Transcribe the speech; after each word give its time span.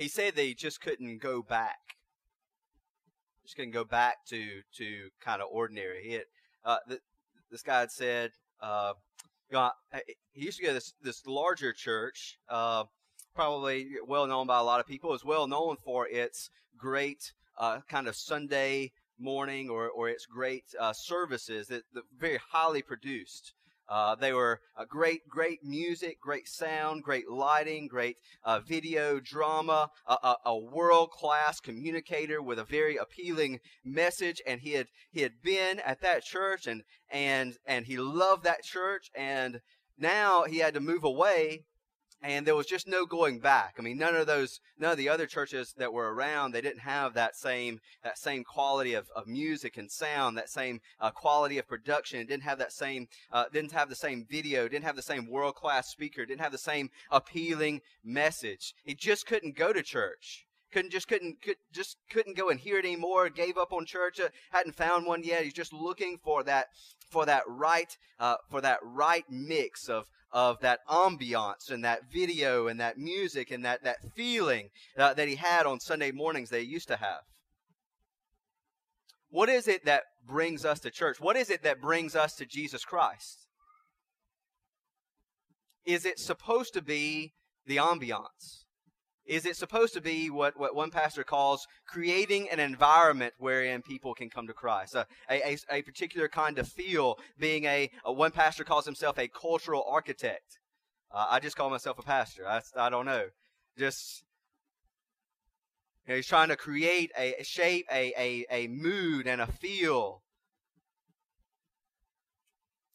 he 0.00 0.08
said 0.08 0.36
he 0.36 0.54
just 0.54 0.80
couldn't 0.80 1.18
go 1.18 1.42
back. 1.42 1.78
Just 3.42 3.54
couldn't 3.54 3.72
go 3.72 3.84
back 3.84 4.24
to 4.28 4.62
to 4.78 5.10
kind 5.20 5.42
of 5.42 5.48
ordinary. 5.52 6.02
He 6.02 6.12
had, 6.14 6.24
uh, 6.64 6.78
th- 6.88 7.02
this 7.50 7.62
guy 7.62 7.80
had 7.80 7.92
said, 7.92 8.30
uh, 8.62 8.94
you 9.50 9.58
know, 9.58 9.70
he 10.32 10.46
used 10.46 10.56
to 10.58 10.62
go 10.62 10.68
to 10.70 10.74
this 10.74 10.94
this 11.02 11.26
larger 11.26 11.74
church, 11.74 12.38
uh, 12.48 12.84
probably 13.34 13.88
well 14.06 14.26
known 14.26 14.46
by 14.46 14.58
a 14.58 14.62
lot 14.62 14.80
of 14.80 14.86
people. 14.86 15.12
Is 15.12 15.22
well 15.22 15.46
known 15.46 15.76
for 15.84 16.08
its 16.08 16.48
great 16.78 17.32
uh, 17.58 17.80
kind 17.86 18.08
of 18.08 18.16
Sunday 18.16 18.92
morning 19.18 19.68
or 19.68 19.90
or 19.90 20.08
its 20.08 20.24
great 20.24 20.64
uh, 20.80 20.94
services 20.94 21.68
that, 21.68 21.82
that 21.92 22.04
very 22.18 22.38
highly 22.52 22.80
produced. 22.80 23.52
Uh, 23.90 24.14
they 24.14 24.32
were 24.32 24.60
uh, 24.76 24.84
great, 24.88 25.28
great 25.28 25.64
music, 25.64 26.20
great 26.20 26.46
sound, 26.46 27.02
great 27.02 27.28
lighting, 27.28 27.88
great 27.88 28.16
uh, 28.44 28.60
video 28.60 29.18
drama, 29.18 29.90
a, 30.06 30.34
a, 30.46 30.56
world 30.56 31.10
class 31.10 31.58
communicator 31.58 32.40
with 32.40 32.60
a 32.60 32.64
very 32.64 32.96
appealing 32.96 33.58
message. 33.84 34.40
And 34.46 34.60
he 34.60 34.74
had 34.74 34.86
he 35.10 35.22
had 35.22 35.42
been 35.42 35.80
at 35.80 36.00
that 36.02 36.22
church, 36.22 36.68
and 36.68 36.84
and 37.10 37.56
and 37.66 37.84
he 37.84 37.96
loved 37.96 38.44
that 38.44 38.62
church. 38.62 39.10
And 39.16 39.60
now 39.98 40.44
he 40.44 40.58
had 40.58 40.74
to 40.74 40.80
move 40.80 41.02
away 41.02 41.64
and 42.22 42.46
there 42.46 42.56
was 42.56 42.66
just 42.66 42.86
no 42.86 43.06
going 43.06 43.38
back. 43.38 43.76
I 43.78 43.82
mean, 43.82 43.98
none 43.98 44.14
of 44.14 44.26
those, 44.26 44.60
none 44.78 44.92
of 44.92 44.98
the 44.98 45.08
other 45.08 45.26
churches 45.26 45.74
that 45.78 45.92
were 45.92 46.12
around, 46.12 46.52
they 46.52 46.60
didn't 46.60 46.80
have 46.80 47.14
that 47.14 47.36
same 47.36 47.80
that 48.04 48.18
same 48.18 48.44
quality 48.44 48.94
of, 48.94 49.08
of 49.16 49.26
music 49.26 49.76
and 49.76 49.90
sound, 49.90 50.36
that 50.36 50.50
same 50.50 50.80
uh, 51.00 51.10
quality 51.10 51.58
of 51.58 51.66
production. 51.66 52.20
It 52.20 52.28
didn't 52.28 52.42
have 52.42 52.58
that 52.58 52.72
same, 52.72 53.08
uh, 53.32 53.44
didn't 53.52 53.72
have 53.72 53.88
the 53.88 53.96
same 53.96 54.26
video, 54.28 54.68
didn't 54.68 54.84
have 54.84 54.96
the 54.96 55.02
same 55.02 55.30
world 55.30 55.54
class 55.54 55.88
speaker, 55.88 56.26
didn't 56.26 56.40
have 56.42 56.52
the 56.52 56.58
same 56.58 56.90
appealing 57.10 57.80
message. 58.04 58.74
He 58.84 58.94
just 58.94 59.26
couldn't 59.26 59.56
go 59.56 59.72
to 59.72 59.82
church. 59.82 60.46
Couldn't 60.72 60.92
just 60.92 61.08
couldn't 61.08 61.42
could, 61.42 61.56
just 61.72 61.96
couldn't 62.10 62.36
go 62.36 62.48
and 62.48 62.60
hear 62.60 62.78
it 62.78 62.84
anymore. 62.84 63.28
Gave 63.28 63.58
up 63.58 63.72
on 63.72 63.86
church. 63.86 64.20
Uh, 64.20 64.28
hadn't 64.52 64.76
found 64.76 65.06
one 65.06 65.24
yet. 65.24 65.44
He's 65.44 65.52
just 65.52 65.72
looking 65.72 66.18
for 66.22 66.42
that 66.44 66.68
for 67.10 67.26
that 67.26 67.42
right 67.48 67.96
uh, 68.18 68.36
for 68.50 68.60
that 68.60 68.78
right 68.82 69.24
mix 69.28 69.88
of 69.88 70.06
of 70.32 70.60
that 70.60 70.80
ambiance 70.88 71.70
and 71.70 71.84
that 71.84 72.10
video 72.12 72.68
and 72.68 72.80
that 72.80 72.98
music 72.98 73.50
and 73.50 73.64
that, 73.64 73.82
that 73.82 73.96
feeling 74.14 74.70
uh, 74.96 75.12
that 75.14 75.28
he 75.28 75.34
had 75.34 75.66
on 75.66 75.80
Sunday 75.80 76.12
mornings 76.12 76.50
he 76.50 76.60
used 76.60 76.88
to 76.88 76.96
have. 76.96 77.22
What 79.30 79.48
is 79.48 79.68
it 79.68 79.84
that 79.84 80.04
brings 80.26 80.64
us 80.64 80.80
to 80.80 80.90
church? 80.90 81.20
What 81.20 81.36
is 81.36 81.50
it 81.50 81.62
that 81.62 81.80
brings 81.80 82.16
us 82.16 82.34
to 82.36 82.46
Jesus 82.46 82.84
Christ? 82.84 83.46
Is 85.84 86.04
it 86.04 86.18
supposed 86.18 86.74
to 86.74 86.82
be 86.82 87.32
the 87.66 87.76
ambiance? 87.76 88.64
Is 89.30 89.46
it 89.46 89.56
supposed 89.56 89.94
to 89.94 90.00
be 90.00 90.28
what, 90.28 90.58
what 90.58 90.74
one 90.74 90.90
pastor 90.90 91.22
calls 91.22 91.68
creating 91.86 92.50
an 92.50 92.58
environment 92.58 93.32
wherein 93.38 93.80
people 93.80 94.12
can 94.12 94.28
come 94.28 94.48
to 94.48 94.52
Christ? 94.52 94.96
A, 94.96 95.06
a, 95.30 95.56
a 95.70 95.82
particular 95.82 96.26
kind 96.26 96.58
of 96.58 96.66
feel, 96.66 97.16
being 97.38 97.64
a, 97.64 97.88
a, 98.04 98.12
one 98.12 98.32
pastor 98.32 98.64
calls 98.64 98.86
himself 98.86 99.20
a 99.20 99.28
cultural 99.28 99.84
architect. 99.88 100.58
Uh, 101.14 101.28
I 101.30 101.38
just 101.38 101.54
call 101.54 101.70
myself 101.70 102.00
a 102.00 102.02
pastor. 102.02 102.44
I, 102.44 102.60
I 102.76 102.90
don't 102.90 103.06
know. 103.06 103.26
Just 103.78 104.24
you 106.08 106.12
know, 106.12 106.16
he's 106.16 106.26
trying 106.26 106.48
to 106.48 106.56
create 106.56 107.12
a, 107.16 107.36
shape, 107.44 107.86
a, 107.92 108.12
a, 108.18 108.46
a 108.50 108.66
mood, 108.66 109.28
and 109.28 109.40
a 109.40 109.46
feel. 109.46 110.22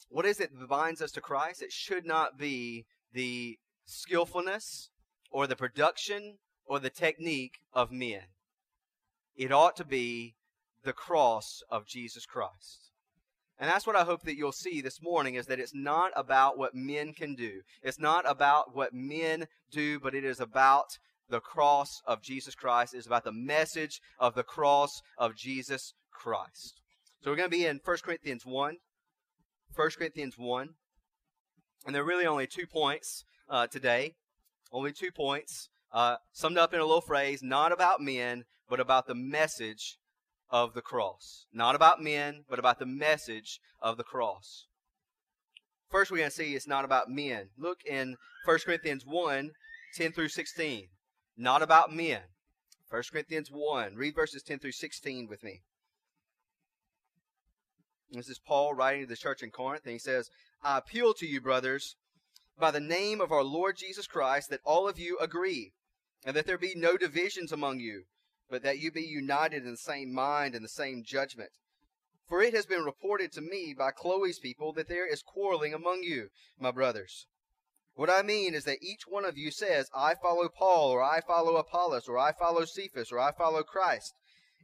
What 0.10 0.26
is 0.26 0.42
it 0.42 0.50
that 0.60 0.68
binds 0.68 1.02
us 1.02 1.12
to 1.12 1.22
Christ? 1.22 1.62
It 1.62 1.72
should 1.72 2.06
not 2.06 2.38
be 2.38 2.88
the 3.14 3.58
skillfulness 3.86 4.90
or 5.32 5.48
the 5.48 5.56
production 5.56 6.38
or 6.66 6.80
the 6.80 6.90
technique 6.90 7.60
of 7.74 7.92
men. 7.92 8.24
It 9.36 9.52
ought 9.52 9.76
to 9.78 9.86
be 9.86 10.36
the 10.84 10.94
cross 10.94 11.62
of 11.70 11.86
Jesus 11.86 12.26
Christ. 12.26 12.92
And 13.58 13.70
that's 13.70 13.88
what 13.88 13.96
I 13.96 14.04
hope 14.04 14.24
that 14.24 14.36
you'll 14.36 14.52
see 14.52 14.82
this 14.82 15.02
morning 15.02 15.36
is 15.36 15.46
that 15.48 15.60
it's 15.60 15.74
not 15.74 16.12
about 16.16 16.58
what 16.58 16.76
men 16.76 17.14
can 17.14 17.36
do. 17.36 17.62
It's 17.82 18.00
not 18.00 18.30
about 18.30 18.76
what 18.76 18.94
men 18.94 19.46
do, 19.72 20.00
but 20.00 20.14
it 20.14 20.26
is 20.26 20.40
about 20.40 20.98
the 21.30 21.40
cross 21.40 22.02
of 22.06 22.22
Jesus 22.22 22.54
Christ. 22.54 22.94
It's 22.94 23.08
about 23.08 23.24
the 23.24 23.32
message 23.32 24.02
of 24.20 24.36
the 24.36 24.44
cross 24.44 25.02
of 25.18 25.36
Jesus 25.36 25.94
Christ. 26.12 26.82
So 27.24 27.32
we're 27.32 27.38
going 27.38 27.50
to 27.50 27.58
be 27.58 27.66
in 27.66 27.80
1 27.84 27.98
Corinthians 28.04 28.46
1. 28.46 28.76
1 29.76 29.90
Corinthians 29.98 30.36
1. 30.38 30.70
And 31.86 31.96
there 31.96 32.02
are 32.02 32.06
really 32.06 32.26
only 32.26 32.48
two 32.48 32.68
points 32.68 33.24
uh, 33.50 33.68
today. 33.68 34.16
Only 34.72 34.92
two 34.92 35.12
points. 35.12 35.70
Uh, 35.92 36.18
summed 36.34 36.58
up 36.58 36.74
in 36.74 36.80
a 36.80 36.86
little 36.86 37.02
phrase 37.02 37.42
not 37.42 37.72
about 37.72 38.02
men, 38.02 38.44
but 38.70 38.80
about 38.80 39.08
the 39.08 39.16
message 39.16 39.98
of 40.50 40.74
the 40.74 40.82
cross. 40.82 41.46
Not 41.54 41.76
about 41.76 42.02
men, 42.02 42.44
but 42.50 42.60
about 42.60 42.80
the 42.80 42.86
message 42.86 43.60
of 43.82 43.98
the 43.98 44.04
cross. 44.04 44.68
First, 45.90 46.12
we're 46.12 46.18
going 46.18 46.30
to 46.30 46.36
see 46.36 46.56
it's 46.56 46.68
not 46.68 46.86
about 46.86 47.10
men. 47.10 47.50
Look 47.58 47.80
in 47.86 48.18
1 48.46 48.60
Corinthians 48.66 49.06
1 49.06 49.52
10 49.96 50.12
through 50.12 50.28
16. 50.28 50.88
Not 51.38 51.62
about 51.62 51.94
men. 51.94 52.22
1 52.90 53.04
Corinthians 53.12 53.50
1. 53.50 53.96
Read 53.96 54.16
verses 54.16 54.44
10 54.44 54.60
through 54.60 54.74
16 54.74 55.28
with 55.30 55.44
me. 55.44 55.62
This 58.12 58.30
is 58.30 58.40
Paul 58.40 58.74
writing 58.74 59.04
to 59.04 59.08
the 59.08 59.16
church 59.16 59.42
in 59.42 59.52
Corinth, 59.52 59.84
and 59.86 59.94
he 59.94 60.00
says, 60.00 60.30
I 60.62 60.78
appeal 60.78 61.14
to 61.16 61.26
you, 61.26 61.42
brothers 61.42 61.96
by 62.58 62.72
the 62.72 62.80
name 62.80 63.22
of 63.22 63.32
our 63.32 63.44
Lord 63.44 63.78
Jesus 63.78 64.08
Christ 64.08 64.50
that 64.50 64.62
all 64.64 64.88
of 64.88 64.98
you 64.98 65.18
agree, 65.20 65.74
and 66.26 66.36
that 66.36 66.46
there 66.46 66.58
be 66.58 66.74
no 66.76 66.98
divisions 66.98 67.52
among 67.52 67.80
you, 67.80 68.04
but 68.50 68.64
that 68.64 68.80
you 68.80 68.92
be 68.92 69.04
united 69.04 69.66
in 69.66 69.72
the 69.72 69.78
same 69.78 70.14
mind 70.14 70.56
and 70.56 70.64
the 70.64 70.70
same 70.70 71.04
judgment. 71.06 71.52
For 72.28 72.42
it 72.42 72.54
has 72.54 72.66
been 72.66 72.84
reported 72.84 73.32
to 73.34 73.42
me 73.42 73.76
by 73.78 73.92
Chloe's 73.92 74.40
people 74.40 74.74
that 74.74 74.88
there 74.88 75.08
is 75.08 75.22
quarreling 75.22 75.74
among 75.74 76.04
you, 76.04 76.30
my 76.60 76.72
brothers. 76.72 77.28
What 77.94 78.10
I 78.10 78.24
mean 78.24 78.54
is 78.54 78.66
that 78.66 78.82
each 78.82 79.04
one 79.08 79.26
of 79.26 79.38
you 79.38 79.52
says, 79.52 79.90
I 79.96 80.16
follow 80.16 80.50
Paul, 80.50 80.92
or 80.92 81.04
I 81.04 81.22
follow 81.22 81.56
Apollos, 81.56 82.08
or 82.08 82.18
I 82.18 82.34
follow 82.34 82.66
Cephas, 82.66 83.12
or 83.12 83.20
I 83.20 83.32
follow 83.32 83.64
Christ. 83.64 84.14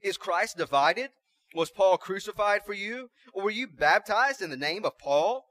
Is 0.02 0.18
Christ 0.18 0.58
divided? 0.58 1.12
Was 1.54 1.70
Paul 1.70 1.98
crucified 1.98 2.64
for 2.66 2.74
you? 2.74 3.10
Or 3.34 3.44
were 3.44 3.52
you 3.52 3.68
baptized 3.68 4.42
in 4.42 4.50
the 4.50 4.58
name 4.58 4.84
of 4.84 4.98
Paul? 4.98 5.46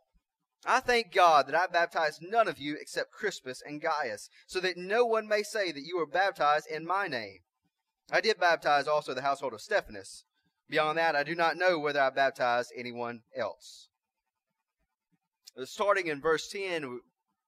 I 0.65 0.81
thank 0.81 1.12
God 1.12 1.47
that 1.47 1.54
I 1.54 1.66
baptized 1.66 2.21
none 2.21 2.47
of 2.47 2.59
you 2.59 2.76
except 2.78 3.12
Crispus 3.12 3.62
and 3.65 3.81
Gaius, 3.81 4.28
so 4.47 4.60
that 4.60 4.76
no 4.76 5.06
one 5.06 5.26
may 5.26 5.43
say 5.43 5.72
that 5.72 5.84
you 5.84 5.97
were 5.97 6.06
baptized 6.06 6.66
in 6.66 6.87
my 6.87 7.06
name. 7.06 7.38
I 8.12 8.21
did 8.21 8.38
baptize 8.38 8.87
also 8.87 9.15
the 9.15 9.22
household 9.22 9.54
of 9.54 9.62
Stephanas. 9.62 10.25
Beyond 10.69 10.99
that, 10.99 11.16
I 11.16 11.22
do 11.22 11.34
not 11.34 11.56
know 11.56 11.78
whether 11.78 12.00
I 12.00 12.10
baptized 12.10 12.72
anyone 12.76 13.22
else. 13.37 13.88
Starting 15.65 16.09
in 16.09 16.20
verse 16.20 16.49
10, 16.49 17.00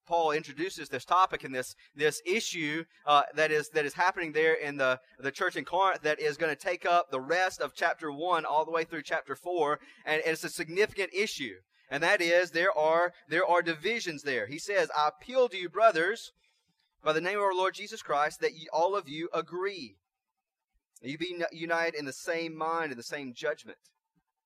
Paul 0.07 0.33
introduces 0.33 0.89
this 0.89 1.05
topic 1.05 1.45
and 1.45 1.55
this 1.55 1.77
this 1.95 2.21
issue 2.27 2.85
uh, 3.07 3.23
that 3.35 3.53
is 3.53 3.69
that 3.71 3.85
is 3.85 3.95
happening 3.95 4.33
there 4.33 4.55
in 4.55 4.77
the 4.77 4.99
the 5.21 5.31
church 5.31 5.55
in 5.55 5.65
Corinth 5.65 6.03
that 6.03 6.19
is 6.19 6.37
going 6.37 6.55
to 6.55 6.61
take 6.61 6.85
up 6.85 7.11
the 7.11 7.21
rest 7.21 7.61
of 7.61 7.73
chapter 7.75 8.11
one 8.11 8.45
all 8.45 8.65
the 8.65 8.73
way 8.73 8.83
through 8.83 9.03
chapter 9.03 9.37
four, 9.37 9.79
and 10.05 10.21
it's 10.27 10.43
a 10.43 10.49
significant 10.49 11.11
issue 11.15 11.55
and 11.93 12.03
that 12.03 12.23
is 12.23 12.51
there 12.51 12.77
are 12.77 13.13
there 13.29 13.47
are 13.47 13.61
divisions 13.61 14.23
there. 14.23 14.47
He 14.47 14.59
says, 14.59 14.91
"I 14.97 15.09
appeal 15.09 15.51
to 15.51 15.59
you, 15.59 15.69
brothers, 15.69 16.33
by 17.05 17.13
the 17.13 17.21
name 17.21 17.37
of 17.37 17.45
our 17.45 17.55
Lord 17.55 17.75
Jesus 17.75 18.03
Christ, 18.03 18.41
that 18.41 18.55
ye, 18.55 18.67
all 18.73 18.97
of 18.97 19.11
you 19.11 19.29
agree, 19.35 19.99
you 21.03 21.19
be 21.19 21.45
united 21.53 21.99
in 21.99 22.07
the 22.07 22.13
same 22.15 22.57
mind 22.57 22.93
and 22.93 22.99
the 22.99 23.05
same 23.05 23.35
judgment." 23.35 23.77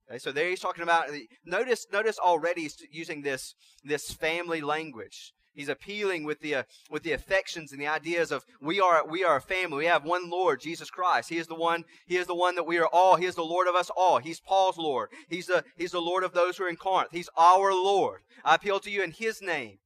Okay, 0.08 0.18
so 0.18 0.32
there 0.32 0.50
he's 0.50 0.58
talking 0.58 0.82
about. 0.82 1.08
Notice, 1.44 1.86
notice 1.92 2.18
already 2.18 2.62
he's 2.62 2.82
using 2.90 3.22
this 3.22 3.54
this 3.84 4.12
family 4.12 4.60
language. 4.60 5.32
He's 5.56 5.71
appealing 5.71 6.25
with 6.25 6.41
the 6.41 6.55
uh, 6.56 6.62
with 6.91 7.03
the 7.03 7.12
affections 7.12 7.72
and 7.72 7.81
the 7.81 7.87
ideas 7.87 8.31
of 8.31 8.44
we 8.61 8.79
are 8.79 9.06
we 9.06 9.25
are 9.25 9.37
a 9.37 9.41
family. 9.41 9.79
We 9.79 9.87
have 9.87 10.05
one 10.05 10.29
Lord, 10.29 10.61
Jesus 10.61 10.91
Christ. 10.91 11.31
He 11.31 11.38
is 11.38 11.47
the 11.47 11.55
one. 11.55 11.85
He 12.06 12.17
is 12.17 12.26
the 12.26 12.35
one 12.35 12.55
that 12.56 12.67
we 12.67 12.79
are 12.79 12.88
all. 12.93 13.17
He 13.17 13.25
is 13.25 13.35
the 13.35 13.43
Lord 13.43 13.67
of 13.67 13.75
us 13.75 13.91
all. 13.97 14.19
He's 14.19 14.38
Paul's 14.38 14.76
Lord. 14.76 15.08
He's 15.29 15.47
the 15.47 15.64
He's 15.76 15.93
the 15.93 16.00
Lord 16.00 16.23
of 16.25 16.35
those 16.35 16.58
who 16.58 16.64
are 16.64 16.69
in 16.69 16.76
Corinth. 16.76 17.11
He's 17.11 17.31
our 17.37 17.73
Lord. 17.73 18.20
I 18.44 18.56
appeal 18.56 18.79
to 18.81 18.91
you 18.91 19.03
in 19.03 19.12
His 19.12 19.41
name. 19.41 19.79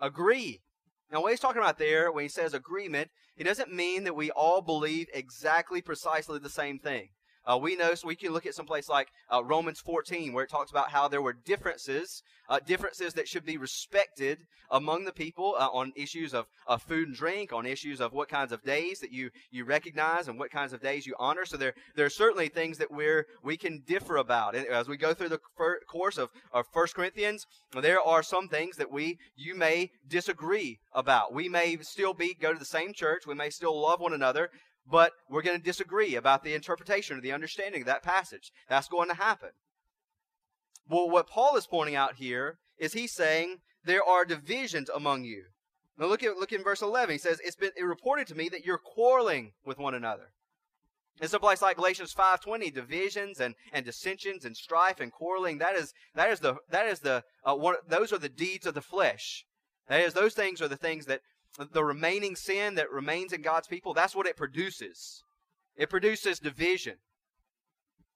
Agree. 0.00 0.60
Now, 1.12 1.22
what 1.22 1.32
he's 1.32 1.40
talking 1.40 1.60
about 1.60 1.78
there, 1.78 2.12
when 2.12 2.24
he 2.24 2.28
says 2.28 2.54
agreement, 2.54 3.10
he 3.36 3.42
doesn't 3.42 3.72
mean 3.72 4.04
that 4.04 4.14
we 4.14 4.30
all 4.30 4.62
believe 4.62 5.08
exactly, 5.12 5.82
precisely 5.82 6.38
the 6.38 6.48
same 6.48 6.78
thing. 6.78 7.08
Uh, 7.46 7.56
we 7.56 7.74
know, 7.74 7.94
so 7.94 8.06
we 8.06 8.16
can 8.16 8.32
look 8.32 8.46
at 8.46 8.54
some 8.54 8.66
place 8.66 8.88
like 8.88 9.08
uh, 9.32 9.42
Romans 9.42 9.80
14, 9.80 10.32
where 10.32 10.44
it 10.44 10.50
talks 10.50 10.70
about 10.70 10.90
how 10.90 11.08
there 11.08 11.22
were 11.22 11.32
differences, 11.32 12.22
uh, 12.48 12.60
differences 12.66 13.14
that 13.14 13.26
should 13.26 13.44
be 13.44 13.56
respected 13.56 14.38
among 14.70 15.04
the 15.04 15.12
people 15.12 15.56
uh, 15.58 15.68
on 15.72 15.92
issues 15.96 16.34
of, 16.34 16.46
of 16.66 16.82
food 16.82 17.08
and 17.08 17.16
drink, 17.16 17.52
on 17.52 17.66
issues 17.66 18.00
of 18.00 18.12
what 18.12 18.28
kinds 18.28 18.52
of 18.52 18.62
days 18.62 19.00
that 19.00 19.12
you, 19.12 19.30
you 19.50 19.64
recognize 19.64 20.28
and 20.28 20.38
what 20.38 20.50
kinds 20.50 20.72
of 20.72 20.82
days 20.82 21.06
you 21.06 21.14
honor. 21.18 21.44
So 21.44 21.56
there, 21.56 21.74
there 21.96 22.06
are 22.06 22.10
certainly 22.10 22.48
things 22.48 22.78
that 22.78 22.90
we're, 22.90 23.26
we 23.42 23.56
can 23.56 23.82
differ 23.86 24.16
about. 24.16 24.54
And 24.54 24.66
as 24.66 24.88
we 24.88 24.96
go 24.96 25.14
through 25.14 25.30
the 25.30 25.40
fir- 25.56 25.80
course 25.88 26.18
of, 26.18 26.30
of 26.52 26.66
1 26.72 26.86
Corinthians, 26.94 27.46
there 27.80 28.00
are 28.00 28.22
some 28.22 28.48
things 28.48 28.76
that 28.76 28.92
we, 28.92 29.18
you 29.34 29.54
may 29.54 29.90
disagree 30.06 30.78
about. 30.92 31.32
We 31.32 31.48
may 31.48 31.78
still 31.80 32.14
be, 32.14 32.34
go 32.34 32.52
to 32.52 32.58
the 32.58 32.64
same 32.64 32.92
church. 32.92 33.26
We 33.26 33.34
may 33.34 33.50
still 33.50 33.80
love 33.80 34.00
one 34.00 34.12
another 34.12 34.50
but 34.90 35.12
we're 35.28 35.42
going 35.42 35.58
to 35.58 35.64
disagree 35.64 36.14
about 36.14 36.42
the 36.42 36.54
interpretation 36.54 37.16
or 37.16 37.20
the 37.20 37.32
understanding 37.32 37.82
of 37.82 37.86
that 37.86 38.02
passage. 38.02 38.52
That's 38.68 38.88
going 38.88 39.08
to 39.08 39.14
happen. 39.14 39.50
Well, 40.88 41.08
what 41.08 41.28
Paul 41.28 41.56
is 41.56 41.66
pointing 41.66 41.94
out 41.94 42.16
here 42.16 42.58
is 42.78 42.92
he's 42.92 43.12
saying 43.12 43.58
there 43.84 44.02
are 44.02 44.24
divisions 44.24 44.90
among 44.90 45.24
you. 45.24 45.44
Now 45.96 46.06
look 46.06 46.22
at 46.22 46.36
look 46.36 46.52
in 46.52 46.62
verse 46.62 46.82
11. 46.82 47.12
He 47.12 47.18
says, 47.18 47.40
"It's 47.44 47.56
been 47.56 47.72
it 47.76 47.84
reported 47.84 48.26
to 48.28 48.34
me 48.34 48.48
that 48.48 48.64
you're 48.64 48.78
quarreling 48.78 49.52
with 49.64 49.78
one 49.78 49.94
another." 49.94 50.32
It's 51.20 51.34
a 51.34 51.38
place 51.38 51.60
like 51.60 51.76
Galatians 51.76 52.14
5:20, 52.14 52.72
divisions 52.72 53.38
and, 53.38 53.54
and 53.72 53.84
dissensions 53.84 54.44
and 54.44 54.56
strife 54.56 55.00
and 55.00 55.12
quarreling. 55.12 55.58
That 55.58 55.76
is 55.76 55.92
that 56.14 56.30
is 56.30 56.40
the 56.40 56.56
that 56.70 56.86
is 56.86 57.00
the 57.00 57.22
uh, 57.44 57.54
one, 57.54 57.76
those 57.86 58.12
are 58.12 58.18
the 58.18 58.30
deeds 58.30 58.66
of 58.66 58.74
the 58.74 58.80
flesh. 58.80 59.44
That 59.88 60.00
is, 60.00 60.14
those 60.14 60.34
things 60.34 60.62
are 60.62 60.68
the 60.68 60.76
things 60.76 61.06
that 61.06 61.20
the 61.72 61.84
remaining 61.84 62.36
sin 62.36 62.74
that 62.76 62.90
remains 62.90 63.32
in 63.32 63.42
God's 63.42 63.68
people, 63.68 63.94
that's 63.94 64.14
what 64.14 64.26
it 64.26 64.36
produces. 64.36 65.22
It 65.76 65.90
produces 65.90 66.38
division. 66.38 66.96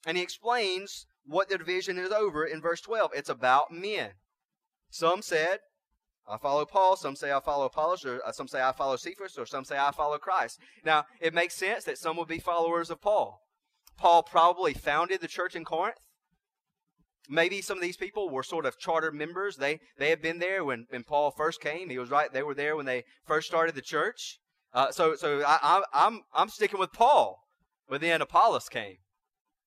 And 0.06 0.16
he 0.16 0.22
explains 0.22 1.06
what 1.26 1.48
the 1.48 1.58
division 1.58 1.98
is 1.98 2.10
over 2.10 2.44
in 2.44 2.60
verse 2.60 2.80
12. 2.80 3.12
It's 3.14 3.28
about 3.28 3.72
men. 3.72 4.10
Some 4.90 5.22
said, 5.22 5.60
I 6.28 6.38
follow 6.38 6.64
Paul. 6.64 6.96
Some 6.96 7.16
say 7.16 7.32
I 7.32 7.40
follow 7.40 7.66
Apollos, 7.66 8.04
or 8.04 8.20
uh, 8.24 8.32
some 8.32 8.48
say 8.48 8.62
I 8.62 8.72
follow 8.72 8.96
Cephas, 8.96 9.36
or 9.38 9.46
some 9.46 9.64
say 9.64 9.76
I 9.78 9.90
follow 9.90 10.18
Christ. 10.18 10.58
Now, 10.84 11.04
it 11.20 11.34
makes 11.34 11.54
sense 11.54 11.84
that 11.84 11.98
some 11.98 12.16
would 12.16 12.28
be 12.28 12.38
followers 12.38 12.90
of 12.90 13.00
Paul. 13.00 13.40
Paul 13.96 14.22
probably 14.22 14.74
founded 14.74 15.20
the 15.20 15.28
church 15.28 15.54
in 15.54 15.64
Corinth. 15.64 15.98
Maybe 17.28 17.62
some 17.62 17.78
of 17.78 17.82
these 17.82 17.96
people 17.96 18.28
were 18.28 18.42
sort 18.42 18.66
of 18.66 18.78
charter 18.78 19.10
members. 19.10 19.56
They 19.56 19.80
they 19.98 20.10
had 20.10 20.20
been 20.20 20.38
there 20.38 20.64
when, 20.64 20.86
when 20.90 21.04
Paul 21.04 21.30
first 21.30 21.60
came. 21.60 21.88
He 21.88 21.98
was 21.98 22.10
right. 22.10 22.32
They 22.32 22.42
were 22.42 22.54
there 22.54 22.76
when 22.76 22.86
they 22.86 23.04
first 23.24 23.46
started 23.46 23.74
the 23.74 23.82
church. 23.82 24.38
Uh, 24.72 24.90
so 24.90 25.14
so 25.14 25.42
I, 25.46 25.58
I, 25.62 25.82
I'm 26.06 26.22
I'm 26.34 26.48
sticking 26.48 26.80
with 26.80 26.92
Paul. 26.92 27.40
But 27.88 28.00
then 28.00 28.22
Apollos 28.22 28.68
came, 28.68 28.96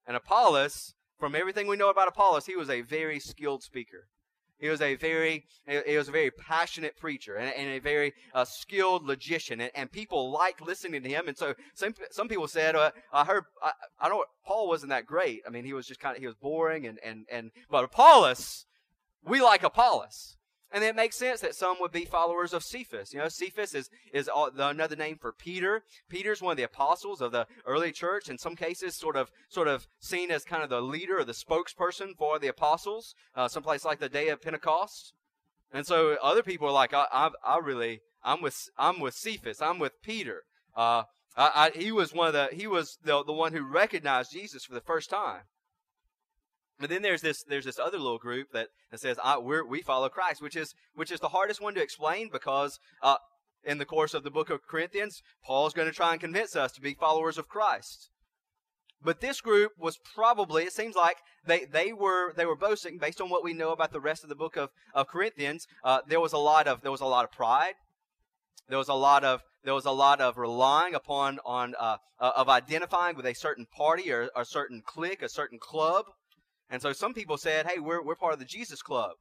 and 0.07 0.18
Apollos, 0.18 0.95
from 1.19 1.36
everything 1.36 1.68
we 1.68 1.77
know 1.77 1.89
about 1.89 2.07
Apollos, 2.07 2.48
he 2.48 2.56
was 2.56 2.69
a 2.69 2.81
very 2.81 3.19
skilled 3.19 3.62
speaker. 3.62 4.07
He 4.59 4.69
was 4.69 4.81
a 4.81 4.95
very, 4.95 5.45
he 5.65 5.98
was 5.98 6.07
a 6.07 6.12
very 6.12 6.31
passionate 6.31 6.98
preacher 6.98 7.36
and, 7.36 7.69
a 7.69 7.80
very 7.80 8.13
uh, 8.33 8.44
skilled 8.44 9.06
logician, 9.06 9.62
and, 9.62 9.71
and, 9.75 9.92
people 9.92 10.31
liked 10.31 10.62
listening 10.62 11.04
to 11.04 11.09
him. 11.09 11.27
And 11.27 11.38
so 11.38 11.54
some 11.74 11.94
some 12.12 12.27
people 12.27 12.48
said, 12.48 12.75
uh, 12.75 12.92
"I 13.13 13.24
heard, 13.24 13.44
I, 13.62 13.71
I 14.00 14.09
know 14.09 14.25
Paul 14.45 14.68
wasn't 14.68 14.89
that 14.89 15.06
great. 15.06 15.44
I 15.45 15.50
mean, 15.50 15.63
he 15.63 15.74
was 15.74 15.86
just 15.86 16.00
kind 16.00 16.15
of 16.15 16.21
he 16.21 16.25
was 16.25 16.36
boring, 16.36 16.88
and 16.88 16.98
and 17.04 17.25
and 17.31 17.51
but 17.69 17.83
Apollos, 17.83 18.65
we 19.24 19.42
like 19.42 19.63
Apollos." 19.63 20.38
And 20.72 20.84
it 20.84 20.98
makes 20.98 21.16
sense 21.16 21.40
that 21.42 21.56
some 21.56 21.78
would 21.80 21.94
be 21.94 22.04
followers 22.04 22.52
of 22.52 22.62
Cephas. 22.62 23.14
You 23.14 23.19
know, 23.19 23.30
Cephas 23.30 23.74
is, 23.74 23.90
is 24.12 24.30
another 24.34 24.98
name 24.98 25.18
for 25.18 25.31
Peter. 25.31 25.84
Peter's 26.10 26.42
one 26.42 26.52
of 26.52 26.58
the 26.58 26.64
apostles 26.64 27.22
of 27.22 27.31
the 27.31 27.48
early 27.66 27.94
church, 27.94 28.30
in 28.30 28.38
some 28.38 28.56
cases 28.56 28.96
sort 28.96 29.16
of, 29.16 29.31
sort 29.48 29.69
of 29.69 29.88
seen 30.00 30.30
as 30.30 30.44
kind 30.44 30.64
of 30.64 30.69
the 30.69 30.81
leader 30.81 31.19
or 31.19 31.24
the 31.24 31.31
spokesperson 31.31 32.18
for 32.18 32.38
the 32.38 32.50
apostles, 32.50 33.16
uh, 33.34 33.48
someplace 33.48 33.86
like 33.86 34.00
the 34.00 34.10
day 34.10 34.28
of 34.28 34.42
Pentecost. 34.42 35.14
And 35.72 35.86
so 35.86 36.18
other 36.22 36.44
people 36.44 36.68
are 36.68 36.74
like, 36.74 36.94
I, 36.94 37.06
I, 37.13 37.30
I 37.46 37.60
really, 37.60 38.02
I'm 38.22 38.42
with, 38.42 38.58
I'm 38.78 39.00
with 39.00 39.13
Cephas. 39.13 39.62
I'm 39.62 39.80
with 39.80 40.02
Peter. 40.02 40.44
Uh, 40.75 41.04
I, 41.38 41.72
I, 41.75 41.78
he 41.78 41.94
was 41.94 42.13
one 42.13 42.28
of 42.28 42.34
the, 42.34 42.50
he 42.52 42.68
was 42.68 42.98
the, 43.04 43.24
the 43.24 43.34
one 43.34 43.54
who 43.54 43.63
recognized 43.66 44.34
Jesus 44.34 44.66
for 44.66 44.74
the 44.74 44.81
first 44.81 45.10
time. 45.10 45.44
But 46.79 46.89
then 46.89 47.01
there's 47.01 47.21
this 47.21 47.44
there's 47.44 47.65
this 47.65 47.79
other 47.79 47.97
little 47.97 48.19
group 48.19 48.51
that, 48.53 48.68
that 48.91 49.00
says 49.00 49.18
we 49.68 49.81
follow 49.81 50.09
Christ, 50.09 50.41
which 50.41 50.56
is 50.56 50.75
which 50.94 51.12
is 51.12 51.19
the 51.19 51.29
hardest 51.29 51.62
one 51.62 51.74
to 51.74 51.81
explain 51.81 52.29
because 52.31 52.79
uh, 53.01 53.18
in 53.63 53.79
the 53.79 53.85
course 53.85 54.13
of 54.13 54.24
the 54.24 54.31
book 54.31 54.50
of 54.50 54.68
Corinthians, 54.68 55.21
Paul's 55.44 55.74
going 55.74 55.88
to 55.88 55.94
try 55.94 56.12
and 56.12 56.21
convince 56.21 56.56
us 56.56 56.71
to 56.74 56.81
be 56.81 56.94
followers 56.94 57.38
of 57.38 57.47
Christ. 57.47 58.09
But 59.03 59.21
this 59.21 59.41
group 59.41 59.74
was 59.77 60.00
probably 60.15 60.63
it 60.63 60.74
seems 60.74 60.95
like 60.95 61.18
they, 61.45 61.65
they 61.65 61.94
were 61.94 62.33
they 62.33 62.45
were 62.45 62.56
boasting 62.56 62.97
based 62.97 63.21
on 63.21 63.29
what 63.29 63.44
we 63.44 63.53
know 63.53 63.71
about 63.71 63.91
the 63.91 64.00
rest 64.00 64.24
of 64.24 64.29
the 64.29 64.35
book 64.35 64.56
of, 64.56 64.69
of 64.94 65.07
Corinthians. 65.07 65.68
Uh, 65.83 66.00
there 66.07 66.19
was 66.19 66.33
a 66.33 66.38
lot 66.38 66.68
of 66.68 66.81
there 66.81 66.91
was 66.91 67.01
a 67.01 67.06
lot 67.06 67.25
of 67.25 67.31
pride. 67.31 67.74
There 68.69 68.77
was 68.77 68.89
a 68.89 68.94
lot 68.94 69.24
of 69.24 69.41
there 69.63 69.74
was 69.74 69.85
a 69.85 69.91
lot 69.91 70.19
of 70.19 70.38
relying 70.38 70.95
upon 70.95 71.39
on 71.45 71.75
uh, 71.79 71.97
uh 72.19 72.31
of 72.35 72.50
identifying 72.50 73.15
with 73.15 73.25
a 73.25 73.33
certain 73.33 73.65
party 73.65 74.12
or 74.12 74.29
a 74.35 74.45
certain 74.45 74.81
clique, 74.85 75.21
a 75.21 75.29
certain 75.29 75.59
club. 75.59 76.06
And 76.69 76.81
so 76.81 76.94
some 76.94 77.14
people 77.14 77.38
said, 77.38 77.66
hey, 77.66 77.80
we're, 77.80 78.04
we're 78.04 78.16
part 78.16 78.34
of 78.34 78.40
the 78.40 78.46
Jesus 78.46 78.81
Club. 78.81 79.12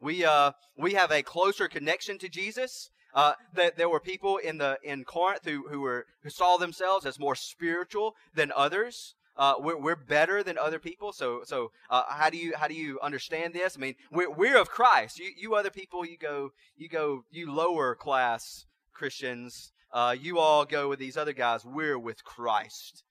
We, 0.00 0.24
uh, 0.24 0.52
we 0.76 0.94
have 0.94 1.10
a 1.10 1.22
closer 1.22 1.68
connection 1.68 2.18
to 2.18 2.28
Jesus. 2.28 2.90
Uh, 3.14 3.34
that 3.54 3.76
there 3.76 3.90
were 3.90 4.00
people 4.00 4.38
in 4.38 4.56
the 4.56 4.78
in 4.82 5.04
Corinth 5.04 5.44
who, 5.44 5.68
who 5.68 5.80
were 5.80 6.06
who 6.22 6.30
saw 6.30 6.56
themselves 6.56 7.04
as 7.04 7.18
more 7.18 7.34
spiritual 7.34 8.14
than 8.34 8.50
others. 8.56 9.14
Uh, 9.36 9.54
we're, 9.58 9.78
we're 9.78 9.96
better 9.96 10.42
than 10.42 10.56
other 10.56 10.78
people. 10.78 11.12
So 11.12 11.42
so 11.44 11.72
uh, 11.90 12.04
how 12.08 12.30
do 12.30 12.38
you 12.38 12.54
how 12.56 12.68
do 12.68 12.74
you 12.74 12.98
understand 13.02 13.52
this? 13.52 13.76
I 13.76 13.80
mean, 13.80 13.96
we're, 14.10 14.30
we're 14.30 14.58
of 14.58 14.70
Christ. 14.70 15.18
You 15.18 15.30
you 15.36 15.54
other 15.54 15.68
people, 15.70 16.06
you 16.06 16.16
go 16.16 16.52
you 16.74 16.88
go 16.88 17.24
you 17.30 17.52
lower 17.52 17.94
class 17.94 18.64
Christians. 18.94 19.72
Uh, 19.92 20.16
you 20.18 20.38
all 20.38 20.64
go 20.64 20.88
with 20.88 20.98
these 20.98 21.18
other 21.18 21.34
guys. 21.34 21.66
We're 21.66 21.98
with 21.98 22.24
Christ. 22.24 23.04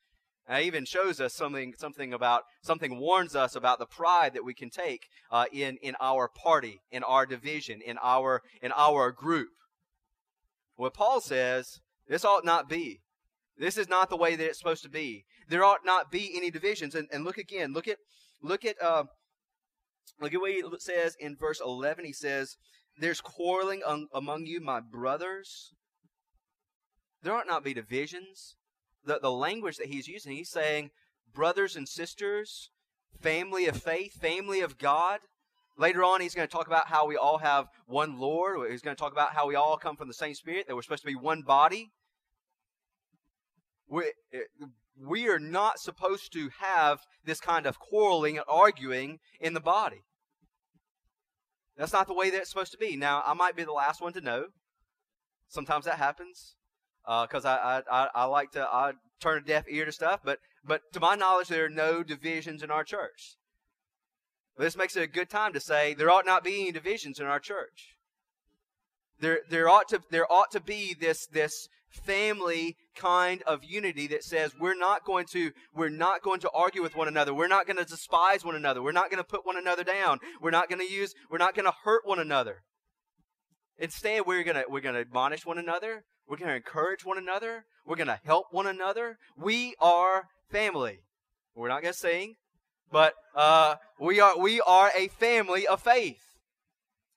And 0.47 0.63
it 0.63 0.67
even 0.67 0.85
shows 0.85 1.21
us 1.21 1.33
something, 1.33 1.73
something 1.77 2.13
about, 2.13 2.43
something 2.61 2.99
warns 2.99 3.35
us 3.35 3.55
about 3.55 3.79
the 3.79 3.85
pride 3.85 4.33
that 4.33 4.43
we 4.43 4.53
can 4.53 4.69
take 4.69 5.07
uh, 5.31 5.45
in, 5.51 5.77
in 5.81 5.95
our 6.01 6.27
party, 6.27 6.81
in 6.91 7.03
our 7.03 7.25
division, 7.25 7.79
in 7.85 7.97
our, 8.01 8.41
in 8.61 8.71
our 8.75 9.11
group. 9.11 9.49
What 10.75 10.93
Paul 10.93 11.21
says, 11.21 11.79
this 12.07 12.25
ought 12.25 12.43
not 12.43 12.67
be. 12.67 13.01
This 13.57 13.77
is 13.77 13.87
not 13.87 14.09
the 14.09 14.17
way 14.17 14.35
that 14.35 14.45
it's 14.45 14.57
supposed 14.57 14.83
to 14.83 14.89
be. 14.89 15.25
There 15.47 15.63
ought 15.63 15.85
not 15.85 16.11
be 16.11 16.31
any 16.35 16.49
divisions. 16.49 16.95
And, 16.95 17.07
and 17.11 17.23
look 17.23 17.37
again, 17.37 17.73
look 17.73 17.87
at, 17.87 17.97
look 18.41 18.65
at, 18.65 18.81
uh, 18.81 19.03
look 20.19 20.33
at 20.33 20.41
what 20.41 20.51
he 20.51 20.63
says 20.79 21.15
in 21.19 21.35
verse 21.35 21.61
11. 21.63 22.05
He 22.05 22.13
says, 22.13 22.57
there's 22.97 23.21
quarreling 23.21 23.81
un- 23.85 24.07
among 24.13 24.47
you, 24.47 24.59
my 24.59 24.79
brothers. 24.79 25.73
There 27.21 27.33
ought 27.33 27.47
not 27.47 27.63
be 27.63 27.73
divisions 27.73 28.55
the, 29.05 29.19
the 29.21 29.31
language 29.31 29.77
that 29.77 29.87
he's 29.87 30.07
using. 30.07 30.33
He's 30.33 30.49
saying, 30.49 30.91
brothers 31.33 31.75
and 31.75 31.87
sisters, 31.87 32.69
family 33.19 33.67
of 33.67 33.77
faith, 33.77 34.13
family 34.13 34.61
of 34.61 34.77
God. 34.77 35.19
Later 35.77 36.03
on, 36.03 36.21
he's 36.21 36.35
going 36.35 36.47
to 36.47 36.51
talk 36.51 36.67
about 36.67 36.87
how 36.87 37.07
we 37.07 37.15
all 37.15 37.39
have 37.39 37.67
one 37.87 38.19
Lord. 38.19 38.69
He's 38.69 38.81
going 38.81 38.95
to 38.95 38.99
talk 38.99 39.13
about 39.13 39.33
how 39.33 39.47
we 39.47 39.55
all 39.55 39.77
come 39.77 39.95
from 39.95 40.07
the 40.07 40.13
same 40.13 40.35
Spirit, 40.35 40.67
that 40.67 40.75
we're 40.75 40.81
supposed 40.81 41.03
to 41.03 41.07
be 41.07 41.15
one 41.15 41.41
body. 41.41 41.91
We, 43.87 44.11
we 44.97 45.27
are 45.27 45.39
not 45.39 45.79
supposed 45.79 46.31
to 46.33 46.49
have 46.59 46.99
this 47.25 47.39
kind 47.39 47.65
of 47.65 47.79
quarreling 47.79 48.37
and 48.37 48.45
arguing 48.47 49.19
in 49.39 49.53
the 49.53 49.59
body. 49.59 50.03
That's 51.77 51.93
not 51.93 52.07
the 52.07 52.13
way 52.13 52.29
that 52.29 52.41
it's 52.41 52.49
supposed 52.49 52.73
to 52.73 52.77
be. 52.77 52.95
Now, 52.95 53.23
I 53.25 53.33
might 53.33 53.55
be 53.55 53.63
the 53.63 53.71
last 53.71 54.01
one 54.01 54.13
to 54.13 54.21
know. 54.21 54.47
Sometimes 55.47 55.85
that 55.85 55.97
happens 55.97 56.55
because 57.05 57.45
uh, 57.45 57.49
I, 57.49 57.81
I, 57.91 58.09
I 58.15 58.25
like 58.25 58.51
to 58.51 58.61
I 58.61 58.93
turn 59.19 59.37
a 59.37 59.45
deaf 59.45 59.65
ear 59.69 59.85
to 59.85 59.91
stuff, 59.91 60.21
but 60.23 60.39
but 60.63 60.81
to 60.93 60.99
my 60.99 61.15
knowledge, 61.15 61.47
there 61.47 61.65
are 61.65 61.69
no 61.69 62.03
divisions 62.03 62.63
in 62.63 62.71
our 62.71 62.83
church. 62.83 63.35
This 64.57 64.77
makes 64.77 64.95
it 64.95 65.03
a 65.03 65.07
good 65.07 65.29
time 65.29 65.53
to 65.53 65.59
say 65.59 65.93
there 65.93 66.11
ought 66.11 66.25
not 66.25 66.43
be 66.43 66.61
any 66.61 66.71
divisions 66.71 67.19
in 67.19 67.25
our 67.25 67.39
church. 67.39 67.95
There 69.19 69.41
there 69.49 69.69
ought 69.69 69.87
to 69.89 70.01
there 70.11 70.31
ought 70.31 70.51
to 70.51 70.59
be 70.59 70.93
this 70.93 71.27
this 71.27 71.67
family 71.89 72.77
kind 72.95 73.41
of 73.43 73.63
unity 73.63 74.07
that 74.07 74.23
says 74.23 74.53
we're 74.59 74.77
not 74.77 75.05
going 75.05 75.25
to 75.33 75.51
we're 75.73 75.89
not 75.89 76.21
going 76.21 76.39
to 76.41 76.49
argue 76.51 76.81
with 76.81 76.95
one 76.95 77.07
another. 77.07 77.33
We're 77.33 77.47
not 77.47 77.65
going 77.65 77.77
to 77.77 77.85
despise 77.85 78.45
one 78.45 78.55
another. 78.55 78.81
We're 78.81 78.91
not 78.91 79.09
going 79.09 79.23
to 79.23 79.27
put 79.27 79.45
one 79.45 79.57
another 79.57 79.83
down. 79.83 80.19
We're 80.41 80.51
not 80.51 80.69
going 80.69 80.79
to 80.79 80.91
use 80.91 81.13
we're 81.29 81.37
not 81.37 81.55
going 81.55 81.65
to 81.65 81.73
hurt 81.83 82.05
one 82.05 82.19
another. 82.19 82.63
Instead 83.77 84.25
we're 84.25 84.43
going 84.43 84.57
to 84.57 84.65
we're 84.69 84.81
going 84.81 84.95
to 84.95 85.01
admonish 85.01 85.45
one 85.45 85.57
another 85.57 86.03
we're 86.31 86.37
going 86.37 86.49
to 86.49 86.55
encourage 86.55 87.03
one 87.03 87.17
another. 87.17 87.65
We're 87.85 87.97
going 87.97 88.07
to 88.07 88.21
help 88.23 88.45
one 88.51 88.65
another. 88.65 89.17
We 89.35 89.75
are 89.81 90.29
family. 90.49 90.99
We're 91.55 91.67
not 91.67 91.81
going 91.81 91.93
to 91.93 91.99
sing, 91.99 92.35
but 92.89 93.15
uh, 93.35 93.75
we 93.99 94.21
are 94.21 94.39
we 94.39 94.61
are 94.61 94.91
a 94.97 95.09
family 95.09 95.67
of 95.67 95.81
faith. 95.81 96.21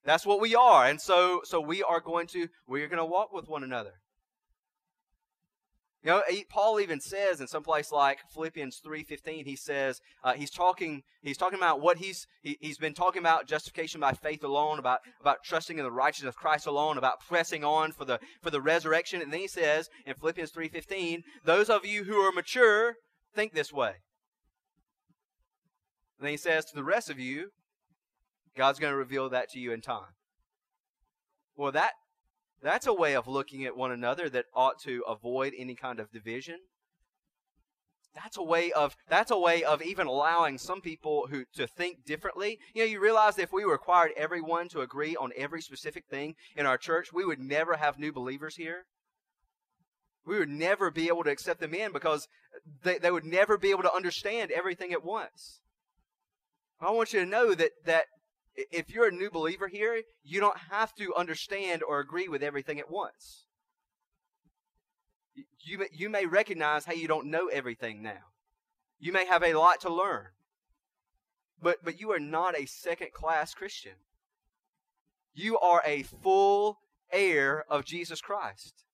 That's 0.04 0.26
what 0.26 0.40
we 0.40 0.56
are, 0.56 0.86
and 0.86 1.00
so 1.00 1.42
so 1.44 1.60
we 1.60 1.80
are 1.84 2.00
going 2.00 2.26
to 2.28 2.48
we 2.66 2.82
are 2.82 2.88
going 2.88 2.98
to 2.98 3.04
walk 3.04 3.32
with 3.32 3.48
one 3.48 3.62
another. 3.62 3.92
You 6.04 6.10
know, 6.10 6.22
Paul 6.50 6.80
even 6.80 7.00
says 7.00 7.40
in 7.40 7.46
some 7.46 7.62
place 7.62 7.90
like 7.90 8.18
Philippians 8.28 8.76
three 8.84 9.04
fifteen, 9.04 9.46
he 9.46 9.56
says 9.56 10.02
uh, 10.22 10.34
he's 10.34 10.50
talking 10.50 11.02
he's 11.22 11.38
talking 11.38 11.58
about 11.58 11.80
what 11.80 11.96
he's 11.96 12.26
he, 12.42 12.58
has 12.62 12.76
been 12.76 12.92
talking 12.92 13.20
about 13.20 13.46
justification 13.46 14.02
by 14.02 14.12
faith 14.12 14.44
alone, 14.44 14.78
about 14.78 15.00
about 15.18 15.38
trusting 15.42 15.78
in 15.78 15.84
the 15.84 15.90
righteousness 15.90 16.28
of 16.28 16.36
Christ 16.36 16.66
alone, 16.66 16.98
about 16.98 17.20
pressing 17.26 17.64
on 17.64 17.90
for 17.92 18.04
the 18.04 18.20
for 18.42 18.50
the 18.50 18.60
resurrection, 18.60 19.22
and 19.22 19.32
then 19.32 19.40
he 19.40 19.48
says 19.48 19.88
in 20.04 20.12
Philippians 20.12 20.50
three 20.50 20.68
fifteen, 20.68 21.22
those 21.42 21.70
of 21.70 21.86
you 21.86 22.04
who 22.04 22.18
are 22.18 22.32
mature 22.32 22.96
think 23.34 23.54
this 23.54 23.72
way. 23.72 23.94
And 26.18 26.26
then 26.26 26.32
he 26.32 26.36
says 26.36 26.66
to 26.66 26.74
the 26.74 26.84
rest 26.84 27.08
of 27.08 27.18
you, 27.18 27.48
God's 28.54 28.78
going 28.78 28.92
to 28.92 28.96
reveal 28.96 29.30
that 29.30 29.48
to 29.52 29.58
you 29.58 29.72
in 29.72 29.80
time. 29.80 30.12
Well, 31.56 31.72
that 31.72 31.92
that's 32.62 32.86
a 32.86 32.94
way 32.94 33.14
of 33.14 33.28
looking 33.28 33.64
at 33.64 33.76
one 33.76 33.92
another 33.92 34.28
that 34.30 34.46
ought 34.54 34.78
to 34.80 35.02
avoid 35.06 35.52
any 35.56 35.74
kind 35.74 36.00
of 36.00 36.10
division. 36.10 36.58
That's 38.14 38.36
a 38.36 38.42
way 38.42 38.70
of 38.72 38.94
that's 39.08 39.32
a 39.32 39.38
way 39.38 39.64
of 39.64 39.82
even 39.82 40.06
allowing 40.06 40.56
some 40.56 40.80
people 40.80 41.26
who 41.30 41.44
to 41.54 41.66
think 41.66 42.04
differently. 42.04 42.58
You 42.72 42.82
know, 42.82 42.86
you 42.88 43.00
realize 43.00 43.38
if 43.38 43.52
we 43.52 43.64
required 43.64 44.12
everyone 44.16 44.68
to 44.68 44.82
agree 44.82 45.16
on 45.16 45.32
every 45.36 45.60
specific 45.60 46.04
thing 46.08 46.36
in 46.56 46.64
our 46.64 46.78
church, 46.78 47.12
we 47.12 47.24
would 47.24 47.40
never 47.40 47.74
have 47.74 47.98
new 47.98 48.12
believers 48.12 48.56
here. 48.56 48.86
We 50.24 50.38
would 50.38 50.48
never 50.48 50.90
be 50.90 51.08
able 51.08 51.24
to 51.24 51.30
accept 51.30 51.60
them 51.60 51.74
in 51.74 51.92
because 51.92 52.28
they, 52.82 52.98
they 52.98 53.10
would 53.10 53.24
never 53.24 53.58
be 53.58 53.70
able 53.70 53.82
to 53.82 53.92
understand 53.92 54.52
everything 54.52 54.92
at 54.92 55.04
once. 55.04 55.60
I 56.80 56.90
want 56.90 57.12
you 57.12 57.20
to 57.20 57.26
know 57.26 57.54
that 57.54 57.72
that 57.84 58.04
if 58.56 58.90
you're 58.90 59.08
a 59.08 59.12
new 59.12 59.30
believer 59.30 59.68
here, 59.68 60.02
you 60.22 60.40
don't 60.40 60.58
have 60.70 60.94
to 60.96 61.14
understand 61.14 61.82
or 61.82 62.00
agree 62.00 62.28
with 62.28 62.42
everything 62.42 62.78
at 62.78 62.90
once. 62.90 63.46
You 65.60 65.78
may, 65.78 65.86
you 65.92 66.10
may 66.10 66.26
recognize 66.26 66.84
how 66.84 66.92
you 66.92 67.08
don't 67.08 67.30
know 67.30 67.48
everything 67.48 68.02
now. 68.02 68.32
You 68.98 69.12
may 69.12 69.26
have 69.26 69.42
a 69.42 69.54
lot 69.54 69.80
to 69.80 69.92
learn. 69.92 70.26
But, 71.60 71.78
but 71.82 71.98
you 72.00 72.12
are 72.12 72.20
not 72.20 72.58
a 72.58 72.66
second 72.66 73.12
class 73.12 73.54
Christian. 73.54 73.94
You 75.32 75.58
are 75.58 75.82
a 75.84 76.02
full 76.02 76.78
heir 77.10 77.64
of 77.68 77.84
Jesus 77.84 78.20
Christ. 78.20 78.84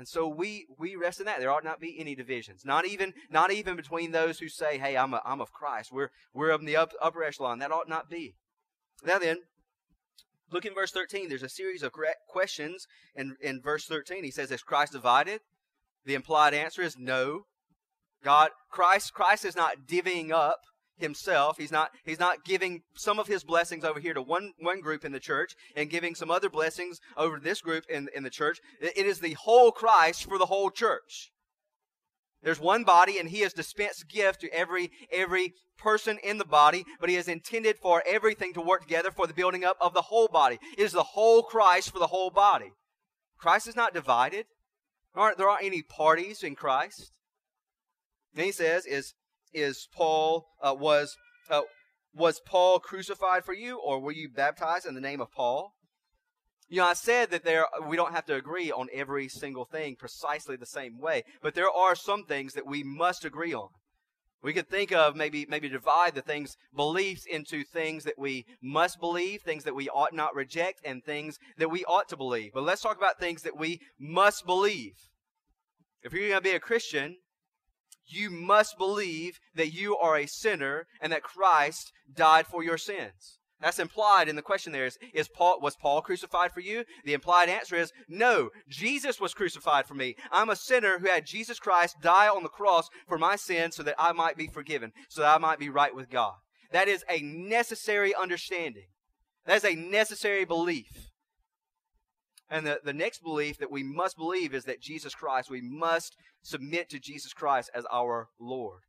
And 0.00 0.08
so 0.08 0.26
we, 0.26 0.64
we 0.78 0.96
rest 0.96 1.20
in 1.20 1.26
that. 1.26 1.40
There 1.40 1.50
ought 1.50 1.62
not 1.62 1.78
be 1.78 2.00
any 2.00 2.14
divisions. 2.14 2.64
Not 2.64 2.86
even, 2.86 3.12
not 3.30 3.52
even 3.52 3.76
between 3.76 4.12
those 4.12 4.38
who 4.38 4.48
say, 4.48 4.78
hey, 4.78 4.96
I'm, 4.96 5.12
a, 5.12 5.20
I'm 5.26 5.42
of 5.42 5.52
Christ. 5.52 5.92
We're, 5.92 6.08
we're 6.32 6.48
of 6.48 6.64
the 6.64 6.74
up, 6.74 6.94
upper 7.02 7.22
echelon. 7.22 7.58
That 7.58 7.70
ought 7.70 7.86
not 7.86 8.08
be. 8.08 8.32
Now 9.04 9.18
then, 9.18 9.40
look 10.50 10.64
in 10.64 10.72
verse 10.72 10.90
13. 10.90 11.28
There's 11.28 11.42
a 11.42 11.50
series 11.50 11.82
of 11.82 11.92
questions 12.26 12.86
in, 13.14 13.36
in 13.42 13.60
verse 13.60 13.84
13. 13.84 14.24
He 14.24 14.30
says, 14.30 14.50
is 14.50 14.62
Christ 14.62 14.92
divided? 14.92 15.42
The 16.06 16.14
implied 16.14 16.54
answer 16.54 16.80
is 16.80 16.96
no. 16.96 17.42
God, 18.24 18.52
Christ, 18.70 19.12
Christ 19.12 19.44
is 19.44 19.54
not 19.54 19.86
divvying 19.86 20.30
up 20.30 20.60
himself. 21.00 21.56
He's 21.58 21.72
not, 21.72 21.90
he's 22.04 22.18
not 22.18 22.44
giving 22.44 22.82
some 22.94 23.18
of 23.18 23.26
his 23.26 23.44
blessings 23.44 23.84
over 23.84 24.00
here 24.00 24.14
to 24.14 24.22
one, 24.22 24.52
one 24.58 24.80
group 24.80 25.04
in 25.04 25.12
the 25.12 25.20
church 25.20 25.54
and 25.76 25.90
giving 25.90 26.14
some 26.14 26.30
other 26.30 26.48
blessings 26.48 27.00
over 27.16 27.38
this 27.38 27.60
group 27.60 27.84
in, 27.88 28.08
in 28.14 28.22
the 28.22 28.30
church. 28.30 28.58
It 28.80 29.06
is 29.06 29.20
the 29.20 29.34
whole 29.34 29.72
Christ 29.72 30.24
for 30.24 30.38
the 30.38 30.46
whole 30.46 30.70
church. 30.70 31.30
There's 32.42 32.60
one 32.60 32.84
body 32.84 33.18
and 33.18 33.28
he 33.28 33.40
has 33.40 33.52
dispensed 33.52 34.08
gift 34.08 34.40
to 34.40 34.52
every, 34.52 34.90
every 35.12 35.54
person 35.76 36.18
in 36.22 36.38
the 36.38 36.44
body, 36.44 36.84
but 36.98 37.08
he 37.08 37.16
has 37.16 37.28
intended 37.28 37.76
for 37.78 38.02
everything 38.06 38.52
to 38.54 38.60
work 38.60 38.82
together 38.82 39.10
for 39.10 39.26
the 39.26 39.34
building 39.34 39.64
up 39.64 39.76
of 39.80 39.94
the 39.94 40.02
whole 40.02 40.28
body. 40.28 40.58
It 40.76 40.82
is 40.82 40.92
the 40.92 41.02
whole 41.02 41.42
Christ 41.42 41.90
for 41.90 41.98
the 41.98 42.06
whole 42.06 42.30
body. 42.30 42.72
Christ 43.38 43.68
is 43.68 43.76
not 43.76 43.94
divided. 43.94 44.46
There 45.14 45.22
aren't, 45.22 45.38
there 45.38 45.48
aren't 45.48 45.64
any 45.64 45.82
parties 45.82 46.42
in 46.42 46.54
Christ. 46.54 47.12
And 48.34 48.44
he 48.44 48.52
says, 48.52 48.86
is 48.86 49.14
is 49.52 49.88
Paul 49.94 50.46
uh, 50.62 50.74
was 50.78 51.16
uh, 51.48 51.62
was 52.14 52.40
Paul 52.44 52.78
crucified 52.80 53.44
for 53.44 53.54
you, 53.54 53.78
or 53.78 54.00
were 54.00 54.12
you 54.12 54.28
baptized 54.28 54.86
in 54.86 54.94
the 54.94 55.00
name 55.00 55.20
of 55.20 55.30
Paul? 55.30 55.74
You 56.68 56.78
know, 56.78 56.86
I 56.86 56.94
said 56.94 57.30
that 57.30 57.44
there 57.44 57.66
we 57.86 57.96
don't 57.96 58.12
have 58.12 58.26
to 58.26 58.36
agree 58.36 58.70
on 58.70 58.88
every 58.92 59.28
single 59.28 59.64
thing 59.64 59.96
precisely 59.98 60.56
the 60.56 60.66
same 60.66 61.00
way, 61.00 61.24
but 61.42 61.54
there 61.54 61.70
are 61.70 61.94
some 61.94 62.24
things 62.24 62.52
that 62.54 62.66
we 62.66 62.82
must 62.82 63.24
agree 63.24 63.52
on. 63.52 63.68
We 64.42 64.54
could 64.54 64.68
think 64.68 64.92
of 64.92 65.16
maybe 65.16 65.46
maybe 65.48 65.68
divide 65.68 66.14
the 66.14 66.22
things 66.22 66.56
beliefs 66.74 67.26
into 67.26 67.62
things 67.62 68.04
that 68.04 68.18
we 68.18 68.46
must 68.62 68.98
believe, 68.98 69.42
things 69.42 69.64
that 69.64 69.74
we 69.74 69.88
ought 69.88 70.14
not 70.14 70.34
reject, 70.34 70.80
and 70.84 71.04
things 71.04 71.38
that 71.58 71.70
we 71.70 71.84
ought 71.84 72.08
to 72.08 72.16
believe. 72.16 72.52
But 72.54 72.64
let's 72.64 72.82
talk 72.82 72.96
about 72.96 73.20
things 73.20 73.42
that 73.42 73.58
we 73.58 73.80
must 73.98 74.46
believe. 74.46 74.94
If 76.02 76.12
you're 76.12 76.28
going 76.28 76.40
to 76.40 76.40
be 76.40 76.56
a 76.56 76.60
Christian, 76.60 77.16
you 78.06 78.30
must 78.30 78.78
believe 78.78 79.38
that 79.54 79.72
you 79.72 79.96
are 79.96 80.16
a 80.16 80.26
sinner 80.26 80.86
and 81.00 81.12
that 81.12 81.22
Christ 81.22 81.92
died 82.12 82.46
for 82.46 82.62
your 82.62 82.78
sins. 82.78 83.38
That's 83.60 83.78
implied 83.78 84.28
in 84.28 84.36
the 84.36 84.42
question 84.42 84.72
there 84.72 84.86
is, 84.86 84.98
is 85.12 85.28
Paul, 85.28 85.60
was 85.60 85.76
Paul 85.76 86.00
crucified 86.00 86.52
for 86.52 86.60
you? 86.60 86.84
The 87.04 87.12
implied 87.12 87.50
answer 87.50 87.76
is 87.76 87.92
no. 88.08 88.50
Jesus 88.68 89.20
was 89.20 89.34
crucified 89.34 89.86
for 89.86 89.94
me. 89.94 90.16
I'm 90.32 90.48
a 90.48 90.56
sinner 90.56 90.98
who 90.98 91.08
had 91.08 91.26
Jesus 91.26 91.58
Christ 91.58 91.96
die 92.00 92.28
on 92.28 92.42
the 92.42 92.48
cross 92.48 92.88
for 93.06 93.18
my 93.18 93.36
sins 93.36 93.76
so 93.76 93.82
that 93.82 93.96
I 93.98 94.12
might 94.12 94.38
be 94.38 94.46
forgiven, 94.46 94.92
so 95.10 95.20
that 95.20 95.34
I 95.34 95.38
might 95.38 95.58
be 95.58 95.68
right 95.68 95.94
with 95.94 96.08
God. 96.08 96.34
That 96.72 96.88
is 96.88 97.04
a 97.10 97.20
necessary 97.20 98.14
understanding. 98.14 98.86
That 99.44 99.56
is 99.56 99.64
a 99.64 99.74
necessary 99.74 100.46
belief. 100.46 101.10
And 102.50 102.66
the, 102.66 102.80
the 102.84 102.92
next 102.92 103.22
belief 103.22 103.58
that 103.58 103.70
we 103.70 103.84
must 103.84 104.16
believe 104.16 104.52
is 104.52 104.64
that 104.64 104.80
Jesus 104.80 105.14
Christ, 105.14 105.50
we 105.50 105.60
must 105.60 106.16
submit 106.42 106.90
to 106.90 106.98
Jesus 106.98 107.32
Christ 107.32 107.70
as 107.74 107.84
our 107.92 108.28
Lord. 108.40 108.80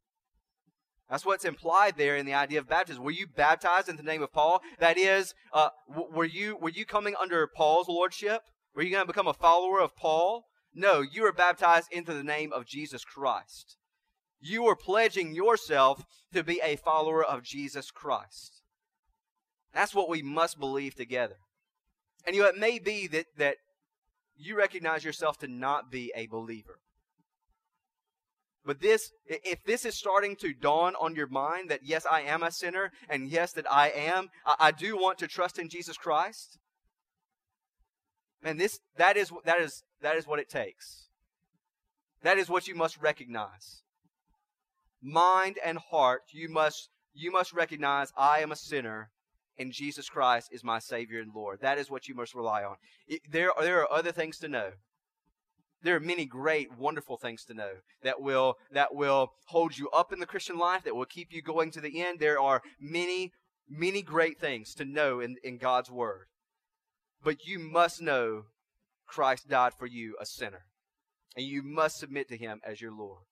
That's 1.09 1.25
what's 1.25 1.45
implied 1.45 1.95
there 1.97 2.15
in 2.15 2.25
the 2.25 2.33
idea 2.33 2.59
of 2.59 2.69
baptism. 2.69 3.03
Were 3.03 3.11
you 3.11 3.27
baptized 3.27 3.89
in 3.89 3.97
the 3.97 4.03
name 4.03 4.23
of 4.23 4.31
Paul? 4.31 4.61
That 4.79 4.97
is, 4.97 5.33
uh, 5.53 5.69
were 5.87 6.25
you 6.25 6.55
were 6.55 6.69
you 6.69 6.85
coming 6.85 7.15
under 7.21 7.47
Paul's 7.47 7.89
lordship? 7.89 8.41
Were 8.73 8.81
you 8.81 8.91
going 8.91 9.03
to 9.03 9.07
become 9.07 9.27
a 9.27 9.33
follower 9.33 9.81
of 9.81 9.95
Paul? 9.95 10.45
No, 10.73 11.01
you 11.01 11.23
were 11.23 11.33
baptized 11.33 11.89
into 11.91 12.13
the 12.13 12.23
name 12.23 12.53
of 12.53 12.65
Jesus 12.65 13.03
Christ. 13.03 13.75
You 14.39 14.63
were 14.63 14.75
pledging 14.75 15.35
yourself 15.35 16.05
to 16.33 16.43
be 16.43 16.61
a 16.63 16.77
follower 16.77 17.23
of 17.23 17.43
Jesus 17.43 17.91
Christ. 17.91 18.63
That's 19.73 19.93
what 19.93 20.09
we 20.09 20.21
must 20.21 20.59
believe 20.59 20.95
together. 20.95 21.35
And 22.25 22.35
you 22.35 22.43
know, 22.43 22.47
it 22.47 22.57
may 22.57 22.79
be 22.79 23.07
that, 23.07 23.25
that 23.37 23.55
you 24.37 24.57
recognize 24.57 25.03
yourself 25.03 25.37
to 25.39 25.47
not 25.47 25.91
be 25.91 26.11
a 26.15 26.27
believer. 26.27 26.79
But 28.63 28.79
this, 28.79 29.11
if 29.25 29.63
this 29.63 29.85
is 29.85 29.97
starting 29.97 30.35
to 30.37 30.53
dawn 30.53 30.93
on 30.99 31.15
your 31.15 31.27
mind 31.27 31.69
that 31.71 31.81
yes, 31.83 32.05
I 32.09 32.21
am 32.21 32.43
a 32.43 32.51
sinner, 32.51 32.91
and 33.09 33.27
yes, 33.27 33.53
that 33.53 33.71
I 33.71 33.89
am, 33.89 34.29
I, 34.45 34.55
I 34.59 34.71
do 34.71 34.95
want 34.95 35.17
to 35.19 35.27
trust 35.27 35.57
in 35.57 35.67
Jesus 35.67 35.97
Christ. 35.97 36.59
And 38.43 38.59
this, 38.59 38.79
that 38.97 39.17
is, 39.17 39.31
that 39.45 39.61
is, 39.61 39.83
that 40.01 40.15
is 40.15 40.27
what 40.27 40.39
it 40.39 40.49
takes. 40.49 41.07
That 42.21 42.37
is 42.37 42.49
what 42.49 42.67
you 42.67 42.75
must 42.75 43.01
recognize. 43.01 43.81
Mind 45.01 45.57
and 45.65 45.79
heart, 45.79 46.21
you 46.31 46.47
must, 46.47 46.89
you 47.13 47.31
must 47.31 47.53
recognize 47.53 48.11
I 48.15 48.39
am 48.39 48.51
a 48.51 48.55
sinner 48.55 49.09
and 49.61 49.71
Jesus 49.71 50.09
Christ 50.09 50.49
is 50.51 50.63
my 50.63 50.79
Savior 50.79 51.21
and 51.21 51.31
Lord. 51.33 51.59
That 51.61 51.77
is 51.77 51.89
what 51.89 52.07
you 52.07 52.15
must 52.15 52.33
rely 52.33 52.63
on. 52.63 52.77
It, 53.07 53.21
there, 53.29 53.51
are, 53.55 53.63
there 53.63 53.81
are 53.81 53.91
other 53.91 54.11
things 54.11 54.39
to 54.39 54.47
know. 54.47 54.71
There 55.83 55.95
are 55.95 56.01
many 56.01 56.25
great, 56.25 56.77
wonderful 56.77 57.17
things 57.17 57.43
to 57.45 57.53
know 57.53 57.71
that 58.03 58.21
will 58.21 58.55
that 58.71 58.93
will 58.93 59.33
hold 59.47 59.77
you 59.77 59.89
up 59.89 60.13
in 60.13 60.19
the 60.19 60.27
Christian 60.27 60.57
life, 60.57 60.83
that 60.83 60.95
will 60.95 61.05
keep 61.05 61.31
you 61.31 61.41
going 61.41 61.71
to 61.71 61.81
the 61.81 62.01
end. 62.01 62.19
There 62.19 62.39
are 62.39 62.61
many, 62.79 63.31
many 63.67 64.01
great 64.01 64.39
things 64.39 64.75
to 64.75 64.85
know 64.85 65.19
in, 65.19 65.37
in 65.43 65.57
God's 65.57 65.89
Word. 65.89 66.27
But 67.23 67.45
you 67.45 67.57
must 67.57 68.01
know 68.01 68.43
Christ 69.07 69.49
died 69.49 69.73
for 69.77 69.87
you, 69.87 70.15
a 70.19 70.25
sinner. 70.25 70.65
And 71.35 71.45
you 71.45 71.63
must 71.63 71.97
submit 71.97 72.27
to 72.29 72.37
Him 72.37 72.61
as 72.65 72.81
your 72.81 72.91
Lord. 72.91 73.23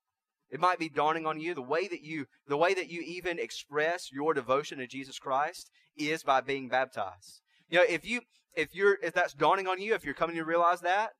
It 0.49 0.59
might 0.59 0.79
be 0.79 0.89
dawning 0.89 1.25
on 1.25 1.39
you 1.39 1.53
the 1.53 1.61
way 1.61 1.87
that 1.87 2.01
you 2.01 2.25
the 2.47 2.57
way 2.57 2.73
that 2.73 2.89
you 2.89 3.01
even 3.01 3.39
express 3.39 4.11
your 4.11 4.33
devotion 4.33 4.79
to 4.79 4.87
Jesus 4.87 5.19
Christ 5.19 5.69
is 5.95 6.23
by 6.23 6.41
being 6.41 6.69
baptized. 6.69 7.41
You 7.69 7.79
know, 7.79 7.85
if 7.87 8.05
you 8.05 8.21
if 8.55 8.73
you're 8.73 8.97
if 9.03 9.13
that's 9.13 9.33
dawning 9.33 9.67
on 9.67 9.79
you, 9.79 9.93
if 9.93 10.03
you're 10.03 10.13
coming 10.13 10.35
to 10.37 10.43
realize 10.43 10.81
that, 10.81 11.11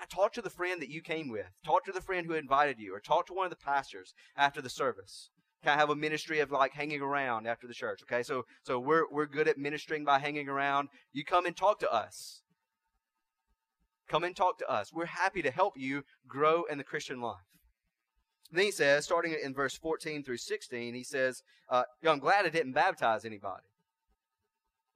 I 0.00 0.04
talk 0.06 0.32
to 0.34 0.42
the 0.42 0.50
friend 0.50 0.80
that 0.80 0.90
you 0.90 1.02
came 1.02 1.28
with. 1.28 1.46
Talk 1.64 1.84
to 1.86 1.92
the 1.92 2.00
friend 2.00 2.26
who 2.26 2.34
invited 2.34 2.78
you, 2.78 2.94
or 2.94 3.00
talk 3.00 3.26
to 3.26 3.34
one 3.34 3.46
of 3.46 3.50
the 3.50 3.56
pastors 3.56 4.14
after 4.36 4.62
the 4.62 4.70
service. 4.70 5.30
Kind 5.64 5.74
of 5.74 5.80
have 5.80 5.90
a 5.90 5.96
ministry 5.96 6.38
of 6.38 6.52
like 6.52 6.72
hanging 6.72 7.00
around 7.00 7.48
after 7.48 7.66
the 7.66 7.74
church. 7.74 8.00
Okay, 8.04 8.22
so 8.22 8.44
so 8.62 8.78
we're 8.78 9.10
we're 9.10 9.26
good 9.26 9.48
at 9.48 9.58
ministering 9.58 10.04
by 10.04 10.20
hanging 10.20 10.48
around. 10.48 10.88
You 11.12 11.24
come 11.24 11.46
and 11.46 11.56
talk 11.56 11.80
to 11.80 11.92
us. 11.92 12.42
Come 14.08 14.22
and 14.22 14.36
talk 14.36 14.58
to 14.58 14.70
us. 14.70 14.92
We're 14.92 15.06
happy 15.06 15.42
to 15.42 15.50
help 15.50 15.74
you 15.76 16.04
grow 16.28 16.62
in 16.64 16.78
the 16.78 16.84
Christian 16.84 17.20
life. 17.20 17.57
Then 18.50 18.64
he 18.64 18.70
says, 18.70 19.04
starting 19.04 19.36
in 19.42 19.54
verse 19.54 19.76
14 19.76 20.22
through 20.22 20.38
16, 20.38 20.94
he 20.94 21.04
says, 21.04 21.42
uh, 21.68 21.82
I'm 22.06 22.18
glad 22.18 22.46
I 22.46 22.48
didn't 22.48 22.72
baptize 22.72 23.24
anybody. 23.24 23.64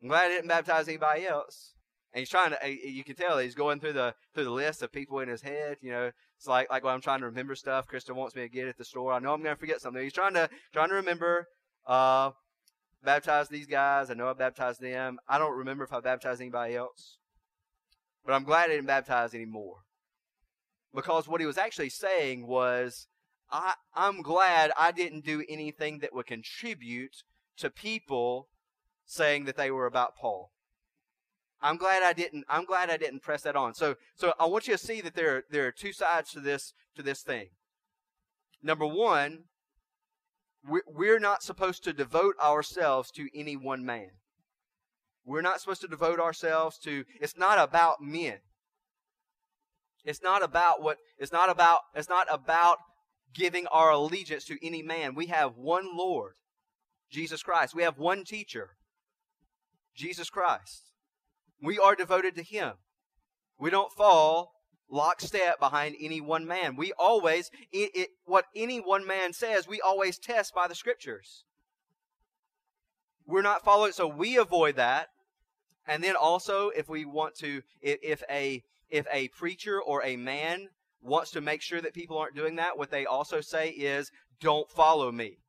I'm 0.02 0.08
glad 0.08 0.26
I 0.26 0.28
didn't 0.28 0.48
baptize 0.48 0.88
anybody 0.88 1.26
else. 1.26 1.74
and 2.12 2.20
he's 2.20 2.30
trying 2.30 2.50
to. 2.50 2.88
You 2.88 3.04
can 3.04 3.14
tell 3.14 3.38
he's 3.38 3.54
going 3.54 3.78
through 3.78 3.92
the 3.92 4.14
through 4.34 4.44
the 4.44 4.50
list 4.50 4.82
of 4.82 4.90
people 4.90 5.20
in 5.20 5.28
his 5.28 5.42
head. 5.42 5.76
You 5.80 5.92
know, 5.92 6.10
it's 6.36 6.46
like 6.46 6.70
like 6.70 6.82
when 6.82 6.94
I'm 6.94 7.00
trying 7.00 7.20
to 7.20 7.26
remember 7.26 7.54
stuff. 7.54 7.86
Krista 7.86 8.14
wants 8.14 8.34
me 8.34 8.42
to 8.42 8.48
get 8.48 8.68
at 8.68 8.78
the 8.78 8.84
store. 8.84 9.12
I 9.12 9.18
know 9.20 9.32
I'm 9.32 9.42
going 9.42 9.54
to 9.54 9.60
forget 9.60 9.80
something. 9.80 10.02
He's 10.02 10.12
trying 10.12 10.34
to 10.34 10.50
trying 10.72 10.88
to 10.88 10.94
remember. 10.94 11.46
Uh, 11.86 12.30
baptize 13.04 13.48
these 13.48 13.66
guys. 13.66 14.10
I 14.10 14.14
know 14.14 14.28
I 14.28 14.32
baptized 14.32 14.80
them. 14.80 15.18
I 15.28 15.38
don't 15.38 15.56
remember 15.56 15.84
if 15.84 15.92
I 15.92 16.00
baptized 16.00 16.40
anybody 16.40 16.74
else, 16.74 17.18
but 18.24 18.32
I'm 18.32 18.44
glad 18.44 18.70
I 18.70 18.74
didn't 18.74 18.86
baptize 18.86 19.34
anymore 19.34 19.82
because 20.94 21.26
what 21.28 21.40
he 21.40 21.46
was 21.46 21.58
actually 21.58 21.88
saying 21.88 22.46
was, 22.46 23.08
I 23.52 23.74
I'm 23.94 24.22
glad 24.22 24.72
I 24.78 24.90
didn't 24.90 25.24
do 25.24 25.44
anything 25.48 25.98
that 25.98 26.14
would 26.14 26.26
contribute 26.26 27.22
to 27.58 27.70
people 27.70 28.48
saying 29.04 29.44
that 29.44 29.56
they 29.56 29.70
were 29.70 29.86
about 29.86 30.16
Paul. 30.16 30.50
I'm 31.60 31.76
glad 31.76 32.02
I 32.02 32.12
didn't. 32.12 32.44
I'm 32.48 32.64
glad 32.64 32.90
I 32.90 32.96
didn't 32.96 33.22
press 33.22 33.42
that 33.42 33.54
on. 33.54 33.74
So, 33.74 33.94
so 34.16 34.32
I 34.40 34.46
want 34.46 34.66
you 34.66 34.74
to 34.74 34.78
see 34.78 35.00
that 35.00 35.14
there 35.14 35.36
are, 35.36 35.44
there 35.50 35.66
are 35.66 35.72
two 35.72 35.92
sides 35.92 36.32
to 36.32 36.40
this 36.40 36.74
to 36.96 37.02
this 37.02 37.22
thing. 37.22 37.50
Number 38.62 38.86
one, 38.86 39.44
we're 40.86 41.20
not 41.20 41.42
supposed 41.42 41.84
to 41.84 41.92
devote 41.92 42.34
ourselves 42.40 43.10
to 43.12 43.28
any 43.34 43.56
one 43.56 43.84
man. 43.84 44.10
We're 45.24 45.42
not 45.42 45.60
supposed 45.60 45.82
to 45.82 45.88
devote 45.88 46.18
ourselves 46.18 46.78
to. 46.78 47.04
It's 47.20 47.36
not 47.36 47.58
about 47.58 48.02
men. 48.02 48.38
It's 50.04 50.22
not 50.22 50.42
about 50.42 50.82
what. 50.82 50.98
It's 51.16 51.32
not 51.32 51.48
about. 51.48 51.80
It's 51.94 52.08
not 52.08 52.26
about 52.28 52.78
giving 53.34 53.66
our 53.68 53.90
allegiance 53.90 54.44
to 54.46 54.66
any 54.66 54.82
man. 54.82 55.14
We 55.14 55.26
have 55.26 55.56
one 55.56 55.96
Lord, 55.96 56.34
Jesus 57.10 57.42
Christ. 57.42 57.74
We 57.74 57.82
have 57.82 57.98
one 57.98 58.24
teacher, 58.24 58.70
Jesus 59.94 60.30
Christ. 60.30 60.90
We 61.60 61.78
are 61.78 61.94
devoted 61.94 62.34
to 62.36 62.42
Him. 62.42 62.72
We 63.58 63.70
don't 63.70 63.92
fall 63.92 64.52
lockstep 64.90 65.58
behind 65.58 65.96
any 66.00 66.20
one 66.20 66.46
man. 66.46 66.76
We 66.76 66.92
always, 66.98 67.50
it, 67.72 67.90
it, 67.94 68.08
what 68.24 68.46
any 68.54 68.78
one 68.78 69.06
man 69.06 69.32
says, 69.32 69.66
we 69.66 69.80
always 69.80 70.18
test 70.18 70.54
by 70.54 70.68
the 70.68 70.74
Scriptures. 70.74 71.44
We're 73.26 73.42
not 73.42 73.64
following, 73.64 73.92
so 73.92 74.06
we 74.06 74.36
avoid 74.36 74.76
that. 74.76 75.08
And 75.86 76.02
then 76.02 76.16
also, 76.16 76.68
if 76.68 76.88
we 76.88 77.04
want 77.04 77.34
to, 77.36 77.62
if, 77.80 77.98
if 78.02 78.22
a 78.30 78.62
if 78.88 79.06
a 79.10 79.28
preacher 79.28 79.80
or 79.80 80.04
a 80.04 80.16
man 80.16 80.68
wants 81.02 81.30
to 81.32 81.40
make 81.40 81.62
sure 81.62 81.80
that 81.80 81.94
people 81.94 82.16
aren't 82.16 82.36
doing 82.36 82.56
that, 82.56 82.78
what 82.78 82.90
they 82.90 83.04
also 83.04 83.40
say 83.40 83.70
is, 83.70 84.10
"Don't 84.40 84.70
follow 84.70 85.12
me." 85.12 85.42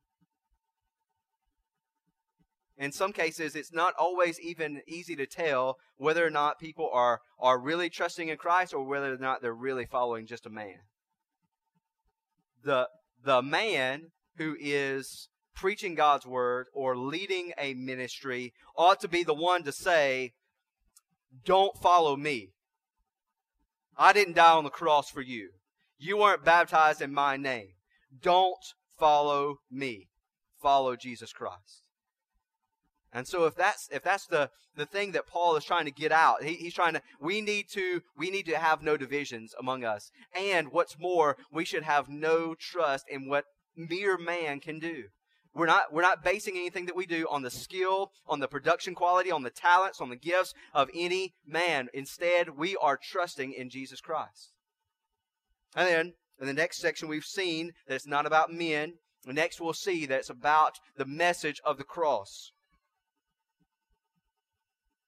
in 2.76 2.90
some 2.92 3.12
cases, 3.12 3.54
it's 3.54 3.72
not 3.72 3.94
always 3.98 4.40
even 4.40 4.82
easy 4.86 5.14
to 5.16 5.26
tell 5.26 5.78
whether 5.96 6.26
or 6.26 6.30
not 6.30 6.58
people 6.58 6.90
are, 6.92 7.20
are 7.38 7.58
really 7.58 7.88
trusting 7.88 8.28
in 8.28 8.36
Christ 8.36 8.74
or 8.74 8.84
whether 8.84 9.14
or 9.14 9.18
not 9.18 9.42
they're 9.42 9.54
really 9.54 9.86
following 9.86 10.26
just 10.26 10.46
a 10.46 10.50
man. 10.50 10.78
The, 12.64 12.88
the 13.24 13.42
man 13.42 14.10
who 14.38 14.56
is 14.58 15.28
preaching 15.54 15.94
God's 15.94 16.26
word 16.26 16.66
or 16.74 16.96
leading 16.96 17.52
a 17.56 17.74
ministry 17.74 18.52
ought 18.76 19.00
to 19.00 19.08
be 19.08 19.22
the 19.22 19.34
one 19.34 19.62
to 19.64 19.72
say, 19.72 20.32
Don't 21.44 21.76
follow 21.78 22.16
me. 22.16 22.53
I 23.96 24.12
didn't 24.12 24.34
die 24.34 24.52
on 24.52 24.64
the 24.64 24.70
cross 24.70 25.10
for 25.10 25.20
you. 25.20 25.50
You 25.98 26.16
weren't 26.18 26.44
baptized 26.44 27.00
in 27.00 27.12
my 27.12 27.36
name. 27.36 27.74
Don't 28.20 28.64
follow 28.98 29.58
me. 29.70 30.08
Follow 30.60 30.96
Jesus 30.96 31.32
Christ. 31.32 31.82
And 33.12 33.28
so 33.28 33.44
if 33.44 33.54
that's 33.54 33.88
if 33.92 34.02
that's 34.02 34.26
the 34.26 34.50
the 34.76 34.86
thing 34.86 35.12
that 35.12 35.28
Paul 35.28 35.54
is 35.54 35.64
trying 35.64 35.84
to 35.84 35.92
get 35.92 36.10
out, 36.10 36.42
he, 36.42 36.54
he's 36.54 36.74
trying 36.74 36.94
to 36.94 37.02
we 37.20 37.40
need 37.40 37.68
to 37.70 38.02
we 38.16 38.30
need 38.30 38.46
to 38.46 38.58
have 38.58 38.82
no 38.82 38.96
divisions 38.96 39.54
among 39.58 39.84
us. 39.84 40.10
And 40.36 40.72
what's 40.72 40.98
more, 40.98 41.36
we 41.52 41.64
should 41.64 41.84
have 41.84 42.08
no 42.08 42.56
trust 42.56 43.04
in 43.08 43.28
what 43.28 43.44
mere 43.76 44.18
man 44.18 44.58
can 44.58 44.80
do. 44.80 45.04
We're 45.54 45.66
not 45.66 45.92
we're 45.92 46.02
not 46.02 46.24
basing 46.24 46.56
anything 46.56 46.86
that 46.86 46.96
we 46.96 47.06
do 47.06 47.26
on 47.30 47.42
the 47.42 47.50
skill, 47.50 48.10
on 48.26 48.40
the 48.40 48.48
production 48.48 48.94
quality, 48.94 49.30
on 49.30 49.44
the 49.44 49.50
talents, 49.50 50.00
on 50.00 50.10
the 50.10 50.16
gifts 50.16 50.52
of 50.72 50.90
any 50.92 51.34
man. 51.46 51.88
Instead, 51.94 52.58
we 52.58 52.76
are 52.76 52.98
trusting 53.00 53.52
in 53.52 53.70
Jesus 53.70 54.00
Christ. 54.00 54.52
And 55.76 55.88
then 55.88 56.12
in 56.40 56.46
the 56.46 56.52
next 56.52 56.78
section 56.78 57.08
we've 57.08 57.24
seen 57.24 57.72
that 57.86 57.94
it's 57.94 58.06
not 58.06 58.26
about 58.26 58.52
men. 58.52 58.94
Next 59.26 59.60
we'll 59.60 59.72
see 59.72 60.06
that 60.06 60.18
it's 60.18 60.30
about 60.30 60.78
the 60.96 61.06
message 61.06 61.60
of 61.64 61.78
the 61.78 61.84
cross. 61.84 62.50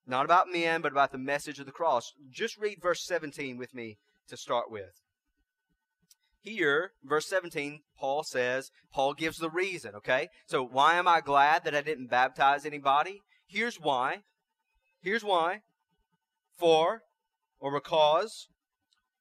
Not 0.06 0.24
about 0.24 0.52
men, 0.52 0.80
but 0.80 0.92
about 0.92 1.10
the 1.10 1.18
message 1.18 1.58
of 1.58 1.66
the 1.66 1.72
cross. 1.72 2.12
Just 2.30 2.56
read 2.56 2.80
verse 2.80 3.04
17 3.04 3.58
with 3.58 3.74
me 3.74 3.98
to 4.28 4.36
start 4.36 4.70
with. 4.70 5.02
Here, 6.46 6.92
verse 7.02 7.26
17, 7.26 7.80
Paul 7.98 8.22
says, 8.22 8.70
Paul 8.92 9.14
gives 9.14 9.38
the 9.38 9.50
reason, 9.50 9.96
okay? 9.96 10.28
So, 10.46 10.64
why 10.64 10.94
am 10.94 11.08
I 11.08 11.20
glad 11.20 11.64
that 11.64 11.74
I 11.74 11.80
didn't 11.80 12.06
baptize 12.06 12.64
anybody? 12.64 13.20
Here's 13.48 13.80
why. 13.80 14.20
Here's 15.02 15.24
why. 15.24 15.62
For, 16.56 17.02
or 17.58 17.72
because, 17.72 18.46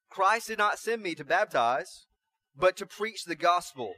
Christ 0.08 0.46
did 0.46 0.58
not 0.58 0.78
send 0.78 1.02
me 1.02 1.16
to 1.16 1.24
baptize, 1.24 2.06
but 2.56 2.76
to 2.76 2.86
preach 2.86 3.24
the 3.24 3.34
gospel, 3.34 3.94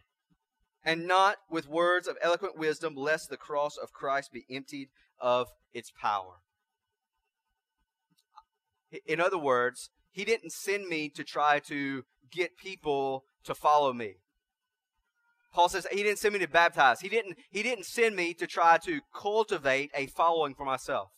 and 0.82 1.06
not 1.06 1.36
with 1.50 1.68
words 1.68 2.08
of 2.08 2.16
eloquent 2.22 2.56
wisdom, 2.56 2.94
lest 2.96 3.28
the 3.28 3.36
cross 3.36 3.76
of 3.76 3.92
Christ 3.92 4.32
be 4.32 4.46
emptied 4.50 4.88
of 5.20 5.48
its 5.74 5.92
power. 6.00 6.36
In 9.04 9.20
other 9.20 9.36
words, 9.36 9.90
he 10.10 10.24
didn't 10.24 10.52
send 10.52 10.88
me 10.88 11.10
to 11.10 11.22
try 11.22 11.58
to 11.66 12.04
get 12.30 12.56
people 12.56 13.24
to 13.44 13.54
follow 13.54 13.92
me. 13.92 14.16
Paul 15.52 15.68
says 15.68 15.86
he 15.90 16.02
didn't 16.02 16.18
send 16.18 16.34
me 16.34 16.40
to 16.40 16.48
baptize. 16.48 17.00
He 17.00 17.08
didn't, 17.08 17.36
he 17.50 17.62
didn't 17.62 17.86
send 17.86 18.14
me 18.14 18.34
to 18.34 18.46
try 18.46 18.78
to 18.84 19.00
cultivate 19.14 19.90
a 19.94 20.06
following 20.06 20.54
for 20.54 20.64
myself. 20.64 21.10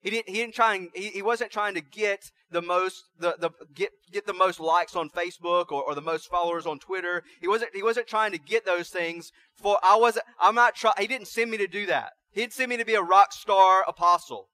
He 0.00 0.08
didn't, 0.08 0.28
he 0.28 0.36
didn't 0.36 0.54
try 0.54 0.76
and, 0.76 0.88
he, 0.94 1.08
he 1.08 1.22
wasn't 1.22 1.50
trying 1.50 1.74
to 1.74 1.82
get 1.82 2.30
the 2.50 2.62
most, 2.62 3.04
the, 3.18 3.36
the, 3.38 3.50
get, 3.74 3.90
get 4.10 4.26
the 4.26 4.32
most 4.32 4.58
likes 4.58 4.96
on 4.96 5.10
Facebook 5.10 5.70
or, 5.70 5.82
or 5.82 5.94
the 5.94 6.00
most 6.00 6.30
followers 6.30 6.66
on 6.66 6.78
Twitter. 6.78 7.22
He 7.40 7.48
wasn't, 7.48 7.74
he 7.74 7.82
wasn't 7.82 8.06
trying 8.06 8.32
to 8.32 8.38
get 8.38 8.64
those 8.64 8.88
things 8.88 9.30
for, 9.60 9.78
I 9.82 9.96
wasn't, 9.96 10.24
I'm 10.40 10.54
not 10.54 10.74
trying, 10.74 10.94
he 10.98 11.06
didn't 11.06 11.28
send 11.28 11.50
me 11.50 11.58
to 11.58 11.66
do 11.66 11.84
that. 11.86 12.12
He 12.32 12.40
didn't 12.40 12.54
send 12.54 12.70
me 12.70 12.78
to 12.78 12.84
be 12.86 12.94
a 12.94 13.02
rock 13.02 13.32
star 13.32 13.84
apostle. 13.86 14.48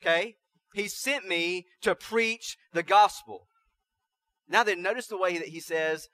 Okay? 0.00 0.36
He 0.72 0.88
sent 0.88 1.28
me 1.28 1.66
to 1.82 1.94
preach 1.94 2.56
the 2.72 2.82
gospel. 2.82 3.48
Now 4.50 4.64
then, 4.64 4.82
notice 4.82 5.06
the 5.06 5.16
way 5.16 5.38
that 5.38 5.48
he 5.48 5.60
says 5.60 6.08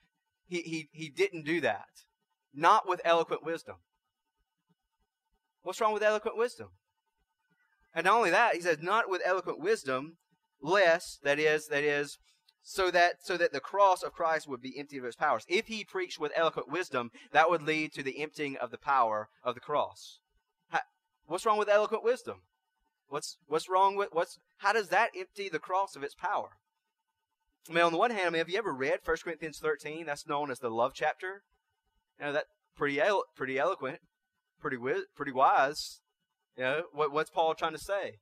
he, 0.46 0.60
he, 0.60 0.88
he 0.92 1.08
didn't 1.08 1.46
do 1.46 1.60
that. 1.62 1.88
Not 2.54 2.86
with 2.86 3.00
eloquent 3.04 3.42
wisdom. 3.44 3.76
What's 5.62 5.80
wrong 5.80 5.94
with 5.94 6.02
eloquent 6.02 6.36
wisdom? 6.36 6.68
And 7.94 8.04
not 8.04 8.16
only 8.16 8.30
that, 8.30 8.54
he 8.54 8.60
says, 8.60 8.78
not 8.82 9.10
with 9.10 9.22
eloquent 9.24 9.58
wisdom, 9.58 10.18
less, 10.60 11.18
that 11.24 11.38
is, 11.38 11.68
that 11.68 11.82
is, 11.82 12.18
so 12.62 12.90
that 12.90 13.24
so 13.24 13.36
that 13.36 13.52
the 13.52 13.60
cross 13.60 14.02
of 14.02 14.12
Christ 14.12 14.48
would 14.48 14.60
be 14.60 14.76
emptied 14.78 14.98
of 14.98 15.04
its 15.04 15.16
powers. 15.16 15.44
If 15.48 15.68
he 15.68 15.84
preached 15.84 16.18
with 16.18 16.32
eloquent 16.34 16.68
wisdom, 16.68 17.12
that 17.32 17.48
would 17.48 17.62
lead 17.62 17.92
to 17.94 18.02
the 18.02 18.20
emptying 18.20 18.56
of 18.56 18.70
the 18.70 18.78
power 18.78 19.28
of 19.44 19.54
the 19.54 19.60
cross. 19.60 20.18
what's 21.26 21.46
wrong 21.46 21.58
with 21.58 21.68
eloquent 21.68 22.02
wisdom? 22.02 22.42
What's 23.08 23.38
what's 23.46 23.68
wrong 23.68 23.94
with 23.94 24.08
what's 24.12 24.38
how 24.58 24.72
does 24.72 24.88
that 24.88 25.10
empty 25.16 25.48
the 25.48 25.60
cross 25.60 25.94
of 25.94 26.02
its 26.02 26.14
power? 26.14 26.58
I 27.68 27.72
mean, 27.72 27.84
on 27.84 27.92
the 27.92 27.98
one 27.98 28.10
hand, 28.10 28.26
I 28.26 28.30
mean, 28.30 28.38
have 28.38 28.48
you 28.48 28.58
ever 28.58 28.72
read 28.72 29.00
1 29.04 29.16
Corinthians 29.24 29.58
13? 29.58 30.06
That's 30.06 30.26
known 30.26 30.50
as 30.50 30.58
the 30.58 30.70
love 30.70 30.92
chapter. 30.94 31.42
You 32.18 32.26
know, 32.26 32.32
that 32.32 32.44
pretty 32.76 33.00
elo- 33.00 33.24
pretty 33.34 33.58
eloquent, 33.58 33.98
pretty 34.60 34.76
wi- 34.76 35.04
pretty 35.14 35.32
wise. 35.32 36.00
You 36.56 36.64
know, 36.64 36.82
what, 36.92 37.12
what's 37.12 37.30
Paul 37.30 37.54
trying 37.54 37.72
to 37.72 37.78
say? 37.78 38.18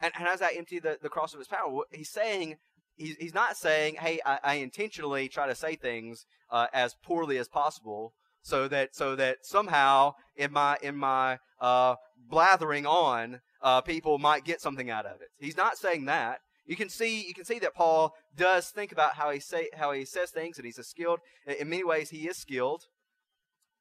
And, 0.00 0.12
and 0.16 0.26
does 0.26 0.40
that 0.40 0.56
empty 0.56 0.78
the, 0.78 0.98
the 1.00 1.08
cross 1.08 1.32
of 1.32 1.40
his 1.40 1.48
power? 1.48 1.82
He's 1.90 2.10
saying, 2.10 2.56
he's, 2.96 3.16
he's 3.16 3.34
not 3.34 3.56
saying, 3.56 3.96
hey, 3.96 4.20
I, 4.24 4.38
I 4.44 4.54
intentionally 4.54 5.28
try 5.28 5.46
to 5.46 5.54
say 5.54 5.76
things 5.76 6.26
uh, 6.50 6.66
as 6.72 6.94
poorly 7.02 7.38
as 7.38 7.48
possible 7.48 8.12
so 8.42 8.68
that 8.68 8.94
so 8.94 9.16
that 9.16 9.38
somehow 9.42 10.14
in 10.36 10.52
my 10.52 10.78
in 10.82 10.96
my 10.96 11.38
uh, 11.60 11.96
blathering 12.28 12.86
on, 12.86 13.40
uh, 13.62 13.80
people 13.80 14.18
might 14.18 14.44
get 14.44 14.60
something 14.60 14.90
out 14.90 15.06
of 15.06 15.20
it. 15.20 15.28
He's 15.38 15.56
not 15.56 15.76
saying 15.76 16.04
that. 16.06 16.38
You 16.68 16.76
can 16.76 16.90
see 16.90 17.26
you 17.26 17.32
can 17.32 17.46
see 17.46 17.58
that 17.60 17.74
Paul 17.74 18.14
does 18.36 18.68
think 18.68 18.92
about 18.92 19.14
how 19.14 19.30
he 19.30 19.40
say 19.40 19.70
how 19.74 19.92
he 19.92 20.04
says 20.04 20.30
things, 20.30 20.58
and 20.58 20.66
he's 20.66 20.78
a 20.78 20.84
skilled. 20.84 21.20
In 21.46 21.70
many 21.70 21.82
ways, 21.82 22.10
he 22.10 22.28
is 22.28 22.36
skilled. 22.36 22.84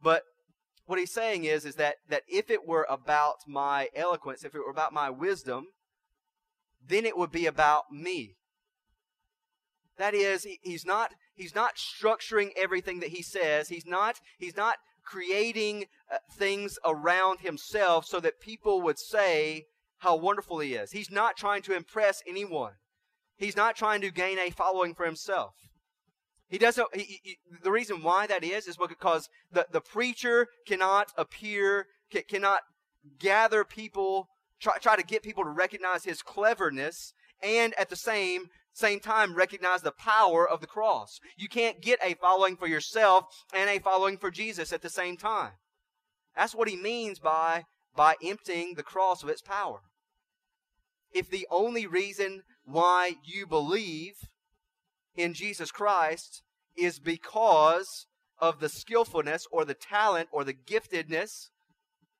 But 0.02 0.24
what 0.86 0.98
he's 0.98 1.12
saying 1.12 1.44
is 1.44 1.66
is 1.66 1.76
that 1.76 1.98
that 2.10 2.24
if 2.30 2.50
it 2.50 2.66
were 2.66 2.88
about 2.90 3.40
my 3.46 3.90
eloquence, 3.94 4.46
if 4.46 4.56
it 4.56 4.60
were 4.60 4.72
about 4.72 4.94
my 4.94 5.10
wisdom, 5.10 5.66
then 6.88 7.06
it 7.06 7.18
would 7.18 7.32
be 7.32 7.46
about 7.46 7.92
me. 7.92 8.38
That 9.98 10.14
is, 10.14 10.44
he, 10.44 10.60
he's 10.62 10.86
not 10.86 11.12
he's 11.36 11.54
not 11.54 11.76
structuring 11.76 12.52
everything 12.56 13.02
that 13.02 13.10
he 13.10 13.22
says. 13.22 13.68
He's 13.68 13.86
not 13.86 14.22
he's 14.40 14.56
not 14.56 14.78
creating 15.04 15.88
uh, 16.10 16.20
things 16.38 16.80
around 16.86 17.42
himself 17.42 18.06
so 18.06 18.22
that 18.22 18.40
people 18.40 18.82
would 18.82 18.98
say 18.98 19.66
how 20.00 20.16
wonderful 20.16 20.60
he 20.60 20.74
is. 20.74 20.92
He's 20.92 21.12
not 21.12 21.38
trying 21.38 21.62
to 21.64 21.76
impress 21.76 22.22
anyone. 22.28 22.74
He's 23.38 23.56
not 23.56 23.76
trying 23.76 24.02
to 24.02 24.12
gain 24.12 24.40
a 24.40 24.50
following 24.50 24.94
for 24.94 25.06
himself. 25.06 25.54
He 26.50 26.58
doesn't. 26.58 26.88
He, 26.96 27.20
he, 27.24 27.38
the 27.64 27.72
reason 27.72 28.04
why 28.04 28.26
that 28.28 28.44
is 28.44 28.68
is 28.68 28.78
because 28.78 29.28
the, 29.52 29.68
the 29.72 29.82
preacher 29.82 30.48
cannot 30.66 31.12
appear, 31.18 31.88
cannot 32.30 32.62
gather 33.20 33.64
people, 33.64 34.28
try, 34.62 34.78
try 34.78 34.96
to 34.96 35.04
get 35.04 35.24
people 35.24 35.44
to 35.44 35.50
recognize 35.50 36.06
his 36.06 36.22
cleverness, 36.22 37.14
and 37.44 37.74
at 37.78 37.90
the 37.90 37.96
same 37.96 38.46
same 38.74 39.00
time 39.00 39.34
recognize 39.34 39.82
the 39.82 39.92
power 39.92 40.48
of 40.48 40.62
the 40.62 40.68
cross. 40.68 41.20
You 41.36 41.50
can't 41.50 41.82
get 41.82 42.00
a 42.04 42.14
following 42.14 42.56
for 42.56 42.68
yourself 42.68 43.26
and 43.52 43.70
a 43.70 43.80
following 43.80 44.18
for 44.18 44.30
Jesus 44.30 44.72
at 44.72 44.84
the 44.84 44.90
same 44.90 45.18
time. 45.18 45.54
That's 46.36 46.54
what 46.54 46.70
he 46.70 46.76
means 46.76 47.18
by 47.18 47.64
by 47.98 48.16
emptying 48.24 48.76
the 48.76 48.84
cross 48.84 49.24
of 49.24 49.30
its 49.30 49.42
power. 49.42 49.80
If 51.12 51.30
the 51.30 51.48
only 51.52 51.86
reason 51.88 52.44
why 52.64 53.16
you 53.26 53.48
believe 53.48 54.16
in 55.16 55.34
Jesus 55.34 55.72
Christ 55.72 56.44
is 56.78 57.00
because 57.00 58.06
of 58.40 58.60
the 58.60 58.70
skillfulness 58.70 59.48
or 59.52 59.66
the 59.66 59.74
talent 59.74 60.30
or 60.32 60.44
the 60.44 60.54
giftedness 60.54 61.50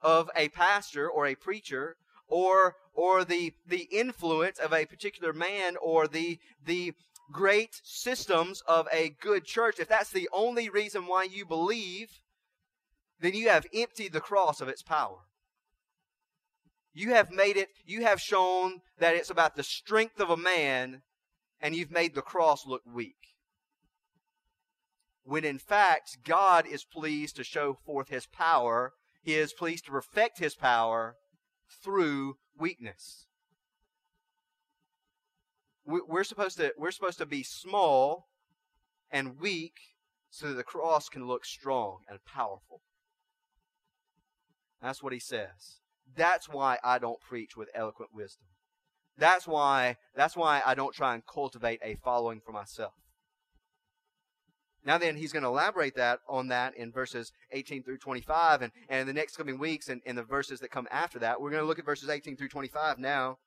of 0.02 0.30
a 0.36 0.50
pastor 0.50 1.08
or 1.08 1.28
a 1.28 1.36
preacher 1.36 1.96
or 2.28 2.76
or 2.94 3.24
the 3.24 3.54
the 3.66 3.88
influence 3.92 4.58
of 4.58 4.74
a 4.74 4.86
particular 4.86 5.32
man 5.32 5.76
or 5.82 6.08
the 6.08 6.40
the 6.66 6.94
great 7.32 7.80
systems 7.84 8.62
of 8.68 8.88
a 8.92 9.10
good 9.22 9.46
church 9.46 9.80
if 9.80 9.88
that's 9.88 10.12
the 10.12 10.30
only 10.34 10.70
reason 10.70 11.06
why 11.06 11.24
you 11.24 11.46
believe 11.46 12.22
then 13.20 13.34
you 13.34 13.50
have 13.50 13.66
emptied 13.74 14.14
the 14.14 14.22
cross 14.22 14.62
of 14.62 14.68
its 14.68 14.82
power 14.82 15.20
you 16.98 17.14
have 17.14 17.32
made 17.32 17.58
it 17.58 17.70
you 17.86 18.04
have 18.04 18.22
shown 18.22 18.82
that 19.00 19.16
it's 19.16 19.30
about 19.30 19.56
the 19.56 19.64
strength 19.64 20.20
of 20.20 20.30
a 20.30 20.38
man 20.38 21.02
and 21.62 21.76
you've 21.76 21.92
made 21.92 22.16
the 22.16 22.22
cross 22.22 22.66
look 22.66 22.82
weak 22.92 23.36
when 25.24 25.44
in 25.44 25.58
fact 25.60 26.18
God 26.26 26.66
is 26.66 26.84
pleased 26.84 27.36
to 27.36 27.44
show 27.44 27.74
forth 27.86 28.10
his 28.10 28.26
power 28.26 28.94
he 29.28 29.36
is 29.36 29.52
pleased 29.52 29.84
to 29.86 29.92
perfect 29.92 30.40
his 30.40 30.56
power 30.56 31.18
through 31.84 32.38
weakness. 32.58 33.28
We're 35.86 36.24
supposed 36.24 36.58
to, 36.58 36.74
we're 36.78 36.92
supposed 36.92 37.18
to 37.18 37.26
be 37.26 37.44
small 37.44 38.30
and 39.12 39.38
weak 39.38 39.74
so 40.30 40.48
that 40.48 40.56
the 40.56 40.64
cross 40.64 41.10
can 41.10 41.28
look 41.28 41.46
strong 41.46 42.00
and 42.10 42.24
powerful. 42.24 42.82
That's 44.82 45.04
what 45.04 45.12
he 45.12 45.20
says. 45.20 45.82
That's 46.16 46.48
why 46.50 46.78
I 46.84 47.00
don't 47.00 47.20
preach 47.22 47.56
with 47.56 47.70
eloquent 47.76 48.14
wisdom. 48.14 48.46
That's 49.18 49.48
why, 49.48 49.98
that's 50.16 50.36
why 50.36 50.62
I 50.66 50.76
don't 50.76 50.94
try 50.94 51.16
and 51.16 51.24
cultivate 51.26 51.80
a 51.84 51.96
following 52.04 52.40
for 52.40 52.52
myself. 52.52 52.94
Now 54.86 54.98
then, 54.98 55.18
he's 55.18 55.34
going 55.34 55.44
to 55.44 55.50
elaborate 55.50 55.96
that 55.96 56.20
on 56.30 56.48
that 56.48 56.78
in 56.78 56.92
verses 56.92 57.34
18 57.52 57.84
through 57.84 57.98
25, 57.98 58.62
and, 58.62 58.72
and 58.88 59.02
in 59.02 59.08
the 59.08 59.14
next 59.14 59.36
coming 59.36 59.60
weeks 59.60 59.90
and 59.90 60.02
in 60.06 60.16
the 60.16 60.24
verses 60.24 60.62
that 60.62 60.72
come 60.72 60.88
after 60.90 61.20
that. 61.20 61.42
We're 61.42 61.50
going 61.50 61.62
to 61.62 61.68
look 61.68 61.80
at 61.80 61.86
verses 61.86 62.10
18 62.10 62.38
through 62.38 62.48
25 62.48 62.98
now. 62.98 63.38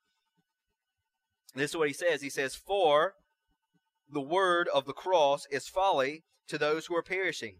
This 1.55 1.71
is 1.71 1.77
what 1.77 1.87
he 1.87 1.93
says. 1.93 2.21
He 2.21 2.29
says, 2.29 2.53
For 2.53 3.15
the 4.07 4.21
word 4.21 4.67
of 4.73 4.85
the 4.85 4.93
cross 4.93 5.47
is 5.49 5.67
folly 5.67 6.23
to 6.47 6.57
those 6.57 6.85
who 6.85 6.95
are 6.95 7.03
perishing, 7.03 7.55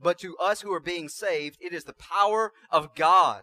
but 0.00 0.18
to 0.20 0.36
us 0.38 0.62
who 0.62 0.72
are 0.72 0.80
being 0.80 1.08
saved, 1.08 1.58
it 1.60 1.74
is 1.74 1.84
the 1.84 1.92
power 1.92 2.52
of 2.70 2.94
God. 2.94 3.42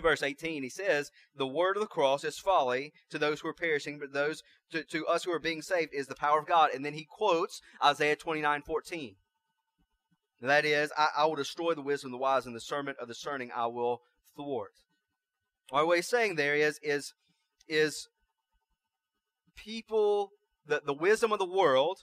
Verse 0.00 0.22
18. 0.22 0.62
He 0.62 0.68
says, 0.68 1.10
The 1.36 1.46
word 1.46 1.76
of 1.76 1.80
the 1.80 1.86
cross 1.86 2.24
is 2.24 2.38
folly 2.38 2.92
to 3.10 3.18
those 3.18 3.40
who 3.40 3.48
are 3.48 3.54
perishing, 3.54 3.98
but 3.98 4.12
those 4.12 4.42
to, 4.72 4.84
to 4.84 5.06
us 5.06 5.24
who 5.24 5.32
are 5.32 5.38
being 5.38 5.62
saved 5.62 5.94
is 5.94 6.06
the 6.06 6.14
power 6.14 6.38
of 6.38 6.46
God. 6.46 6.70
And 6.74 6.84
then 6.84 6.94
he 6.94 7.06
quotes 7.08 7.60
Isaiah 7.82 8.16
29 8.16 8.62
14. 8.62 9.16
That 10.40 10.64
is, 10.64 10.92
I, 10.96 11.08
I 11.18 11.26
will 11.26 11.36
destroy 11.36 11.74
the 11.74 11.82
wisdom 11.82 12.08
of 12.08 12.12
the 12.12 12.22
wise, 12.22 12.44
and 12.44 12.54
the 12.54 12.60
discernment 12.60 12.98
of 12.98 13.08
the 13.08 13.14
discerning 13.14 13.50
I 13.54 13.66
will 13.66 14.02
thwart. 14.36 14.72
Or 15.72 15.86
what 15.86 15.96
he's 15.96 16.08
saying 16.08 16.36
there 16.36 16.54
is 16.54 16.78
is 16.82 17.14
is 17.66 18.08
people 19.56 20.30
the, 20.66 20.82
the 20.84 20.92
wisdom 20.92 21.32
of 21.32 21.38
the 21.38 21.46
world 21.46 22.00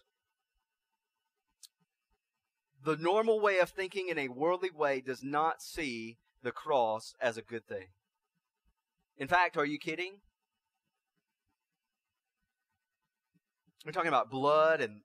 the 2.84 2.98
normal 2.98 3.40
way 3.40 3.60
of 3.60 3.70
thinking 3.70 4.08
in 4.08 4.18
a 4.18 4.28
worldly 4.28 4.72
way 4.72 5.02
does 5.02 5.24
not 5.24 5.62
see 5.62 6.18
the 6.44 6.52
cross 6.52 7.14
as 7.22 7.38
a 7.38 7.42
good 7.42 7.68
thing. 7.68 7.88
In 9.18 9.28
fact, 9.28 9.58
are 9.58 9.66
you 9.66 9.78
kidding? 9.78 10.14
We're 13.86 13.92
talking 13.92 14.10
about 14.10 14.30
blood 14.30 14.82
and 14.82 15.02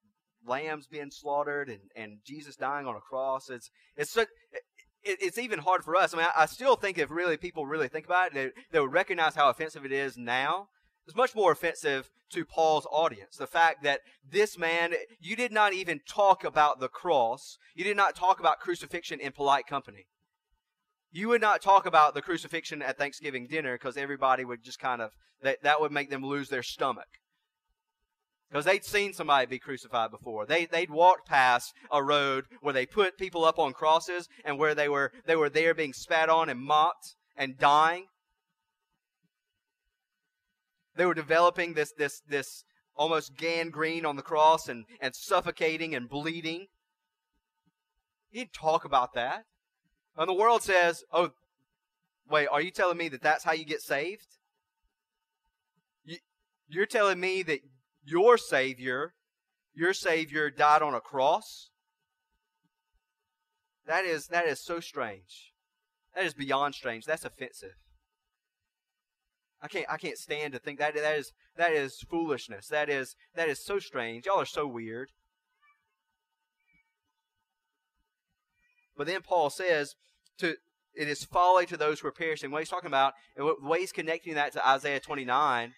lambs 0.46 0.86
being 0.86 1.10
slaughtered 1.10 1.68
and, 1.68 1.80
and 1.94 2.18
Jesus 2.24 2.56
dying 2.56 2.86
on 2.86 2.96
a 2.96 3.00
cross. 3.00 3.50
It's 3.50 3.70
it's 3.96 4.10
such, 4.10 4.28
it, 5.02 5.18
it's 5.20 5.38
even 5.38 5.60
hard 5.60 5.82
for 5.84 5.96
us. 5.96 6.14
I 6.14 6.16
mean, 6.18 6.26
I, 6.26 6.42
I, 6.42 6.46
still 6.46 6.76
think 6.76 6.98
if 6.98 7.10
really 7.10 7.36
people 7.36 7.66
really 7.66 7.88
think 7.88 8.06
about 8.06 8.28
it, 8.28 8.34
they, 8.34 8.50
they 8.72 8.80
would 8.80 8.92
recognize 8.92 9.34
how 9.34 9.48
offensive 9.48 9.84
it 9.84 9.92
is 9.92 10.16
now. 10.16 10.68
It's 11.06 11.16
much 11.16 11.34
more 11.34 11.52
offensive 11.52 12.10
to 12.32 12.44
Paul's 12.44 12.86
audience. 12.90 13.36
The 13.36 13.46
fact 13.46 13.84
that 13.84 14.00
this 14.28 14.58
man, 14.58 14.94
you 15.20 15.36
did 15.36 15.52
not 15.52 15.72
even 15.72 16.00
talk 16.08 16.42
about 16.44 16.80
the 16.80 16.88
cross. 16.88 17.58
You 17.74 17.84
did 17.84 17.96
not 17.96 18.16
talk 18.16 18.40
about 18.40 18.58
crucifixion 18.58 19.20
in 19.20 19.32
polite 19.32 19.66
company. 19.66 20.06
You 21.16 21.28
would 21.28 21.40
not 21.40 21.62
talk 21.62 21.86
about 21.86 22.12
the 22.12 22.20
crucifixion 22.20 22.82
at 22.82 22.98
Thanksgiving 22.98 23.46
dinner 23.46 23.76
because 23.76 23.96
everybody 23.96 24.44
would 24.44 24.62
just 24.62 24.78
kind 24.78 25.00
of, 25.00 25.12
that, 25.40 25.62
that 25.62 25.80
would 25.80 25.90
make 25.90 26.10
them 26.10 26.22
lose 26.22 26.50
their 26.50 26.62
stomach 26.62 27.06
because 28.50 28.66
they'd 28.66 28.84
seen 28.84 29.14
somebody 29.14 29.46
be 29.46 29.58
crucified 29.58 30.10
before. 30.10 30.44
They 30.44 30.66
they'd 30.66 30.90
walked 30.90 31.26
past 31.26 31.72
a 31.90 32.02
road 32.02 32.44
where 32.60 32.74
they 32.74 32.84
put 32.84 33.16
people 33.16 33.46
up 33.46 33.58
on 33.58 33.72
crosses 33.72 34.28
and 34.44 34.58
where 34.58 34.74
they 34.74 34.90
were 34.90 35.10
they 35.24 35.36
were 35.36 35.48
there 35.48 35.72
being 35.72 35.94
spat 35.94 36.28
on 36.28 36.50
and 36.50 36.60
mocked 36.60 37.16
and 37.34 37.56
dying. 37.56 38.04
They 40.96 41.06
were 41.06 41.14
developing 41.14 41.72
this 41.72 41.94
this 41.96 42.20
this 42.28 42.62
almost 42.94 43.36
gangrene 43.38 44.04
on 44.04 44.16
the 44.16 44.22
cross 44.22 44.68
and 44.68 44.84
and 45.00 45.14
suffocating 45.16 45.94
and 45.94 46.10
bleeding. 46.10 46.66
He'd 48.28 48.52
talk 48.52 48.84
about 48.84 49.14
that. 49.14 49.44
And 50.16 50.28
the 50.28 50.34
world 50.34 50.62
says, 50.62 51.04
"Oh, 51.12 51.32
wait, 52.28 52.48
are 52.48 52.60
you 52.60 52.70
telling 52.70 52.96
me 52.96 53.08
that 53.10 53.22
that's 53.22 53.44
how 53.44 53.52
you 53.52 53.64
get 53.64 53.82
saved?" 53.82 54.26
You're 56.68 56.86
telling 56.86 57.20
me 57.20 57.42
that 57.44 57.60
your 58.04 58.36
Savior, 58.38 59.14
your 59.74 59.92
Savior 59.92 60.50
died 60.50 60.82
on 60.82 60.94
a 60.94 61.00
cross. 61.00 61.70
That 63.86 64.04
is, 64.04 64.26
that 64.28 64.46
is 64.46 64.60
so 64.60 64.80
strange. 64.80 65.52
That 66.14 66.24
is 66.24 66.34
beyond 66.34 66.74
strange. 66.74 67.04
That's 67.04 67.24
offensive. 67.24 67.76
I 69.62 69.68
can't, 69.68 69.86
I 69.88 69.96
can't 69.96 70.18
stand 70.18 70.52
to 70.52 70.58
think 70.58 70.78
that 70.78 70.94
that 70.94 71.18
is 71.18 71.32
that 71.56 71.72
is 71.72 72.00
foolishness. 72.08 72.68
That 72.68 72.88
is 72.88 73.16
that 73.34 73.48
is 73.48 73.64
so 73.64 73.78
strange. 73.78 74.26
Y'all 74.26 74.40
are 74.40 74.44
so 74.44 74.66
weird. 74.66 75.10
But 78.96 79.06
then 79.06 79.22
Paul 79.22 79.50
says 79.50 79.94
to 80.38 80.56
it 80.96 81.08
is 81.08 81.24
folly 81.24 81.66
to 81.66 81.76
those 81.76 82.00
who 82.00 82.08
are 82.08 82.12
perishing. 82.12 82.50
What 82.50 82.62
he's 82.62 82.70
talking 82.70 82.88
about, 82.88 83.12
and 83.36 83.46
the 83.46 83.68
way 83.68 83.80
he's 83.80 83.92
connecting 83.92 84.34
that 84.34 84.52
to 84.54 84.66
Isaiah 84.66 84.98
29 84.98 85.74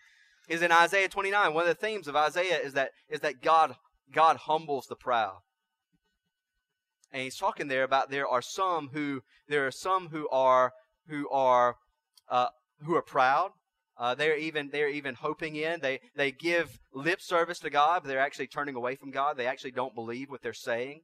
is 0.48 0.62
in 0.62 0.72
Isaiah 0.72 1.08
29. 1.08 1.52
One 1.52 1.62
of 1.62 1.68
the 1.68 1.74
themes 1.74 2.08
of 2.08 2.16
Isaiah 2.16 2.58
is 2.58 2.74
that 2.74 2.90
is 3.08 3.20
that 3.20 3.42
God 3.42 3.74
God 4.12 4.36
humbles 4.36 4.86
the 4.86 4.96
proud. 4.96 5.38
And 7.12 7.22
he's 7.22 7.36
talking 7.36 7.68
there 7.68 7.84
about 7.84 8.10
there 8.10 8.28
are 8.28 8.42
some 8.42 8.90
who 8.92 9.22
there 9.48 9.66
are 9.66 9.72
some 9.72 10.08
who 10.08 10.28
are 10.28 10.72
who 11.08 11.28
are 11.30 11.76
uh, 12.28 12.48
who 12.84 12.94
are 12.94 13.02
proud. 13.02 13.50
Uh, 13.96 14.14
they're 14.14 14.36
even 14.36 14.70
they're 14.70 14.88
even 14.88 15.14
hoping 15.14 15.56
in. 15.56 15.80
They 15.80 16.00
they 16.14 16.30
give 16.30 16.78
lip 16.92 17.20
service 17.20 17.58
to 17.60 17.70
God, 17.70 18.02
but 18.02 18.08
they're 18.08 18.20
actually 18.20 18.46
turning 18.46 18.76
away 18.76 18.94
from 18.94 19.10
God. 19.10 19.36
They 19.36 19.46
actually 19.46 19.72
don't 19.72 19.94
believe 19.94 20.30
what 20.30 20.42
they're 20.42 20.52
saying. 20.52 21.00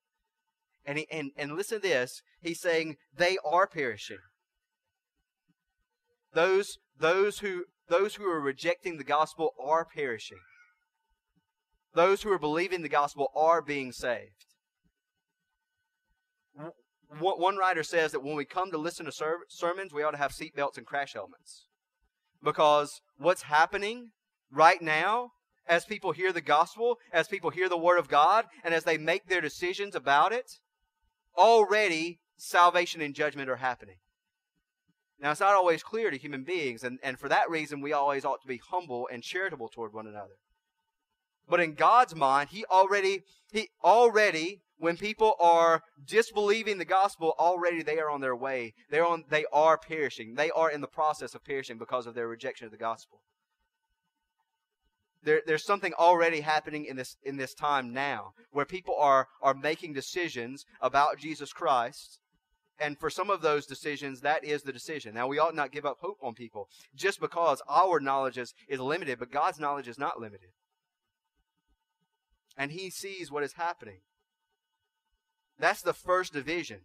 And 0.87 0.99
he, 0.99 1.07
and 1.11 1.31
and 1.37 1.57
listen 1.57 1.81
to 1.81 1.88
this. 1.88 2.23
He's 2.40 2.61
saying 2.61 2.97
they 3.16 3.38
are 3.44 3.66
perishing. 3.66 4.18
Those 6.35 6.79
those 6.99 7.38
who 7.38 7.64
those 7.88 8.16
who 8.16 8.25
are 8.25 8.40
rejecting 8.40 8.99
the 8.99 9.05
gospel 9.05 9.55
are 9.62 9.85
perishing. 9.85 10.40
Those 11.94 12.23
who 12.23 12.33
are 12.33 12.38
believing 12.38 12.83
the 12.83 12.88
gospel 12.88 13.31
are 13.37 13.62
being 13.62 13.92
saved. 13.92 14.31
One 17.20 17.57
writer 17.57 17.85
says 17.85 18.11
that 18.12 18.25
when 18.25 18.35
we 18.35 18.44
come 18.44 18.73
to 18.73 18.79
listen 18.79 19.07
to 19.07 19.42
sermons, 19.49 19.92
we 19.92 20.03
ought 20.03 20.11
to 20.12 20.16
have 20.16 20.33
seatbelts 20.33 20.77
and 20.77 20.87
crash 20.87 21.12
helmets. 21.12 21.68
Because 22.42 23.01
what's 23.16 23.42
happening 23.42 24.11
right 24.51 24.83
now, 24.83 25.31
as 25.66 25.85
people 25.85 26.12
hear 26.12 26.33
the 26.33 26.40
gospel, 26.40 26.99
as 27.12 27.29
people 27.29 27.51
hear 27.51 27.68
the 27.68 27.79
word 27.79 27.99
of 27.99 28.09
God, 28.09 28.47
and 28.64 28.75
as 28.75 28.85
they 28.85 28.99
make 28.99 29.29
their 29.29 29.40
decisions 29.40 29.94
about 29.94 30.33
it, 30.33 30.59
already 31.37 32.20
salvation 32.37 33.01
and 33.01 33.14
judgment 33.14 33.49
are 33.51 33.57
happening. 33.57 33.97
Now, 35.20 35.31
it's 35.31 35.40
not 35.40 35.55
always 35.55 35.83
clear 35.83 36.11
to 36.11 36.18
human 36.18 36.44
beings, 36.44 36.83
and, 36.83 36.99
and 37.03 37.18
for 37.18 37.29
that 37.29 37.49
reason, 37.49 37.81
we 37.81 37.92
always 37.92 38.25
ought 38.25 38.42
to 38.42 38.49
be 38.49 38.61
humble 38.70 39.09
and 39.11 39.23
charitable 39.23 39.68
toward 39.68 39.94
one 39.94 40.07
another. 40.07 40.37
But 41.49 41.61
in 41.61 41.75
God's 41.75 42.14
mind, 42.14 42.51
He 42.51 42.64
already, 42.66 43.23
He 43.53 43.68
already, 43.83 44.62
when 44.79 44.97
people 44.97 45.35
are 45.38 45.83
disbelieving 46.05 46.79
the 46.79 46.85
gospel, 46.85 47.35
already 47.38 47.83
they 47.83 47.99
are 47.99 48.11
on 48.11 48.20
their 48.20 48.37
way. 48.37 48.75
They're 48.90 49.07
on, 49.07 49.25
they 49.31 49.44
are 49.53 49.79
perishing. 49.79 50.35
They 50.35 50.51
are 50.51 50.70
in 50.70 50.81
the 50.81 50.88
process 50.88 51.35
of 51.35 51.44
perishing 51.44 51.79
because 51.79 52.07
of 52.07 52.14
their 52.14 52.29
rejection 52.29 52.66
of 52.66 52.73
the 52.73 52.79
gospel. 52.79 53.20
There, 55.24 55.42
there's 55.46 55.64
something 55.64 55.94
already 55.94 56.40
happening 56.40 56.84
in 56.84 56.96
this 56.96 57.16
in 57.24 57.37
this 57.37 57.54
time 57.54 57.92
now 57.92 58.34
where 58.50 58.66
people 58.66 58.96
are 58.98 59.28
are 59.40 59.54
making 59.54 59.94
decisions 59.94 60.64
about 60.80 61.18
Jesus 61.18 61.52
Christ 61.52 62.20
and 62.78 62.98
for 62.98 63.08
some 63.08 63.30
of 63.30 63.40
those 63.40 63.66
decisions, 63.66 64.20
that 64.20 64.44
is 64.44 64.62
the 64.62 64.72
decision. 64.72 65.14
Now, 65.14 65.28
we 65.28 65.38
ought 65.38 65.54
not 65.54 65.70
give 65.70 65.87
up 65.87 65.98
hope 66.00 66.18
on 66.22 66.34
people 66.34 66.68
just 66.94 67.20
because 67.20 67.62
our 67.68 68.00
knowledge 68.00 68.37
is, 68.37 68.52
is 68.68 68.80
limited, 68.80 69.18
but 69.18 69.30
God's 69.30 69.60
knowledge 69.60 69.87
is 69.87 69.98
not 69.98 70.20
limited. 70.20 70.50
And 72.56 72.72
He 72.72 72.90
sees 72.90 73.30
what 73.30 73.44
is 73.44 73.54
happening. 73.54 74.00
That's 75.58 75.82
the 75.82 75.92
first 75.92 76.32
division. 76.32 76.80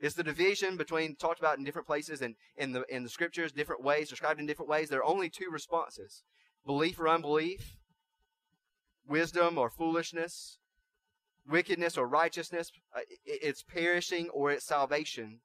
It's 0.00 0.16
the 0.16 0.24
division 0.24 0.76
between 0.76 1.14
talked 1.14 1.38
about 1.38 1.58
in 1.58 1.64
different 1.64 1.86
places 1.86 2.22
and 2.22 2.34
in 2.56 2.72
the 2.72 2.84
in 2.88 3.02
the 3.02 3.10
scriptures, 3.10 3.52
different 3.52 3.84
ways, 3.84 4.08
described 4.08 4.40
in 4.40 4.46
different 4.46 4.70
ways. 4.70 4.88
There 4.88 5.00
are 5.00 5.04
only 5.04 5.28
two 5.28 5.50
responses: 5.50 6.22
belief 6.64 6.98
or 6.98 7.08
unbelief, 7.08 7.76
wisdom 9.06 9.58
or 9.58 9.70
foolishness, 9.70 10.58
wickedness 11.48 11.96
or 11.98 12.06
righteousness, 12.06 12.70
uh, 12.94 13.00
it's 13.24 13.62
perishing 13.62 14.28
or 14.30 14.50
it's 14.50 14.64
salvation. 14.64 15.40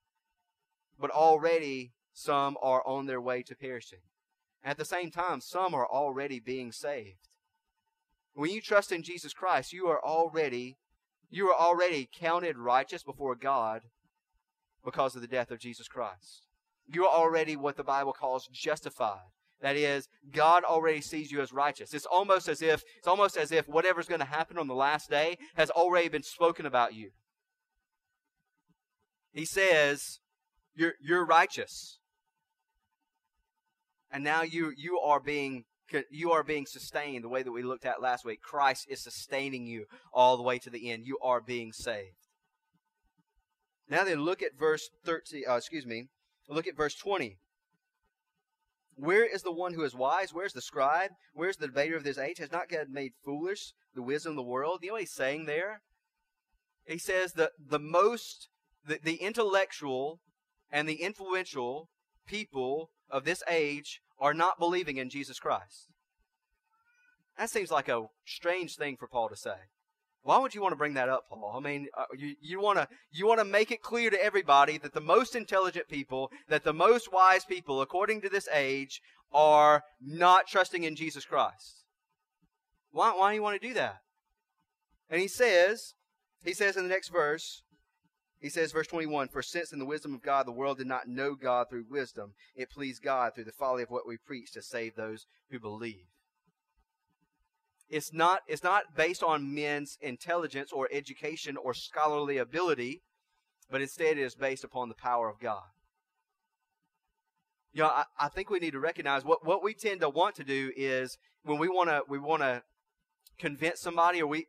But 1.00 1.12
already 1.12 1.92
some 2.14 2.58
are 2.62 2.86
on 2.88 3.06
their 3.06 3.22
way 3.22 3.44
to 3.44 3.56
perishing. 3.56 4.00
At 4.64 4.78
the 4.78 4.86
same 4.86 5.12
time, 5.12 5.42
some 5.42 5.74
are 5.74 5.88
already 5.88 6.40
being 6.40 6.72
saved. 6.72 7.28
When 8.34 8.52
you 8.52 8.62
trust 8.62 8.92
in 8.92 9.04
Jesus 9.04 9.34
Christ, 9.34 9.74
you 9.74 9.88
are 9.88 10.04
already 10.04 10.78
you 11.30 11.50
are 11.50 11.60
already 11.60 12.08
counted 12.14 12.58
righteous 12.58 13.04
before 13.04 13.36
God 13.36 13.82
because 14.84 15.16
of 15.16 15.22
the 15.22 15.28
death 15.28 15.52
of 15.52 15.60
Jesus 15.60 15.88
Christ. 15.88 16.48
You 16.88 17.06
are 17.06 17.14
already 17.14 17.56
what 17.56 17.78
the 17.78 17.84
Bible 17.84 18.14
calls 18.14 18.48
justified. 18.52 19.32
That 19.62 19.76
is, 19.76 20.08
God 20.32 20.64
already 20.64 21.02
sees 21.02 21.32
you 21.32 21.42
as 21.42 21.54
righteous. 21.54 21.94
It's 21.94 22.06
almost 22.06 22.48
as 22.48 22.62
if 22.62 22.84
it's 22.98 23.08
almost 23.08 23.38
as 23.38 23.52
if 23.52 23.68
whatever's 23.68 24.08
going 24.08 24.20
to 24.20 24.26
happen 24.26 24.58
on 24.58 24.68
the 24.68 24.76
last 24.76 25.10
day 25.10 25.38
has 25.56 25.70
already 25.70 26.10
been 26.10 26.24
spoken 26.24 26.66
about 26.66 26.94
you. 26.94 27.12
He 29.32 29.46
says, 29.46 30.20
"You're 30.76 30.94
you're 31.02 31.26
righteous." 31.26 32.00
And 34.12 34.24
now 34.24 34.44
you 34.44 34.72
you 34.76 35.00
are 35.00 35.20
being 35.20 35.66
you 36.10 36.32
are 36.32 36.44
being 36.44 36.66
sustained 36.66 37.24
the 37.24 37.30
way 37.30 37.44
that 37.44 37.52
we 37.52 37.64
looked 37.64 37.86
at 37.86 38.02
last 38.02 38.26
week. 38.26 38.42
Christ 38.42 38.88
is 38.90 39.02
sustaining 39.02 39.68
you 39.68 39.86
all 40.14 40.38
the 40.38 40.44
way 40.44 40.58
to 40.60 40.70
the 40.70 40.92
end. 40.92 41.06
You 41.06 41.18
are 41.22 41.42
being 41.42 41.72
saved. 41.72 42.28
Now 43.90 44.04
then, 44.04 44.22
look 44.22 44.42
at 44.42 44.58
verse 44.58 44.90
13. 45.06 45.44
Uh, 45.48 45.56
excuse 45.56 45.86
me. 45.86 46.08
Look 46.50 46.68
at 46.68 46.76
verse 46.76 46.96
20. 46.96 47.38
Where 48.96 49.26
is 49.26 49.44
the 49.44 49.52
one 49.52 49.74
who 49.74 49.84
is 49.84 49.94
wise? 49.94 50.34
Where's 50.34 50.54
the 50.54 50.62
scribe? 50.62 51.12
Where's 51.34 51.58
the 51.58 51.68
debater 51.68 51.98
of 51.98 52.04
this 52.04 52.18
age? 52.18 52.38
Has 52.40 52.52
not 52.52 52.70
God 52.70 52.88
made 52.90 53.12
foolish 53.24 53.74
the 53.94 54.02
wisdom 54.02 54.32
of 54.32 54.38
the 54.38 54.44
world? 54.44 54.80
You 54.82 54.90
know 54.90 54.94
what 54.94 55.02
he's 55.02 55.14
saying 55.14 55.46
there? 55.46 55.82
He 56.86 56.98
says 56.98 57.34
that 57.34 57.52
the 57.60 57.80
most, 57.80 58.48
the, 58.88 59.00
the 59.04 59.16
intellectual 59.16 60.20
and 60.72 60.88
the 60.88 61.02
influential 61.02 61.90
people 62.26 62.90
of 63.10 63.26
this 63.26 63.44
age 63.50 64.02
are 64.20 64.34
not 64.34 64.60
believing 64.60 64.98
in 64.98 65.10
Jesus 65.10 65.40
Christ. 65.40 65.90
That 67.38 67.50
seems 67.50 67.72
like 67.72 67.90
a 67.90 68.06
strange 68.26 68.76
thing 68.76 68.96
for 68.98 69.08
Paul 69.08 69.28
to 69.30 69.36
say. 69.36 69.56
Why 70.26 70.40
would 70.40 70.56
you 70.56 70.62
want 70.62 70.72
to 70.72 70.78
bring 70.78 70.96
that 70.96 71.08
up, 71.08 71.26
Paul? 71.30 71.54
I 71.56 71.60
mean, 71.60 71.88
uh, 71.96 72.06
you, 72.18 72.36
you 72.42 72.60
want 72.60 72.80
to 72.80 72.88
you 73.12 73.28
want 73.28 73.40
to 73.40 73.46
make 73.46 73.70
it 73.70 73.84
clear 73.84 74.10
to 74.10 74.24
everybody 74.24 74.80
that 74.80 74.96
the 74.96 75.00
most 75.00 75.36
intelligent 75.36 75.88
people, 75.88 76.32
that 76.50 76.64
the 76.64 76.74
most 76.74 77.14
wise 77.14 77.46
people, 77.46 77.80
according 77.80 78.22
to 78.22 78.30
this 78.30 78.48
age, 78.52 79.02
are 79.32 79.84
not 80.02 80.48
trusting 80.48 80.84
in 80.84 80.96
Jesus 80.96 81.26
Christ. 81.26 81.84
Why, 82.90 83.12
why 83.16 83.30
do 83.30 83.36
you 83.36 83.44
want 83.44 83.62
to 83.62 83.68
do 83.68 83.76
that? 83.76 83.98
And 85.12 85.22
he 85.22 85.28
says, 85.28 85.94
he 86.44 86.56
says 86.56 86.76
in 86.76 86.82
the 86.82 86.90
next 86.90 87.10
verse, 87.10 87.62
he 88.40 88.50
says, 88.50 88.72
verse 88.72 88.88
21, 88.88 89.28
For 89.28 89.44
since 89.44 89.72
in 89.72 89.78
the 89.78 89.86
wisdom 89.86 90.16
of 90.16 90.24
God 90.24 90.48
the 90.48 90.52
world 90.52 90.80
did 90.80 90.88
not 90.88 91.08
know 91.08 91.36
God 91.36 91.68
through 91.70 91.86
wisdom, 91.88 92.34
it 92.56 92.72
pleased 92.72 93.04
God 93.04 93.36
through 93.36 93.44
the 93.44 93.52
folly 93.52 93.84
of 93.84 93.92
what 93.92 94.08
we 94.08 94.18
preach 94.18 94.52
to 94.54 94.64
save 94.64 94.96
those 94.96 95.28
who 95.52 95.60
believe. 95.60 96.08
It's 97.90 98.12
not, 98.12 98.42
it's 98.48 98.64
not 98.64 98.96
based 98.96 99.22
on 99.22 99.54
men's 99.54 99.98
intelligence 100.02 100.72
or 100.72 100.90
education 100.92 101.56
or 101.58 101.74
scholarly 101.74 102.38
ability, 102.38 103.04
but 103.70 103.82
instead 103.82 104.18
it 104.18 104.24
is 104.24 104.36
based 104.36 104.64
upon 104.64 104.90
the 104.90 104.96
power 104.96 105.30
of 105.30 105.40
God. 105.40 105.64
You 107.74 107.84
know, 107.84 107.90
I, 107.90 108.06
I 108.20 108.30
think 108.30 108.50
we 108.50 108.60
need 108.60 108.72
to 108.72 108.80
recognize 108.80 109.24
what, 109.24 109.46
what 109.46 109.64
we 109.64 109.74
tend 109.74 110.02
to 110.02 110.10
want 110.10 110.36
to 110.36 110.44
do 110.44 110.72
is 110.76 111.18
when 111.44 111.60
we 111.60 111.68
want 111.68 111.90
to 111.90 112.04
we 112.08 112.18
want 112.18 112.42
to 112.42 112.64
convince 113.38 113.82
somebody 113.82 114.22
or 114.22 114.28
we 114.28 114.48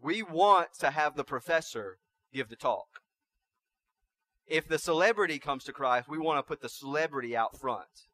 we 0.00 0.22
want 0.22 0.68
to 0.78 0.90
have 0.90 1.16
the 1.16 1.24
professor 1.24 1.98
give 2.32 2.48
the 2.48 2.56
talk. 2.56 3.00
If 4.46 4.68
the 4.68 4.78
celebrity 4.78 5.38
comes 5.38 5.64
to 5.64 5.72
Christ, 5.72 6.08
we 6.08 6.18
want 6.18 6.38
to 6.38 6.48
put 6.48 6.62
the 6.62 6.68
celebrity 6.68 7.36
out 7.36 7.58
front 7.58 8.06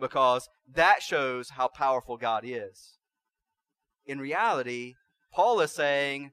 because 0.00 0.48
that 0.74 1.02
shows 1.02 1.50
how 1.50 1.68
powerful 1.68 2.16
God 2.16 2.42
is 2.44 2.95
in 4.06 4.18
reality, 4.18 4.94
Paul 5.32 5.60
is 5.60 5.72
saying 5.72 6.32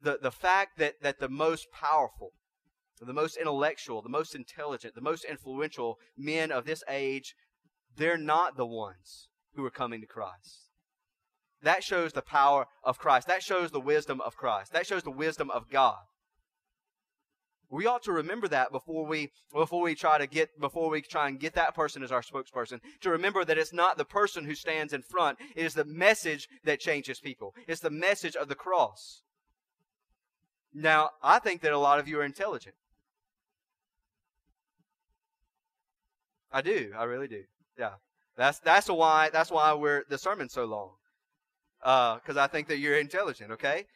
the, 0.00 0.18
the 0.20 0.30
fact 0.30 0.78
that, 0.78 0.94
that 1.02 1.20
the 1.20 1.28
most 1.28 1.66
powerful, 1.72 2.32
the 3.00 3.12
most 3.12 3.36
intellectual, 3.36 4.02
the 4.02 4.08
most 4.08 4.34
intelligent, 4.34 4.94
the 4.94 5.00
most 5.00 5.24
influential 5.24 5.96
men 6.16 6.50
of 6.50 6.64
this 6.64 6.82
age, 6.88 7.34
they're 7.96 8.18
not 8.18 8.56
the 8.56 8.66
ones 8.66 9.28
who 9.54 9.64
are 9.64 9.70
coming 9.70 10.00
to 10.00 10.06
Christ. 10.06 10.70
That 11.62 11.82
shows 11.82 12.12
the 12.12 12.22
power 12.22 12.66
of 12.84 12.98
Christ. 12.98 13.26
That 13.26 13.42
shows 13.42 13.70
the 13.70 13.80
wisdom 13.80 14.20
of 14.20 14.36
Christ. 14.36 14.72
That 14.72 14.86
shows 14.86 15.02
the 15.02 15.10
wisdom 15.10 15.50
of 15.50 15.70
God. 15.70 15.96
We 17.68 17.86
ought 17.86 18.02
to 18.04 18.12
remember 18.12 18.46
that 18.48 18.70
before 18.70 19.04
we 19.04 19.32
before 19.52 19.82
we 19.82 19.94
try 19.94 20.18
to 20.18 20.26
get 20.26 20.58
before 20.60 20.88
we 20.88 21.02
try 21.02 21.28
and 21.28 21.40
get 21.40 21.54
that 21.54 21.74
person 21.74 22.02
as 22.02 22.12
our 22.12 22.22
spokesperson. 22.22 22.80
To 23.00 23.10
remember 23.10 23.44
that 23.44 23.58
it's 23.58 23.72
not 23.72 23.98
the 23.98 24.04
person 24.04 24.44
who 24.44 24.54
stands 24.54 24.92
in 24.92 25.02
front, 25.02 25.38
it 25.54 25.66
is 25.66 25.74
the 25.74 25.84
message 25.84 26.48
that 26.64 26.78
changes 26.78 27.18
people. 27.18 27.54
It's 27.66 27.80
the 27.80 27.90
message 27.90 28.36
of 28.36 28.48
the 28.48 28.54
cross. 28.54 29.22
Now, 30.72 31.10
I 31.22 31.38
think 31.38 31.62
that 31.62 31.72
a 31.72 31.78
lot 31.78 31.98
of 31.98 32.06
you 32.06 32.20
are 32.20 32.24
intelligent. 32.24 32.76
I 36.52 36.62
do. 36.62 36.92
I 36.96 37.04
really 37.04 37.28
do. 37.28 37.44
Yeah. 37.78 37.94
That's 38.36 38.60
that's 38.60 38.88
why 38.88 39.30
that's 39.32 39.50
why 39.50 39.72
we're 39.72 40.04
the 40.08 40.18
sermon's 40.18 40.52
so 40.52 40.66
long. 40.66 40.90
Because 41.80 42.36
uh, 42.36 42.42
I 42.42 42.46
think 42.46 42.68
that 42.68 42.78
you're 42.78 42.98
intelligent. 42.98 43.50
Okay. 43.52 43.86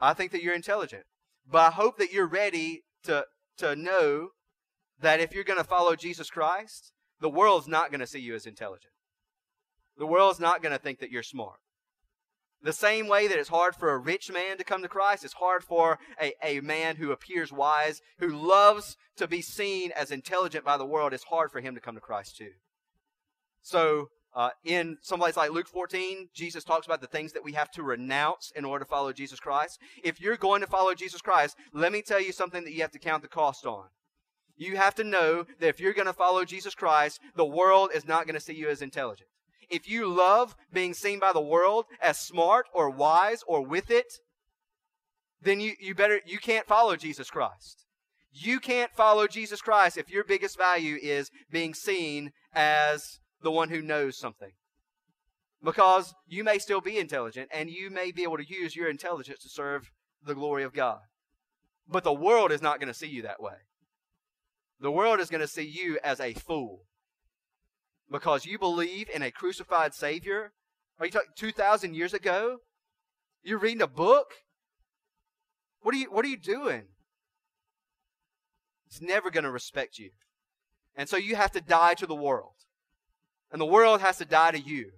I 0.00 0.12
think 0.12 0.32
that 0.32 0.42
you're 0.42 0.54
intelligent. 0.54 1.04
But 1.50 1.58
I 1.58 1.70
hope 1.70 1.98
that 1.98 2.12
you're 2.12 2.26
ready 2.26 2.84
to, 3.04 3.24
to 3.58 3.74
know 3.74 4.30
that 5.00 5.20
if 5.20 5.32
you're 5.32 5.44
going 5.44 5.58
to 5.58 5.64
follow 5.64 5.96
Jesus 5.96 6.30
Christ, 6.30 6.92
the 7.20 7.30
world's 7.30 7.68
not 7.68 7.90
going 7.90 8.00
to 8.00 8.06
see 8.06 8.20
you 8.20 8.34
as 8.34 8.46
intelligent. 8.46 8.92
The 9.96 10.06
world's 10.06 10.40
not 10.40 10.62
going 10.62 10.72
to 10.72 10.78
think 10.78 11.00
that 11.00 11.10
you're 11.10 11.22
smart. 11.22 11.60
The 12.62 12.72
same 12.72 13.06
way 13.06 13.28
that 13.28 13.38
it's 13.38 13.48
hard 13.48 13.76
for 13.76 13.92
a 13.92 13.98
rich 13.98 14.32
man 14.32 14.58
to 14.58 14.64
come 14.64 14.82
to 14.82 14.88
Christ, 14.88 15.24
it's 15.24 15.34
hard 15.34 15.62
for 15.62 15.98
a, 16.20 16.34
a 16.42 16.60
man 16.60 16.96
who 16.96 17.12
appears 17.12 17.52
wise, 17.52 18.00
who 18.18 18.28
loves 18.28 18.96
to 19.16 19.28
be 19.28 19.40
seen 19.40 19.92
as 19.92 20.10
intelligent 20.10 20.64
by 20.64 20.76
the 20.76 20.86
world, 20.86 21.12
it's 21.12 21.24
hard 21.24 21.52
for 21.52 21.60
him 21.60 21.74
to 21.76 21.80
come 21.80 21.94
to 21.94 22.00
Christ 22.00 22.36
too. 22.36 22.50
So, 23.62 24.08
uh, 24.38 24.50
in 24.64 24.96
some 25.02 25.18
place 25.18 25.36
like 25.36 25.50
Luke 25.50 25.66
14, 25.66 26.28
Jesus 26.32 26.62
talks 26.62 26.86
about 26.86 27.00
the 27.00 27.08
things 27.08 27.32
that 27.32 27.42
we 27.42 27.54
have 27.54 27.72
to 27.72 27.82
renounce 27.82 28.52
in 28.54 28.64
order 28.64 28.84
to 28.84 28.88
follow 28.88 29.12
Jesus 29.12 29.40
Christ. 29.40 29.80
If 30.04 30.20
you're 30.20 30.36
going 30.36 30.60
to 30.60 30.66
follow 30.68 30.94
Jesus 30.94 31.20
Christ, 31.20 31.56
let 31.72 31.90
me 31.90 32.02
tell 32.02 32.20
you 32.20 32.30
something 32.30 32.62
that 32.62 32.72
you 32.72 32.82
have 32.82 32.92
to 32.92 33.00
count 33.00 33.22
the 33.22 33.28
cost 33.28 33.66
on. 33.66 33.86
You 34.56 34.76
have 34.76 34.94
to 34.94 35.02
know 35.02 35.44
that 35.58 35.66
if 35.66 35.80
you're 35.80 35.92
going 35.92 36.06
to 36.06 36.12
follow 36.12 36.44
Jesus 36.44 36.76
Christ, 36.76 37.18
the 37.34 37.44
world 37.44 37.90
is 37.92 38.06
not 38.06 38.26
going 38.26 38.36
to 38.36 38.40
see 38.40 38.54
you 38.54 38.68
as 38.68 38.80
intelligent. 38.80 39.28
If 39.70 39.90
you 39.90 40.06
love 40.06 40.54
being 40.72 40.94
seen 40.94 41.18
by 41.18 41.32
the 41.32 41.40
world 41.40 41.86
as 42.00 42.20
smart 42.20 42.66
or 42.72 42.90
wise 42.90 43.42
or 43.48 43.66
with 43.66 43.90
it, 43.90 44.20
then 45.42 45.58
you, 45.58 45.72
you 45.80 45.96
better, 45.96 46.20
you 46.24 46.38
can't 46.38 46.68
follow 46.68 46.94
Jesus 46.94 47.28
Christ. 47.28 47.86
You 48.30 48.60
can't 48.60 48.92
follow 48.92 49.26
Jesus 49.26 49.60
Christ 49.60 49.98
if 49.98 50.08
your 50.08 50.22
biggest 50.22 50.56
value 50.56 50.96
is 51.02 51.28
being 51.50 51.74
seen 51.74 52.30
as 52.54 53.18
the 53.42 53.50
one 53.50 53.68
who 53.68 53.82
knows 53.82 54.18
something. 54.18 54.52
Because 55.62 56.14
you 56.26 56.44
may 56.44 56.58
still 56.58 56.80
be 56.80 56.98
intelligent 56.98 57.48
and 57.52 57.70
you 57.70 57.90
may 57.90 58.12
be 58.12 58.22
able 58.22 58.36
to 58.36 58.48
use 58.48 58.76
your 58.76 58.88
intelligence 58.88 59.40
to 59.42 59.48
serve 59.48 59.90
the 60.24 60.34
glory 60.34 60.62
of 60.62 60.72
God. 60.72 61.00
But 61.88 62.04
the 62.04 62.12
world 62.12 62.52
is 62.52 62.62
not 62.62 62.78
going 62.78 62.88
to 62.88 62.98
see 62.98 63.08
you 63.08 63.22
that 63.22 63.42
way. 63.42 63.54
The 64.80 64.92
world 64.92 65.18
is 65.18 65.30
going 65.30 65.40
to 65.40 65.48
see 65.48 65.66
you 65.66 65.98
as 66.04 66.20
a 66.20 66.34
fool 66.34 66.84
because 68.10 68.46
you 68.46 68.58
believe 68.58 69.08
in 69.10 69.22
a 69.22 69.30
crucified 69.30 69.94
Savior? 69.94 70.52
Are 70.98 71.06
you 71.06 71.12
talking 71.12 71.30
2,000 71.36 71.94
years 71.94 72.14
ago? 72.14 72.58
You're 73.42 73.58
reading 73.58 73.82
a 73.82 73.88
book? 73.88 74.32
What 75.80 75.94
are 75.94 75.98
you, 75.98 76.10
what 76.10 76.24
are 76.24 76.28
you 76.28 76.36
doing? 76.36 76.84
It's 78.86 79.00
never 79.00 79.30
going 79.30 79.44
to 79.44 79.50
respect 79.50 79.98
you. 79.98 80.10
And 80.96 81.08
so 81.08 81.16
you 81.16 81.36
have 81.36 81.52
to 81.52 81.60
die 81.60 81.94
to 81.94 82.06
the 82.06 82.14
world. 82.14 82.54
And 83.50 83.60
the 83.60 83.66
world 83.66 84.00
has 84.00 84.18
to 84.18 84.24
die 84.24 84.50
to 84.50 84.60
you. 84.60 84.92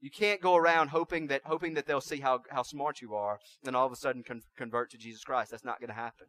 You 0.00 0.10
can't 0.10 0.40
go 0.40 0.56
around 0.56 0.88
hoping 0.88 1.26
that 1.26 1.42
hoping 1.44 1.74
that 1.74 1.86
they'll 1.86 2.00
see 2.00 2.20
how, 2.20 2.40
how 2.50 2.62
smart 2.62 3.02
you 3.02 3.14
are 3.14 3.38
and 3.66 3.76
all 3.76 3.86
of 3.86 3.92
a 3.92 3.96
sudden 3.96 4.22
con- 4.22 4.42
convert 4.56 4.90
to 4.90 4.98
Jesus 4.98 5.22
Christ. 5.22 5.50
That's 5.50 5.64
not 5.64 5.78
going 5.78 5.88
to 5.88 5.94
happen. 5.94 6.26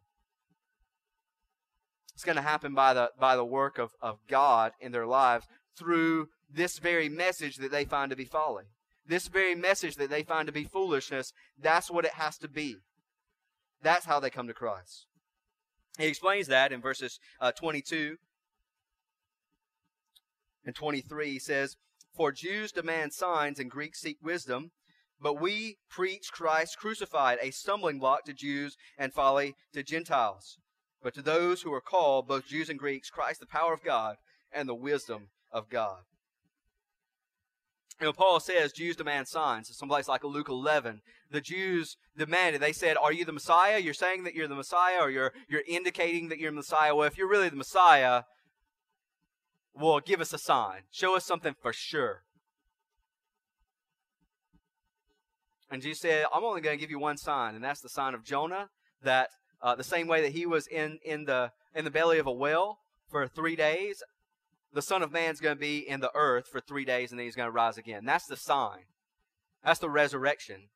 It's 2.14 2.24
going 2.24 2.36
to 2.36 2.42
happen 2.42 2.74
by 2.74 2.92
the, 2.92 3.10
by 3.18 3.36
the 3.36 3.44
work 3.44 3.78
of, 3.78 3.92
of 4.02 4.18
God 4.28 4.72
in 4.80 4.92
their 4.92 5.06
lives 5.06 5.46
through 5.76 6.28
this 6.50 6.78
very 6.78 7.08
message 7.08 7.56
that 7.56 7.70
they 7.70 7.86
find 7.86 8.10
to 8.10 8.16
be 8.16 8.26
folly. 8.26 8.64
This 9.06 9.28
very 9.28 9.54
message 9.54 9.96
that 9.96 10.10
they 10.10 10.22
find 10.22 10.46
to 10.46 10.52
be 10.52 10.64
foolishness, 10.64 11.32
that's 11.60 11.90
what 11.90 12.04
it 12.04 12.12
has 12.12 12.36
to 12.38 12.48
be. 12.48 12.76
That's 13.82 14.04
how 14.04 14.20
they 14.20 14.30
come 14.30 14.46
to 14.46 14.54
Christ. 14.54 15.06
He 15.98 16.06
explains 16.06 16.46
that 16.48 16.72
in 16.72 16.80
verses 16.80 17.18
uh, 17.40 17.52
22 17.52 18.16
and 20.64 20.74
23. 20.74 21.30
He 21.32 21.38
says, 21.38 21.76
For 22.14 22.32
Jews 22.32 22.72
demand 22.72 23.12
signs 23.12 23.58
and 23.58 23.70
Greeks 23.70 24.00
seek 24.00 24.18
wisdom, 24.22 24.70
but 25.20 25.40
we 25.40 25.78
preach 25.88 26.32
Christ 26.32 26.78
crucified, 26.78 27.38
a 27.40 27.50
stumbling 27.50 27.98
block 27.98 28.24
to 28.24 28.32
Jews 28.32 28.76
and 28.98 29.12
folly 29.12 29.54
to 29.72 29.82
Gentiles. 29.82 30.58
But 31.02 31.14
to 31.14 31.22
those 31.22 31.62
who 31.62 31.72
are 31.72 31.80
called, 31.80 32.28
both 32.28 32.46
Jews 32.46 32.68
and 32.68 32.78
Greeks, 32.78 33.10
Christ, 33.10 33.40
the 33.40 33.46
power 33.46 33.72
of 33.72 33.84
God 33.84 34.16
and 34.52 34.68
the 34.68 34.74
wisdom 34.74 35.28
of 35.50 35.68
God. 35.68 35.98
You 38.00 38.06
know, 38.06 38.12
Paul 38.12 38.40
says 38.40 38.72
Jews 38.72 38.96
demand 38.96 39.28
signs. 39.28 39.68
In 39.68 39.74
some 39.74 39.88
place 39.88 40.08
like 40.08 40.24
Luke 40.24 40.48
11, 40.48 41.02
the 41.30 41.40
Jews 41.40 41.96
demanded, 42.16 42.60
they 42.60 42.72
said, 42.72 42.96
Are 42.96 43.12
you 43.12 43.24
the 43.24 43.32
Messiah? 43.32 43.78
You're 43.78 43.94
saying 43.94 44.24
that 44.24 44.34
you're 44.34 44.48
the 44.48 44.56
Messiah, 44.56 44.98
or 45.00 45.10
you're, 45.10 45.32
you're 45.48 45.62
indicating 45.68 46.28
that 46.28 46.38
you're 46.38 46.50
the 46.50 46.56
Messiah. 46.56 46.96
Well, 46.96 47.06
if 47.06 47.16
you're 47.16 47.28
really 47.28 47.48
the 47.48 47.56
Messiah, 47.56 48.22
well, 49.74 50.00
give 50.00 50.20
us 50.20 50.32
a 50.32 50.38
sign. 50.38 50.82
Show 50.90 51.16
us 51.16 51.24
something 51.24 51.54
for 51.60 51.72
sure. 51.72 52.22
And 55.70 55.80
Jesus 55.80 56.00
said, 56.00 56.26
I'm 56.34 56.44
only 56.44 56.60
going 56.60 56.76
to 56.76 56.80
give 56.80 56.90
you 56.90 56.98
one 56.98 57.16
sign, 57.16 57.54
and 57.54 57.64
that's 57.64 57.80
the 57.80 57.88
sign 57.88 58.14
of 58.14 58.24
Jonah, 58.24 58.68
that 59.02 59.30
uh, 59.62 59.74
the 59.74 59.84
same 59.84 60.06
way 60.06 60.20
that 60.20 60.32
he 60.32 60.44
was 60.44 60.66
in, 60.66 60.98
in, 61.04 61.24
the, 61.24 61.50
in 61.74 61.84
the 61.84 61.90
belly 61.90 62.18
of 62.18 62.26
a 62.26 62.32
whale 62.32 62.78
for 63.10 63.26
three 63.26 63.56
days, 63.56 64.02
the 64.72 64.82
Son 64.82 65.02
of 65.02 65.12
Man's 65.12 65.40
going 65.40 65.56
to 65.56 65.60
be 65.60 65.78
in 65.78 66.00
the 66.00 66.10
earth 66.14 66.48
for 66.48 66.60
three 66.60 66.84
days 66.84 67.10
and 67.10 67.18
then 67.18 67.26
he's 67.26 67.36
going 67.36 67.46
to 67.46 67.52
rise 67.52 67.78
again. 67.78 68.04
That's 68.04 68.26
the 68.26 68.36
sign. 68.36 68.84
That's 69.64 69.80
the 69.80 69.90
resurrection. 69.90 70.68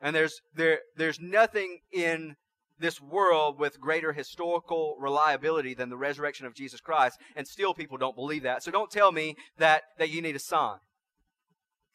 And 0.00 0.14
there's, 0.14 0.40
there, 0.54 0.80
there's 0.96 1.20
nothing 1.20 1.80
in 1.92 2.36
this 2.78 3.00
world 3.00 3.58
with 3.58 3.80
greater 3.80 4.12
historical 4.12 4.96
reliability 4.98 5.74
than 5.74 5.88
the 5.88 5.96
resurrection 5.96 6.46
of 6.46 6.54
Jesus 6.54 6.80
Christ, 6.80 7.18
and 7.34 7.46
still 7.46 7.74
people 7.74 7.96
don't 7.96 8.16
believe 8.16 8.42
that. 8.42 8.62
So 8.62 8.70
don't 8.70 8.90
tell 8.90 9.12
me 9.12 9.36
that, 9.58 9.82
that 9.98 10.10
you 10.10 10.20
need 10.22 10.36
a 10.36 10.40
sign. 10.40 10.78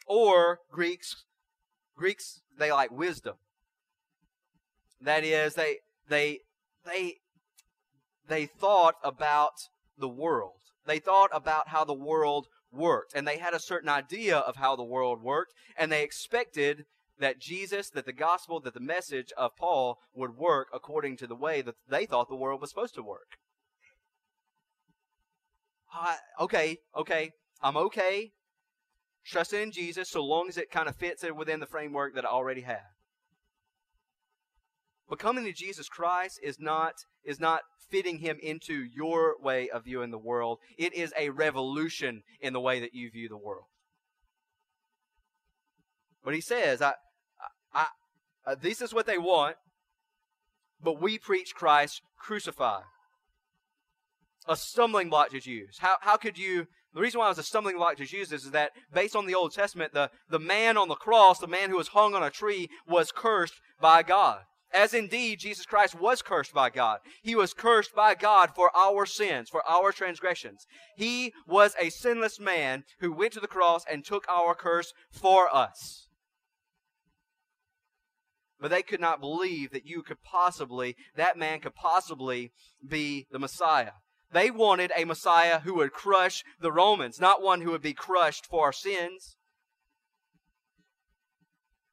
Or 0.08 0.60
Greeks, 0.72 1.24
Greeks, 1.96 2.42
they 2.58 2.72
like 2.72 2.92
wisdom. 2.92 3.36
That 5.00 5.24
is, 5.24 5.56
they 5.56 5.78
they 6.10 6.40
they 6.86 7.16
they 8.28 8.46
thought 8.46 8.96
about 9.04 9.54
the 9.98 10.10
world. 10.10 10.60
They 10.86 11.00
thought 11.00 11.30
about 11.34 11.70
how 11.70 11.86
the 11.86 11.94
world 11.94 12.48
worked, 12.72 13.14
and 13.16 13.28
they 13.28 13.38
had 13.38 13.54
a 13.54 13.60
certain 13.60 13.90
idea 13.90 14.38
of 14.38 14.56
how 14.58 14.76
the 14.76 14.84
world 14.84 15.22
worked, 15.22 15.54
and 15.78 15.92
they 15.92 16.04
expected 16.04 16.86
that 17.22 17.40
Jesus, 17.40 17.90
that 17.92 18.06
the 18.06 18.14
gospel, 18.14 18.60
that 18.60 18.74
the 18.74 18.80
message 18.80 19.32
of 19.38 19.56
Paul 19.58 19.98
would 20.14 20.36
work 20.36 20.68
according 20.74 21.18
to 21.18 21.28
the 21.28 21.36
way 21.36 21.62
that 21.62 21.76
they 21.90 22.06
thought 22.06 22.30
the 22.30 22.36
world 22.36 22.62
was 22.62 22.70
supposed 22.70 22.96
to 22.96 23.04
work. 23.04 23.38
Uh, 25.98 26.16
okay, 26.40 26.78
okay, 26.96 27.32
I'm 27.62 27.78
okay 27.78 28.32
trusting 29.26 29.62
in 29.62 29.72
Jesus 29.72 30.10
so 30.10 30.24
long 30.24 30.48
as 30.50 30.58
it 30.58 30.72
kind 30.72 30.88
of 30.88 30.96
fits 30.96 31.24
it 31.24 31.36
within 31.36 31.60
the 31.60 31.66
framework 31.66 32.16
that 32.16 32.26
I 32.26 32.30
already 32.30 32.62
have. 32.62 32.80
But 35.10 35.20
coming 35.20 35.46
to 35.46 35.54
Jesus 35.54 35.90
Christ 35.90 36.40
is 36.42 36.60
not, 36.60 36.94
is 37.24 37.40
not 37.40 37.62
fitting 37.90 38.20
him 38.20 38.38
into 38.42 38.86
your 38.96 39.36
way 39.42 39.70
of 39.70 39.84
viewing 39.84 40.12
the 40.12 40.18
world. 40.18 40.60
It 40.78 40.94
is 40.94 41.14
a 41.18 41.30
revolution 41.30 42.24
in 42.40 42.54
the 42.54 42.62
way 42.62 42.80
that 42.80 42.96
you 42.96 43.12
view 43.12 43.28
the 43.28 43.38
world. 43.38 43.66
But 46.24 46.34
he 46.34 46.42
says, 46.42 46.82
I, 46.82 46.90
I, 46.90 46.92
I, 46.92 46.94
uh, 48.46 48.56
this 48.60 48.82
is 48.82 48.94
what 48.94 49.06
they 49.06 49.18
want, 49.18 49.56
but 50.84 51.02
we 51.02 51.18
preach 51.18 51.54
Christ 51.54 52.02
crucified. 52.18 52.84
A 54.48 54.56
stumbling 54.56 55.10
block 55.10 55.30
to 55.30 55.40
Jews. 55.40 55.78
How, 55.80 55.98
how 56.02 56.18
could 56.18 56.38
you 56.38 56.68
the 56.94 57.00
reason 57.00 57.20
why 57.20 57.28
it 57.28 57.30
was 57.30 57.38
a 57.38 57.44
stumbling 57.44 57.78
block 57.78 57.96
to 57.98 58.06
Jews 58.06 58.34
is 58.34 58.52
that 58.52 58.72
based 58.94 59.16
on 59.16 59.26
the 59.26 59.36
Old 59.36 59.54
Testament, 59.54 59.94
the, 59.94 60.12
the 60.30 60.40
man 60.40 60.76
on 60.76 60.90
the 60.90 60.96
cross, 60.96 61.40
the 61.40 61.48
man 61.48 61.70
who 61.70 61.78
was 61.78 61.88
hung 61.90 62.14
on 62.14 62.22
a 62.22 62.30
tree, 62.30 62.68
was 62.86 63.14
cursed 63.14 63.62
by 63.80 64.04
God 64.04 64.42
as 64.74 64.94
indeed 64.94 65.40
Jesus 65.40 65.66
Christ 65.66 66.00
was 66.00 66.22
cursed 66.22 66.54
by 66.54 66.70
God. 66.70 67.00
He 67.22 67.36
was 67.36 67.54
cursed 67.54 67.94
by 67.94 68.16
God 68.16 68.52
for 68.56 68.76
our 68.76 69.06
sins, 69.06 69.50
for 69.50 69.62
our 69.70 69.92
transgressions. 69.92 70.66
He 70.96 71.34
was 71.48 71.76
a 71.80 71.90
sinless 71.90 72.40
man 72.40 72.84
who 73.00 73.12
went 73.12 73.34
to 73.34 73.40
the 73.40 73.48
cross 73.48 73.84
and 73.90 74.04
took 74.04 74.28
our 74.30 74.56
curse 74.56 74.94
for 75.12 75.54
us. 75.54 76.08
But 78.62 78.70
they 78.70 78.84
could 78.84 79.02
not 79.02 79.20
believe 79.20 79.72
that 79.72 79.88
you 79.88 80.04
could 80.04 80.22
possibly, 80.24 80.96
that 81.16 81.38
man 81.38 81.60
could 81.60 81.74
possibly 81.74 82.52
be 82.88 83.26
the 83.32 83.40
Messiah. 83.40 83.94
They 84.32 84.52
wanted 84.52 84.92
a 84.96 85.04
Messiah 85.04 85.60
who 85.62 85.74
would 85.76 85.92
crush 85.92 86.44
the 86.62 86.72
Romans, 86.72 87.20
not 87.20 87.42
one 87.42 87.62
who 87.62 87.72
would 87.72 87.82
be 87.82 87.94
crushed 87.94 88.46
for 88.46 88.66
our 88.66 88.72
sins. 88.72 89.36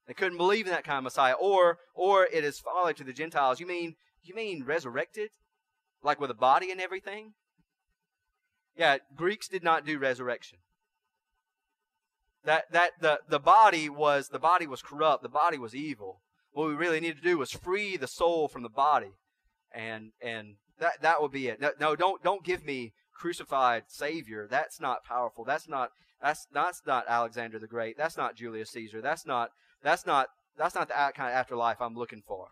They 0.06 0.14
couldn't 0.14 0.38
believe 0.38 0.66
in 0.66 0.72
that 0.72 0.84
kind 0.84 0.98
of 0.98 1.04
Messiah. 1.04 1.34
Or, 1.40 1.78
or 1.94 2.24
it 2.24 2.44
is 2.44 2.60
folly 2.60 2.94
to 2.94 3.04
the 3.04 3.12
Gentiles. 3.14 3.60
You 3.60 3.66
mean, 3.66 3.94
you 4.22 4.34
mean 4.34 4.64
resurrected? 4.64 5.30
Like 6.02 6.20
with 6.20 6.30
a 6.30 6.34
body 6.34 6.70
and 6.70 6.80
everything? 6.80 7.32
Yeah, 8.76 8.98
Greeks 9.16 9.48
did 9.48 9.64
not 9.64 9.84
do 9.84 9.98
resurrection. 9.98 10.58
That, 12.44 12.70
that, 12.72 12.92
the, 13.00 13.20
the 13.28 13.40
body 13.40 13.88
was, 13.88 14.28
the 14.28 14.38
body 14.38 14.66
was 14.66 14.80
corrupt. 14.80 15.22
The 15.22 15.28
body 15.28 15.58
was 15.58 15.74
evil. 15.74 16.20
What 16.58 16.70
we 16.70 16.74
really 16.74 16.98
needed 16.98 17.18
to 17.18 17.22
do 17.22 17.38
was 17.38 17.52
free 17.52 17.96
the 17.96 18.08
soul 18.08 18.48
from 18.48 18.64
the 18.64 18.68
body. 18.68 19.12
And, 19.70 20.10
and 20.20 20.56
that, 20.80 21.00
that 21.02 21.22
would 21.22 21.30
be 21.30 21.46
it. 21.46 21.60
No, 21.60 21.70
no, 21.78 21.94
don't, 21.94 22.20
don't 22.24 22.42
give 22.42 22.64
me 22.64 22.94
crucified 23.14 23.84
Savior. 23.86 24.48
That's 24.50 24.80
not 24.80 25.04
powerful. 25.04 25.44
That's 25.44 25.68
not, 25.68 25.90
that's, 26.20 26.48
that's 26.52 26.82
not 26.84 27.04
Alexander 27.06 27.60
the 27.60 27.68
Great. 27.68 27.96
That's 27.96 28.16
not 28.16 28.34
Julius 28.34 28.70
Caesar. 28.70 29.00
That's 29.00 29.24
not 29.24 29.50
that's 29.84 30.04
not 30.04 30.30
that's 30.56 30.74
not 30.74 30.88
the 30.88 30.94
kind 30.94 31.30
of 31.30 31.36
afterlife 31.36 31.80
I'm 31.80 31.94
looking 31.94 32.24
for. 32.26 32.48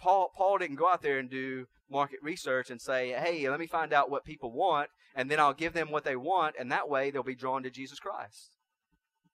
Paul 0.00 0.32
Paul 0.36 0.58
didn't 0.58 0.74
go 0.74 0.88
out 0.88 1.02
there 1.02 1.20
and 1.20 1.30
do 1.30 1.66
market 1.88 2.18
research 2.24 2.70
and 2.70 2.80
say, 2.80 3.12
"Hey, 3.12 3.48
let 3.48 3.60
me 3.60 3.68
find 3.68 3.92
out 3.92 4.10
what 4.10 4.24
people 4.24 4.50
want, 4.50 4.90
and 5.14 5.30
then 5.30 5.38
I'll 5.38 5.54
give 5.54 5.74
them 5.74 5.92
what 5.92 6.02
they 6.02 6.16
want, 6.16 6.56
and 6.58 6.72
that 6.72 6.88
way 6.88 7.12
they'll 7.12 7.22
be 7.22 7.36
drawn 7.36 7.62
to 7.62 7.70
Jesus 7.70 8.00
Christ." 8.00 8.55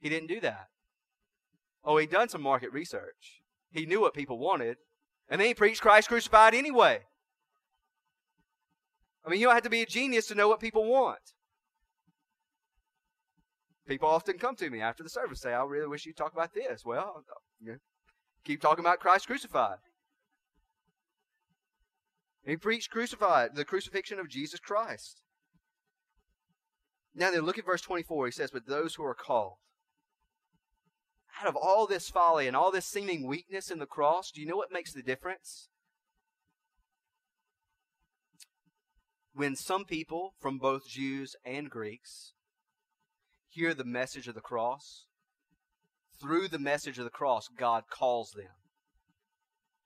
He 0.02 0.08
didn't 0.08 0.28
do 0.28 0.40
that. 0.40 0.68
Oh, 1.84 1.96
he'd 1.96 2.10
done 2.10 2.28
some 2.28 2.42
market 2.42 2.72
research. 2.72 3.40
He 3.70 3.86
knew 3.86 4.00
what 4.00 4.14
people 4.14 4.38
wanted, 4.38 4.76
and 5.30 5.40
then 5.40 5.48
he 5.48 5.54
preached 5.54 5.80
Christ 5.80 6.08
crucified 6.08 6.54
anyway. 6.54 7.02
I 9.24 9.30
mean, 9.30 9.40
you 9.40 9.46
don't 9.46 9.54
have 9.54 9.62
to 9.62 9.70
be 9.70 9.82
a 9.82 9.86
genius 9.86 10.26
to 10.26 10.34
know 10.34 10.48
what 10.48 10.60
people 10.60 10.84
want. 10.84 11.32
People 13.86 14.08
often 14.08 14.38
come 14.38 14.56
to 14.56 14.70
me 14.70 14.80
after 14.80 15.04
the 15.04 15.08
service 15.08 15.40
say, 15.40 15.52
I 15.52 15.62
really 15.62 15.86
wish 15.86 16.04
you'd 16.04 16.16
talk 16.16 16.32
about 16.32 16.52
this. 16.52 16.84
Well, 16.84 17.24
keep 18.44 18.60
talking 18.60 18.84
about 18.84 19.00
Christ 19.00 19.28
crucified. 19.28 19.78
He 22.44 22.56
preached 22.56 22.90
crucified, 22.90 23.54
the 23.54 23.64
crucifixion 23.64 24.18
of 24.18 24.28
Jesus 24.28 24.58
Christ. 24.58 25.22
Now 27.14 27.30
then, 27.30 27.42
look 27.42 27.58
at 27.58 27.66
verse 27.66 27.82
24. 27.82 28.26
He 28.26 28.32
says, 28.32 28.50
But 28.50 28.66
those 28.66 28.96
who 28.96 29.04
are 29.04 29.14
called, 29.14 29.58
out 31.40 31.48
of 31.48 31.56
all 31.56 31.86
this 31.86 32.08
folly 32.08 32.46
and 32.46 32.56
all 32.56 32.70
this 32.70 32.86
seeming 32.86 33.26
weakness 33.26 33.70
in 33.70 33.78
the 33.78 33.86
cross, 33.86 34.30
do 34.30 34.40
you 34.40 34.46
know 34.46 34.56
what 34.56 34.72
makes 34.72 34.92
the 34.92 35.02
difference? 35.02 35.68
When 39.34 39.56
some 39.56 39.84
people 39.84 40.34
from 40.38 40.58
both 40.58 40.86
Jews 40.86 41.34
and 41.44 41.70
Greeks 41.70 42.34
hear 43.48 43.72
the 43.72 43.84
message 43.84 44.28
of 44.28 44.34
the 44.34 44.40
cross, 44.40 45.06
through 46.20 46.48
the 46.48 46.58
message 46.58 46.98
of 46.98 47.04
the 47.04 47.10
cross, 47.10 47.48
God 47.48 47.84
calls 47.90 48.30
them. 48.30 48.52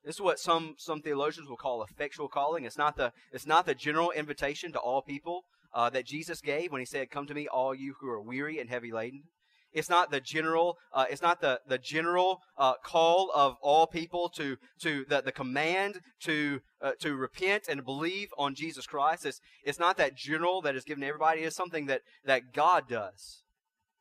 This 0.04 0.16
is 0.16 0.20
what 0.20 0.38
some, 0.38 0.74
some 0.78 1.00
theologians 1.00 1.48
will 1.48 1.56
call 1.56 1.82
effectual 1.82 2.28
calling. 2.28 2.64
It's 2.64 2.78
not 2.78 2.96
the, 2.96 3.12
it's 3.32 3.46
not 3.46 3.66
the 3.66 3.74
general 3.74 4.10
invitation 4.10 4.70
to 4.72 4.78
all 4.78 5.02
people 5.02 5.42
uh, 5.74 5.90
that 5.90 6.06
Jesus 6.06 6.40
gave 6.40 6.70
when 6.70 6.80
he 6.80 6.86
said, 6.86 7.10
Come 7.10 7.26
to 7.26 7.34
me, 7.34 7.48
all 7.48 7.74
you 7.74 7.94
who 8.00 8.08
are 8.08 8.20
weary 8.20 8.60
and 8.60 8.70
heavy 8.70 8.92
laden. 8.92 9.24
It's 9.72 9.90
not 9.90 10.10
the 10.10 10.20
general. 10.20 10.78
Uh, 10.92 11.04
it's 11.10 11.22
not 11.22 11.40
the 11.40 11.60
the 11.66 11.78
general 11.78 12.40
uh, 12.56 12.74
call 12.82 13.30
of 13.34 13.56
all 13.60 13.86
people 13.86 14.30
to 14.36 14.56
to 14.80 15.04
the, 15.08 15.20
the 15.20 15.32
command 15.32 16.00
to 16.22 16.60
uh, 16.80 16.92
to 17.00 17.14
repent 17.14 17.64
and 17.68 17.84
believe 17.84 18.28
on 18.38 18.54
Jesus 18.54 18.86
Christ. 18.86 19.26
It's 19.26 19.40
it's 19.64 19.78
not 19.78 19.96
that 19.98 20.16
general 20.16 20.62
that 20.62 20.76
is 20.76 20.84
given 20.84 21.02
to 21.02 21.06
everybody. 21.08 21.42
It's 21.42 21.56
something 21.56 21.86
that 21.86 22.02
that 22.24 22.54
God 22.54 22.88
does. 22.88 23.42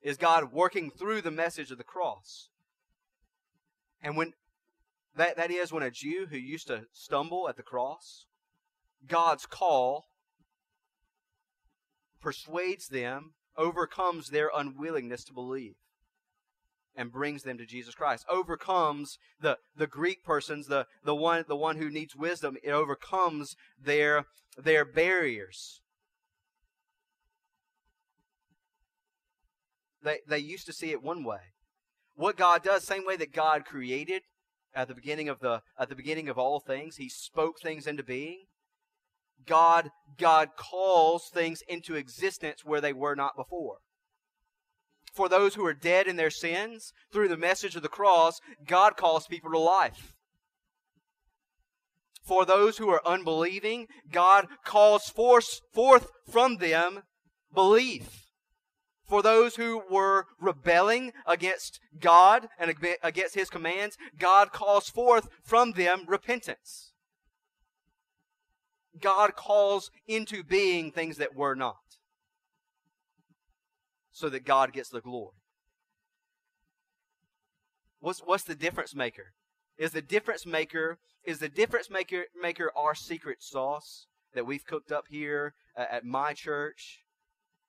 Is 0.02 0.18
God 0.18 0.54
working 0.54 0.92
through 0.92 1.22
the 1.22 1.32
message 1.32 1.72
of 1.72 1.78
the 1.78 1.84
cross? 1.84 2.50
And 4.02 4.16
when 4.16 4.34
that 5.16 5.36
that 5.36 5.52
is 5.52 5.74
when 5.74 5.84
a 5.84 5.92
Jew 5.92 6.28
who 6.30 6.38
used 6.38 6.68
to 6.68 6.84
stumble 6.94 7.50
at 7.50 7.58
the 7.58 7.64
cross, 7.64 8.28
God's 9.08 9.46
call 9.46 10.06
persuades 12.22 12.88
them 12.88 13.34
overcomes 13.58 14.30
their 14.30 14.50
unwillingness 14.56 15.24
to 15.26 15.34
believe 15.34 15.76
and 16.96 17.12
brings 17.12 17.44
them 17.44 17.58
to 17.58 17.66
Jesus 17.66 17.94
Christ. 17.94 18.26
Overcomes 18.30 19.18
the, 19.40 19.58
the 19.76 19.88
Greek 19.88 20.24
persons, 20.24 20.68
the, 20.68 20.88
the 21.04 21.16
one 21.16 21.44
the 21.48 21.56
one 21.56 21.78
who 21.78 21.90
needs 21.90 22.16
wisdom, 22.16 22.58
it 22.64 22.72
overcomes 22.72 23.56
their 23.82 24.26
their 24.58 24.86
barriers. 24.86 25.82
They 30.02 30.20
they 30.28 30.40
used 30.40 30.66
to 30.68 30.74
see 30.74 30.92
it 30.92 31.04
one 31.04 31.24
way. 31.24 31.54
What 32.16 32.38
God 32.38 32.64
does, 32.64 32.84
same 32.84 33.06
way 33.06 33.18
that 33.18 33.34
God 33.34 33.66
created 33.66 34.22
at 34.74 34.88
the 34.88 34.96
beginning 34.96 35.28
of 35.28 35.40
the 35.40 35.62
at 35.78 35.90
the 35.90 35.96
beginning 35.96 36.30
of 36.30 36.38
all 36.38 36.60
things, 36.60 36.98
He 36.98 37.10
spoke 37.10 37.60
things 37.60 37.88
into 37.88 38.04
being. 38.04 38.46
God, 39.46 39.92
God 40.18 40.50
calls 40.58 41.30
things 41.30 41.62
into 41.68 41.96
existence 41.96 42.62
where 42.64 42.82
they 42.82 42.94
were 42.94 43.16
not 43.16 43.36
before. 43.36 43.78
For 45.14 45.30
those 45.30 45.56
who 45.56 45.66
are 45.66 45.74
dead 45.74 46.08
in 46.08 46.18
their 46.18 46.30
sins, 46.30 46.92
through 47.12 47.30
the 47.30 47.38
message 47.38 47.76
of 47.76 47.82
the 47.82 47.88
cross, 47.88 48.42
God 48.68 48.98
calls 48.98 49.28
people 49.28 49.52
to 49.52 49.60
life. 49.60 50.14
For 52.26 52.44
those 52.44 52.78
who 52.78 52.90
are 52.90 53.08
unbelieving, 53.08 53.88
God 54.12 54.48
calls 54.66 55.10
forth, 55.10 55.62
forth 55.74 56.10
from 56.30 56.58
them 56.58 57.04
belief. 57.54 58.26
For 59.08 59.22
those 59.22 59.56
who 59.56 59.84
were 59.90 60.26
rebelling 60.42 61.14
against 61.28 61.80
God 62.00 62.48
and 62.58 62.74
against 63.04 63.36
His 63.36 63.50
commands, 63.50 63.98
God 64.18 64.52
calls 64.52 64.90
forth 64.90 65.30
from 65.44 65.74
them 65.74 66.06
repentance. 66.08 66.94
God 69.02 69.36
calls 69.36 69.92
into 70.08 70.44
being 70.44 70.92
things 70.92 71.18
that 71.18 71.36
were 71.36 71.56
not. 71.56 71.76
So 74.12 74.30
that 74.30 74.46
God 74.46 74.72
gets 74.72 74.90
the 74.90 75.02
glory. 75.02 75.36
What's, 78.00 78.20
what's 78.20 78.44
the 78.44 78.56
difference 78.56 78.96
maker? 78.96 79.34
Is 79.78 79.92
the 79.92 80.02
difference 80.02 80.46
maker 80.46 81.00
is 81.26 81.40
the 81.40 81.50
difference 81.50 81.90
maker 81.90 82.26
maker 82.40 82.72
our 82.76 82.94
secret 82.94 83.42
sauce 83.42 84.06
that 84.34 84.46
we've 84.46 84.66
cooked 84.66 84.92
up 84.92 85.06
here 85.10 85.54
at 85.76 86.06
my 86.06 86.34
church? 86.34 87.05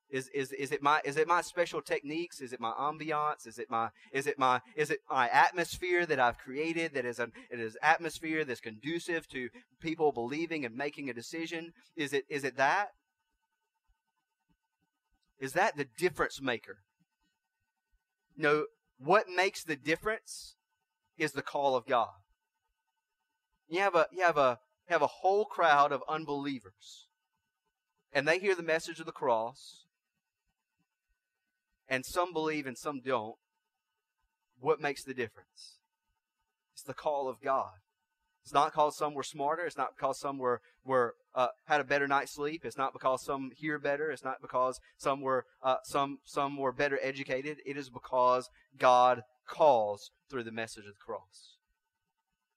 Is, 0.08 0.28
is, 0.28 0.52
is 0.52 0.70
it 0.70 0.82
my 0.82 1.00
is 1.04 1.16
it 1.16 1.26
my 1.26 1.40
special 1.40 1.82
techniques? 1.82 2.40
Is 2.40 2.52
it 2.52 2.60
my 2.60 2.70
ambiance? 2.72 3.46
Is 3.46 3.58
it 3.58 3.68
my 3.68 3.88
is 4.12 4.28
it 4.28 4.38
my 4.38 4.60
is 4.76 4.90
it 4.90 5.00
my 5.10 5.28
atmosphere 5.28 6.06
that 6.06 6.20
I've 6.20 6.38
created 6.38 6.94
that 6.94 7.04
is 7.04 7.18
an 7.18 7.32
it 7.50 7.58
is 7.58 7.76
atmosphere 7.82 8.44
that's 8.44 8.60
conducive 8.60 9.26
to 9.28 9.48
people 9.80 10.12
believing 10.12 10.64
and 10.64 10.76
making 10.76 11.10
a 11.10 11.14
decision? 11.14 11.72
Is 11.96 12.12
it 12.12 12.24
is 12.28 12.44
it 12.44 12.56
that? 12.56 12.90
Is 15.40 15.54
that 15.54 15.76
the 15.76 15.88
difference 15.98 16.40
maker? 16.40 16.78
No, 18.36 18.66
what 18.98 19.26
makes 19.28 19.64
the 19.64 19.76
difference 19.76 20.54
is 21.18 21.32
the 21.32 21.42
call 21.42 21.74
of 21.74 21.86
God. 21.86 22.14
You 23.68 23.80
have 23.80 23.96
a 23.96 24.06
you 24.12 24.22
have 24.24 24.38
a 24.38 24.60
you 24.88 24.92
have 24.92 25.02
a 25.02 25.08
whole 25.08 25.46
crowd 25.46 25.90
of 25.90 26.02
unbelievers. 26.08 27.08
And 28.12 28.26
they 28.26 28.38
hear 28.38 28.54
the 28.54 28.62
message 28.62 29.00
of 29.00 29.06
the 29.06 29.12
cross 29.12 29.85
and 31.88 32.04
some 32.04 32.32
believe 32.32 32.66
and 32.66 32.76
some 32.76 33.00
don't, 33.00 33.36
what 34.60 34.80
makes 34.80 35.04
the 35.04 35.14
difference? 35.14 35.78
It's 36.72 36.82
the 36.82 36.94
call 36.94 37.28
of 37.28 37.40
God. 37.40 37.74
It's 38.46 38.54
not 38.54 38.72
because 38.72 38.96
some 38.96 39.14
were 39.14 39.24
smarter. 39.24 39.66
It's 39.66 39.76
not 39.76 39.96
because 39.96 40.20
some 40.20 40.38
were 40.38 40.60
were 40.84 41.14
uh, 41.34 41.48
had 41.64 41.80
a 41.80 41.84
better 41.84 42.06
night's 42.06 42.32
sleep. 42.32 42.64
It's 42.64 42.78
not 42.78 42.92
because 42.92 43.24
some 43.24 43.50
hear 43.56 43.76
better. 43.76 44.12
It's 44.12 44.22
not 44.22 44.40
because 44.40 44.78
some 44.96 45.20
were 45.20 45.46
uh, 45.64 45.78
some 45.82 46.18
some 46.24 46.56
were 46.56 46.70
better 46.70 46.96
educated. 47.02 47.58
It 47.66 47.76
is 47.76 47.90
because 47.90 48.48
God 48.78 49.22
calls 49.48 50.12
through 50.30 50.44
the 50.44 50.52
message 50.52 50.84
of 50.86 50.94
the 50.94 51.04
cross. 51.04 51.56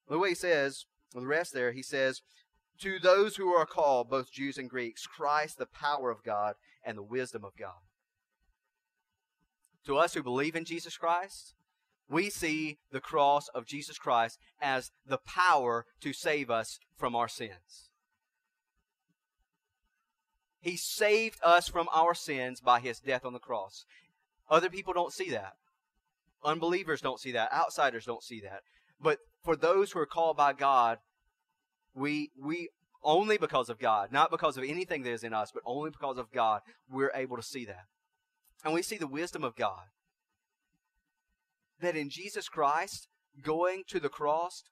The 0.08 0.20
way 0.20 0.30
he 0.30 0.36
says, 0.36 0.86
the 1.16 1.26
rest 1.26 1.54
there, 1.54 1.72
he 1.72 1.82
says, 1.82 2.22
"To 2.82 3.00
those 3.00 3.38
who 3.38 3.50
are 3.50 3.66
called, 3.66 4.12
both 4.12 4.32
Jews 4.32 4.60
and 4.60 4.70
Greeks, 4.70 5.08
Christ, 5.08 5.58
the 5.58 5.66
power 5.66 6.12
of 6.12 6.24
God 6.24 6.54
and 6.86 7.00
the 7.00 7.04
wisdom 7.04 7.44
of 7.44 7.54
God." 7.58 7.82
To 9.90 9.98
us 9.98 10.14
who 10.14 10.22
believe 10.22 10.56
in 10.56 10.66
Jesus 10.66 10.98
Christ, 10.98 11.56
we 12.08 12.30
see 12.30 12.78
the 12.92 13.00
cross 13.00 13.48
of 13.56 13.66
Jesus 13.66 13.98
Christ 13.98 14.38
as 14.62 14.92
the 15.04 15.18
power 15.18 15.88
to 16.02 16.14
save 16.14 16.52
us 16.52 16.78
from 16.96 17.16
our 17.16 17.28
sins. 17.28 17.90
He 20.62 20.78
saved 20.78 21.40
us 21.42 21.68
from 21.68 21.88
our 21.92 22.14
sins 22.14 22.62
by 22.62 22.82
his 22.82 23.00
death 23.00 23.26
on 23.26 23.34
the 23.34 23.40
cross. 23.40 23.86
Other 24.48 24.70
people 24.70 24.94
don't 24.94 25.12
see 25.12 25.32
that. 25.32 25.54
Unbelievers 26.44 27.02
don't 27.02 27.20
see 27.20 27.32
that. 27.32 27.52
Outsiders 27.52 28.06
don't 28.06 28.22
see 28.22 28.42
that. 28.42 28.60
But 29.02 29.18
for 29.44 29.56
those 29.56 29.94
who 29.94 30.00
are 30.02 30.06
called 30.06 30.38
by 30.38 30.54
God, 30.54 31.00
we 31.96 32.30
we 32.40 32.70
only 33.02 33.40
because 33.40 33.70
of 33.70 33.80
God, 33.80 34.12
not 34.12 34.30
because 34.30 34.56
of 34.56 34.64
anything 34.64 35.02
that 35.02 35.14
is 35.14 35.24
in 35.24 35.34
us, 35.34 35.50
but 35.52 35.64
only 35.66 35.90
because 35.90 36.20
of 36.20 36.32
God, 36.32 36.62
we're 36.88 37.12
able 37.16 37.38
to 37.38 37.42
see 37.42 37.66
that. 37.66 37.86
And 38.64 38.74
we 38.74 38.82
see 38.82 38.98
the 38.98 39.08
wisdom 39.08 39.44
of 39.44 39.56
God. 39.56 39.88
That 41.82 41.96
in 41.96 42.10
Jesus 42.10 42.50
Christ, 42.50 43.08
going 43.42 43.84
to 43.88 44.00
the 44.00 44.10
cross, 44.10 44.64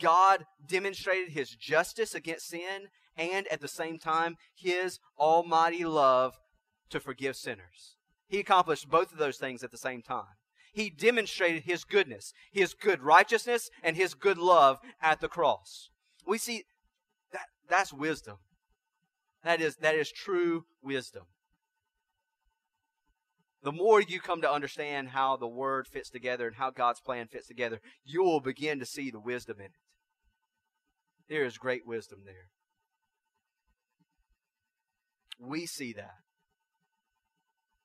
God 0.00 0.46
demonstrated 0.66 1.30
his 1.30 1.50
justice 1.50 2.14
against 2.14 2.48
sin 2.48 2.88
and 3.16 3.46
at 3.48 3.60
the 3.60 3.68
same 3.68 3.98
time 3.98 4.36
his 4.54 4.98
almighty 5.18 5.84
love 5.84 6.34
to 6.90 6.98
forgive 6.98 7.36
sinners. 7.36 7.96
He 8.28 8.40
accomplished 8.40 8.90
both 8.90 9.12
of 9.12 9.18
those 9.18 9.36
things 9.36 9.62
at 9.62 9.70
the 9.70 9.78
same 9.78 10.02
time. 10.02 10.36
He 10.72 10.88
demonstrated 10.88 11.64
his 11.64 11.84
goodness, 11.84 12.32
his 12.50 12.72
good 12.72 13.02
righteousness, 13.02 13.70
and 13.82 13.94
his 13.94 14.14
good 14.14 14.38
love 14.38 14.80
at 15.02 15.20
the 15.20 15.28
cross. 15.28 15.90
We 16.26 16.38
see 16.38 16.64
that 17.32 17.46
that's 17.68 17.92
wisdom. 17.92 18.38
That 19.44 19.60
is 19.60 19.76
that 19.76 19.94
is 19.94 20.10
true 20.10 20.64
wisdom 20.82 21.24
the 23.62 23.72
more 23.72 24.00
you 24.00 24.20
come 24.20 24.40
to 24.42 24.50
understand 24.50 25.10
how 25.10 25.36
the 25.36 25.46
Word 25.46 25.86
fits 25.86 26.10
together 26.10 26.46
and 26.46 26.56
how 26.56 26.70
God's 26.70 27.00
plan 27.00 27.28
fits 27.28 27.46
together, 27.46 27.80
you 28.04 28.22
will 28.22 28.40
begin 28.40 28.80
to 28.80 28.86
see 28.86 29.10
the 29.10 29.20
wisdom 29.20 29.58
in 29.60 29.66
it. 29.66 29.72
There 31.28 31.44
is 31.44 31.58
great 31.58 31.86
wisdom 31.86 32.20
there. 32.24 32.50
We 35.38 35.66
see 35.66 35.92
that 35.92 36.16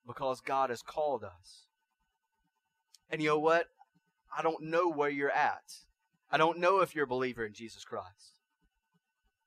because 0.06 0.42
God 0.42 0.70
has 0.70 0.82
called 0.82 1.24
us. 1.24 1.66
And 3.10 3.22
you 3.22 3.30
know 3.30 3.40
what? 3.40 3.68
I 4.36 4.42
don't 4.42 4.64
know 4.64 4.90
where 4.90 5.10
you're 5.10 5.32
at. 5.32 5.64
I 6.32 6.38
don't 6.38 6.60
know 6.60 6.82
if 6.82 6.96
you're 6.96 7.06
a 7.06 7.08
believer 7.08 7.46
in 7.46 7.54
Jesus 7.54 7.84
Christ. 7.84 8.40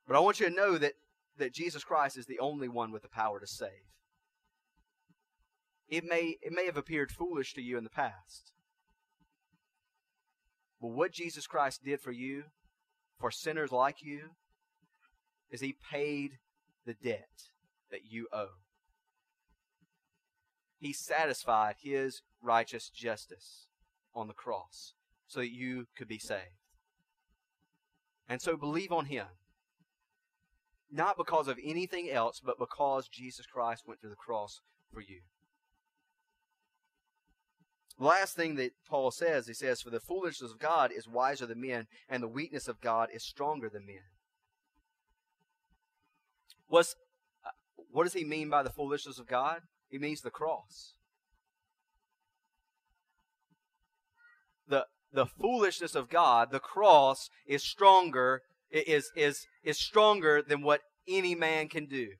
But 0.06 0.16
I 0.16 0.20
want 0.20 0.40
you 0.40 0.48
to 0.48 0.54
know 0.54 0.78
that, 0.78 0.94
that 1.38 1.52
Jesus 1.52 1.84
Christ 1.84 2.16
is 2.16 2.26
the 2.26 2.38
only 2.38 2.68
one 2.68 2.90
with 2.90 3.02
the 3.02 3.08
power 3.08 3.40
to 3.40 3.46
save. 3.46 3.90
It 5.90 6.04
may, 6.04 6.38
it 6.40 6.52
may 6.52 6.66
have 6.66 6.76
appeared 6.76 7.10
foolish 7.10 7.52
to 7.54 7.60
you 7.60 7.76
in 7.76 7.84
the 7.84 7.90
past. 7.90 8.52
But 10.80 10.92
what 10.92 11.12
Jesus 11.12 11.46
Christ 11.46 11.84
did 11.84 12.00
for 12.00 12.12
you, 12.12 12.44
for 13.18 13.30
sinners 13.30 13.72
like 13.72 14.02
you, 14.02 14.30
is 15.50 15.60
he 15.60 15.76
paid 15.90 16.38
the 16.86 16.94
debt 16.94 17.50
that 17.90 18.06
you 18.10 18.28
owe. 18.32 18.60
He 20.78 20.92
satisfied 20.92 21.76
his 21.82 22.22
righteous 22.40 22.88
justice 22.88 23.66
on 24.14 24.28
the 24.28 24.32
cross 24.32 24.94
so 25.26 25.40
that 25.40 25.52
you 25.52 25.86
could 25.96 26.08
be 26.08 26.18
saved. 26.18 26.40
And 28.28 28.40
so 28.40 28.56
believe 28.56 28.92
on 28.92 29.06
him. 29.06 29.26
Not 30.90 31.16
because 31.16 31.48
of 31.48 31.58
anything 31.62 32.08
else, 32.10 32.40
but 32.42 32.58
because 32.58 33.08
Jesus 33.08 33.44
Christ 33.46 33.84
went 33.86 34.00
to 34.00 34.08
the 34.08 34.16
cross 34.16 34.60
for 34.92 35.00
you. 35.00 35.20
The 38.00 38.06
last 38.06 38.34
thing 38.34 38.54
that 38.54 38.72
Paul 38.88 39.10
says, 39.10 39.46
he 39.46 39.52
says, 39.52 39.82
For 39.82 39.90
the 39.90 40.00
foolishness 40.00 40.52
of 40.52 40.58
God 40.58 40.90
is 40.90 41.06
wiser 41.06 41.44
than 41.44 41.60
men, 41.60 41.86
and 42.08 42.22
the 42.22 42.28
weakness 42.28 42.66
of 42.66 42.80
God 42.80 43.10
is 43.14 43.22
stronger 43.22 43.68
than 43.68 43.84
men. 43.84 44.08
What's, 46.66 46.96
uh, 47.44 47.50
what 47.92 48.04
does 48.04 48.14
he 48.14 48.24
mean 48.24 48.48
by 48.48 48.62
the 48.62 48.70
foolishness 48.70 49.18
of 49.18 49.26
God? 49.26 49.60
He 49.90 49.98
means 49.98 50.22
the 50.22 50.30
cross. 50.30 50.94
The, 54.66 54.86
the 55.12 55.26
foolishness 55.26 55.94
of 55.94 56.08
God, 56.08 56.52
the 56.52 56.58
cross, 56.58 57.28
is 57.46 57.62
stronger, 57.62 58.40
is, 58.70 59.12
is, 59.14 59.46
is 59.62 59.78
stronger 59.78 60.40
than 60.40 60.62
what 60.62 60.80
any 61.06 61.34
man 61.34 61.68
can 61.68 61.84
do. 61.84 62.12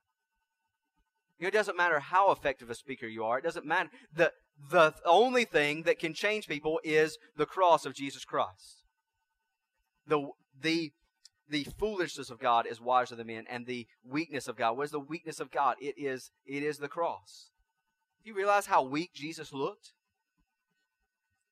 It 1.38 1.52
doesn't 1.52 1.78
matter 1.78 2.00
how 2.00 2.32
effective 2.32 2.68
a 2.68 2.74
speaker 2.74 3.06
you 3.06 3.24
are. 3.24 3.38
It 3.38 3.44
doesn't 3.44 3.64
matter. 3.64 3.88
The, 4.14 4.32
the 4.68 4.94
only 5.06 5.44
thing 5.44 5.82
that 5.84 5.98
can 5.98 6.12
change 6.12 6.46
people 6.46 6.80
is 6.84 7.18
the 7.36 7.46
cross 7.46 7.86
of 7.86 7.94
Jesus 7.94 8.24
Christ. 8.24 8.84
The, 10.06 10.28
the, 10.60 10.92
the 11.48 11.64
foolishness 11.78 12.30
of 12.30 12.38
God 12.38 12.66
is 12.66 12.80
wiser 12.80 13.16
than 13.16 13.28
men, 13.28 13.44
and 13.48 13.66
the 13.66 13.86
weakness 14.04 14.48
of 14.48 14.56
God. 14.56 14.76
What 14.76 14.84
is 14.84 14.90
the 14.90 15.00
weakness 15.00 15.40
of 15.40 15.50
God? 15.50 15.76
It 15.80 15.94
is, 15.96 16.30
it 16.46 16.62
is 16.62 16.78
the 16.78 16.88
cross. 16.88 17.50
Do 18.22 18.30
you 18.30 18.36
realize 18.36 18.66
how 18.66 18.82
weak 18.82 19.12
Jesus 19.14 19.52
looked? 19.52 19.92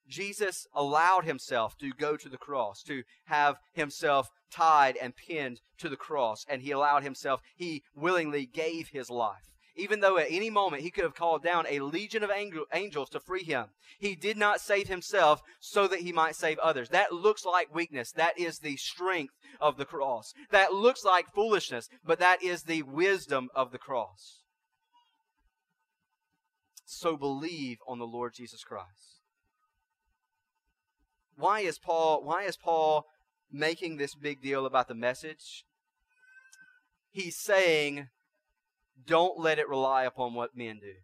Jesus 0.09 0.67
allowed 0.75 1.25
himself 1.25 1.77
to 1.79 1.91
go 1.91 2.17
to 2.17 2.29
the 2.29 2.39
cross, 2.39 2.83
to 2.85 3.03
have 3.27 3.57
himself 3.73 4.31
tied 4.51 4.97
and 4.97 5.15
pinned 5.15 5.61
to 5.79 5.89
the 5.89 5.97
cross, 5.97 6.45
and 6.49 6.63
he 6.63 6.71
allowed 6.71 7.03
himself, 7.03 7.41
he 7.57 7.83
willingly 7.95 8.47
gave 8.47 8.89
his 8.89 9.11
life 9.11 9.49
even 9.79 10.01
though 10.01 10.19
at 10.19 10.27
any 10.29 10.51
moment 10.51 10.83
he 10.83 10.91
could 10.91 11.05
have 11.05 11.15
called 11.15 11.43
down 11.43 11.65
a 11.69 11.81
legion 11.81 12.23
of 12.23 12.31
angels 12.73 13.09
to 13.11 13.21
free 13.21 13.45
him. 13.45 13.67
He 13.99 14.15
did 14.15 14.37
not 14.37 14.61
save 14.61 14.89
himself 14.89 15.41
so 15.61 15.87
that 15.89 16.01
he 16.01 16.13
might 16.13 16.37
save 16.37 16.59
others. 16.59 16.89
That 16.91 17.13
looks 17.13 17.45
like 17.45 17.75
weakness. 17.75 18.13
That 18.13 18.39
is 18.39 18.59
the 18.59 18.77
strength 18.77 19.35
of 19.61 19.77
the 19.77 19.85
cross. 19.85 20.35
That 20.51 20.75
looks 20.75 21.05
like 21.05 21.33
foolishness, 21.33 21.89
but 22.05 22.19
that 22.19 22.43
is 22.43 22.65
the 22.65 22.83
wisdom 22.83 23.49
of 23.55 23.71
the 23.71 23.79
cross. 23.79 24.43
So 26.85 27.17
believe 27.17 27.79
on 27.87 27.99
the 27.99 28.07
Lord 28.07 28.35
Jesus 28.35 28.65
Christ. 28.65 29.21
Why 31.37 31.61
is 31.61 31.79
Paul 31.79 32.25
why 32.25 32.45
is 32.45 32.57
Paul 32.57 33.05
making 33.53 33.97
this 33.97 34.15
big 34.15 34.43
deal 34.43 34.67
about 34.67 34.89
the 34.89 34.95
message? 34.95 35.65
He's 37.11 37.37
saying 37.37 38.09
don't 39.07 39.39
let 39.39 39.59
it 39.59 39.69
rely 39.69 40.05
upon 40.05 40.35
what 40.35 40.57
men 40.57 40.79
do. 40.81 40.95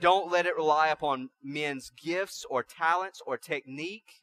Don't 0.00 0.30
let 0.30 0.46
it 0.46 0.56
rely 0.56 0.88
upon 0.88 1.30
men's 1.42 1.90
gifts 2.02 2.44
or 2.48 2.62
talents 2.62 3.20
or 3.26 3.36
technique. 3.36 4.22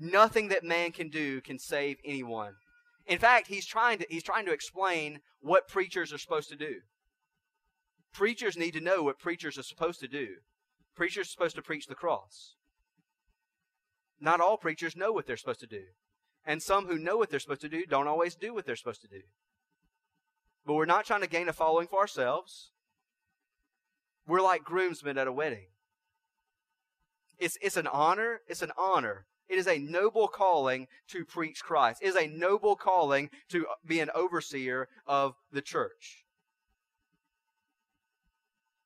Nothing 0.00 0.48
that 0.48 0.64
man 0.64 0.90
can 0.90 1.08
do 1.08 1.40
can 1.40 1.58
save 1.58 1.98
anyone. 2.04 2.54
In 3.06 3.18
fact, 3.18 3.46
he's 3.46 3.66
trying 3.66 3.98
to, 3.98 4.06
he's 4.08 4.22
trying 4.22 4.46
to 4.46 4.52
explain 4.52 5.20
what 5.40 5.68
preachers 5.68 6.12
are 6.12 6.18
supposed 6.18 6.48
to 6.48 6.56
do. 6.56 6.80
Preachers 8.12 8.56
need 8.56 8.72
to 8.72 8.80
know 8.80 9.02
what 9.02 9.18
preachers 9.18 9.58
are 9.58 9.62
supposed 9.62 10.00
to 10.00 10.08
do. 10.08 10.28
Preachers 10.96 11.26
are 11.26 11.30
supposed 11.30 11.56
to 11.56 11.62
preach 11.62 11.86
the 11.86 11.94
cross. 11.94 12.54
Not 14.20 14.40
all 14.40 14.56
preachers 14.56 14.96
know 14.96 15.12
what 15.12 15.26
they're 15.26 15.36
supposed 15.36 15.60
to 15.60 15.66
do. 15.66 15.82
And 16.46 16.62
some 16.62 16.86
who 16.86 16.98
know 16.98 17.16
what 17.16 17.30
they're 17.30 17.40
supposed 17.40 17.62
to 17.62 17.68
do 17.68 17.84
don't 17.86 18.06
always 18.06 18.34
do 18.34 18.54
what 18.54 18.66
they're 18.66 18.76
supposed 18.76 19.02
to 19.02 19.08
do. 19.08 19.22
But 20.66 20.74
we're 20.74 20.86
not 20.86 21.04
trying 21.04 21.20
to 21.20 21.28
gain 21.28 21.48
a 21.48 21.52
following 21.52 21.86
for 21.86 22.00
ourselves. 22.00 22.70
We're 24.26 24.40
like 24.40 24.64
groomsmen 24.64 25.18
at 25.18 25.26
a 25.26 25.32
wedding. 25.32 25.66
It's, 27.38 27.58
it's 27.60 27.76
an 27.76 27.86
honor. 27.86 28.40
It's 28.48 28.62
an 28.62 28.72
honor. 28.78 29.26
It 29.48 29.58
is 29.58 29.68
a 29.68 29.78
noble 29.78 30.28
calling 30.28 30.86
to 31.08 31.24
preach 31.24 31.62
Christ. 31.62 32.02
It 32.02 32.08
is 32.08 32.16
a 32.16 32.26
noble 32.26 32.76
calling 32.76 33.28
to 33.50 33.66
be 33.86 34.00
an 34.00 34.10
overseer 34.14 34.88
of 35.06 35.34
the 35.52 35.60
church. 35.60 36.24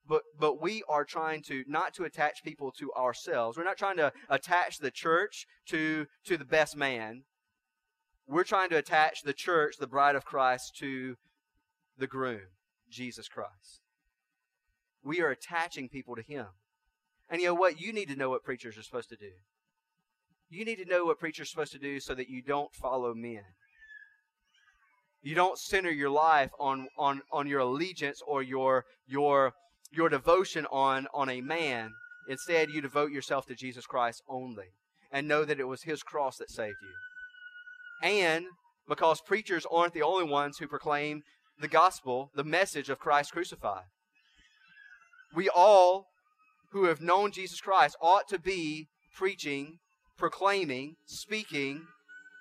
But, 0.08 0.22
but 0.38 0.60
we 0.60 0.82
are 0.88 1.04
trying 1.04 1.42
to 1.44 1.64
not 1.68 1.94
to 1.94 2.04
attach 2.04 2.42
people 2.42 2.72
to 2.78 2.92
ourselves. 2.94 3.56
We're 3.56 3.64
not 3.64 3.76
trying 3.76 3.98
to 3.98 4.12
attach 4.28 4.78
the 4.78 4.90
church 4.90 5.46
to, 5.66 6.06
to 6.24 6.36
the 6.36 6.46
best 6.46 6.76
man. 6.76 7.24
We're 8.26 8.44
trying 8.44 8.70
to 8.70 8.78
attach 8.78 9.22
the 9.22 9.34
church, 9.34 9.76
the 9.78 9.86
bride 9.86 10.16
of 10.16 10.24
Christ, 10.24 10.76
to 10.78 11.16
the 11.98 12.06
groom, 12.06 12.40
Jesus 12.90 13.28
Christ. 13.28 13.80
We 15.04 15.20
are 15.20 15.30
attaching 15.30 15.88
people 15.88 16.16
to 16.16 16.22
Him. 16.22 16.46
And 17.30 17.40
you 17.40 17.48
know 17.48 17.54
what? 17.54 17.80
You 17.80 17.92
need 17.92 18.08
to 18.08 18.16
know 18.16 18.30
what 18.30 18.44
preachers 18.44 18.78
are 18.78 18.82
supposed 18.82 19.10
to 19.10 19.16
do. 19.16 19.32
You 20.50 20.64
need 20.64 20.76
to 20.76 20.86
know 20.86 21.04
what 21.04 21.18
preachers 21.18 21.48
are 21.48 21.50
supposed 21.50 21.72
to 21.72 21.78
do 21.78 22.00
so 22.00 22.14
that 22.14 22.30
you 22.30 22.40
don't 22.42 22.74
follow 22.74 23.14
men. 23.14 23.42
You 25.22 25.34
don't 25.34 25.58
center 25.58 25.90
your 25.90 26.10
life 26.10 26.50
on, 26.58 26.88
on, 26.96 27.22
on 27.32 27.46
your 27.46 27.60
allegiance 27.60 28.22
or 28.26 28.42
your, 28.42 28.84
your, 29.06 29.52
your 29.90 30.08
devotion 30.08 30.64
on, 30.70 31.06
on 31.12 31.28
a 31.28 31.40
man. 31.40 31.90
Instead, 32.28 32.70
you 32.70 32.80
devote 32.80 33.10
yourself 33.10 33.46
to 33.46 33.54
Jesus 33.54 33.84
Christ 33.84 34.22
only 34.28 34.66
and 35.10 35.26
know 35.26 35.44
that 35.44 35.60
it 35.60 35.66
was 35.66 35.82
His 35.82 36.02
cross 36.02 36.36
that 36.38 36.50
saved 36.50 36.76
you. 36.82 38.08
And 38.08 38.46
because 38.88 39.20
preachers 39.20 39.66
aren't 39.70 39.92
the 39.92 40.02
only 40.02 40.24
ones 40.24 40.58
who 40.58 40.66
proclaim 40.66 41.22
the 41.60 41.68
gospel, 41.68 42.30
the 42.34 42.44
message 42.44 42.88
of 42.88 42.98
Christ 42.98 43.32
crucified. 43.32 43.84
We 45.34 45.48
all 45.48 46.08
who 46.70 46.84
have 46.84 47.00
known 47.00 47.32
Jesus 47.32 47.60
Christ 47.60 47.96
ought 48.00 48.28
to 48.28 48.38
be 48.38 48.88
preaching, 49.14 49.78
proclaiming, 50.16 50.96
speaking, 51.06 51.86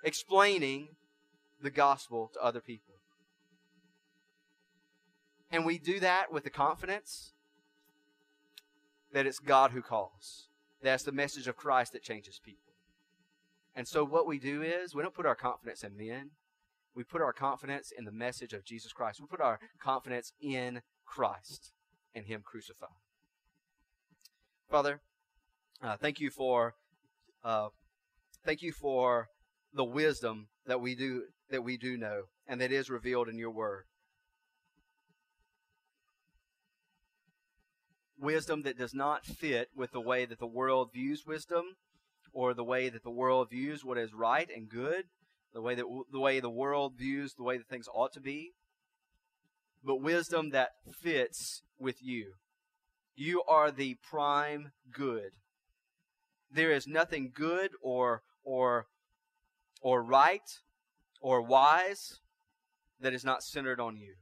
explaining 0.03 0.89
the 1.61 1.69
gospel 1.69 2.29
to 2.33 2.43
other 2.43 2.61
people. 2.61 2.93
And 5.51 5.65
we 5.65 5.77
do 5.77 5.99
that 6.01 6.31
with 6.31 6.43
the 6.43 6.49
confidence 6.49 7.31
that 9.13 9.25
it's 9.25 9.39
God 9.39 9.71
who 9.71 9.81
calls. 9.81 10.49
That's 10.81 11.03
the 11.03 11.11
message 11.11 11.47
of 11.47 11.55
Christ 11.55 11.93
that 11.93 12.03
changes 12.03 12.39
people. 12.43 12.73
And 13.75 13.87
so 13.87 14.03
what 14.03 14.27
we 14.27 14.39
do 14.39 14.61
is 14.61 14.93
we 14.93 15.01
don't 15.01 15.13
put 15.13 15.25
our 15.25 15.35
confidence 15.35 15.83
in 15.83 15.95
men. 15.95 16.31
We 16.97 17.03
put 17.03 17.21
our 17.21 17.31
confidence 17.31 17.93
in 17.95 18.05
the 18.05 18.11
message 18.11 18.53
of 18.53 18.65
Jesus 18.65 18.91
Christ. 18.91 19.21
We 19.21 19.27
put 19.27 19.39
our 19.39 19.59
confidence 19.79 20.33
in 20.41 20.81
Christ 21.05 21.71
and 22.15 22.25
Him 22.25 22.41
crucified. 22.43 22.89
Father, 24.67 24.99
uh, 25.79 25.95
thank 25.97 26.19
you 26.19 26.31
for 26.31 26.73
uh, 27.43 27.67
thank 28.43 28.63
you 28.63 28.71
for 28.71 29.27
the 29.71 29.83
wisdom 29.83 30.47
that 30.65 30.81
we 30.81 30.95
do 30.95 31.25
that 31.51 31.63
we 31.63 31.77
do 31.77 31.97
know 31.97 32.23
and 32.47 32.59
that 32.61 32.71
is 32.71 32.89
revealed 32.89 33.29
in 33.29 33.37
your 33.37 33.51
word. 33.51 33.83
Wisdom 38.19 38.63
that 38.63 38.75
does 38.75 38.95
not 38.95 39.23
fit 39.23 39.69
with 39.75 39.91
the 39.91 40.01
way 40.01 40.25
that 40.25 40.39
the 40.39 40.47
world 40.47 40.89
views 40.91 41.27
wisdom 41.27 41.75
or 42.33 42.55
the 42.55 42.63
way 42.63 42.89
that 42.89 43.03
the 43.03 43.11
world 43.11 43.51
views 43.51 43.85
what 43.85 43.99
is 43.99 44.15
right 44.15 44.49
and 44.49 44.67
good 44.67 45.03
the 45.57 45.61
way 45.63 45.73
that 45.73 45.85
the 46.11 46.19
way 46.19 46.39
the 46.39 46.51
world 46.51 46.93
views 46.95 47.33
the 47.33 47.41
way 47.41 47.57
that 47.57 47.67
things 47.67 47.89
ought 47.91 48.13
to 48.13 48.19
be, 48.19 48.51
but 49.83 49.99
wisdom 49.99 50.51
that 50.51 50.73
fits 51.01 51.63
with 51.79 51.95
you. 51.99 52.33
You 53.15 53.41
are 53.47 53.71
the 53.71 53.95
prime 54.07 54.71
good. 54.91 55.31
There 56.51 56.71
is 56.71 56.85
nothing 56.85 57.31
good 57.33 57.71
or 57.81 58.21
or 58.43 58.85
or 59.81 60.03
right 60.03 60.47
or 61.21 61.41
wise 61.41 62.19
that 63.01 63.15
is 63.15 63.25
not 63.25 63.41
centered 63.41 63.79
on 63.79 63.97
you. 63.97 64.13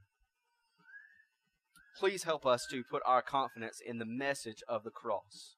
Please 1.98 2.24
help 2.24 2.46
us 2.46 2.66
to 2.70 2.82
put 2.82 3.02
our 3.04 3.20
confidence 3.20 3.78
in 3.86 3.98
the 3.98 4.06
message 4.06 4.62
of 4.66 4.84
the 4.84 4.90
cross, 4.90 5.56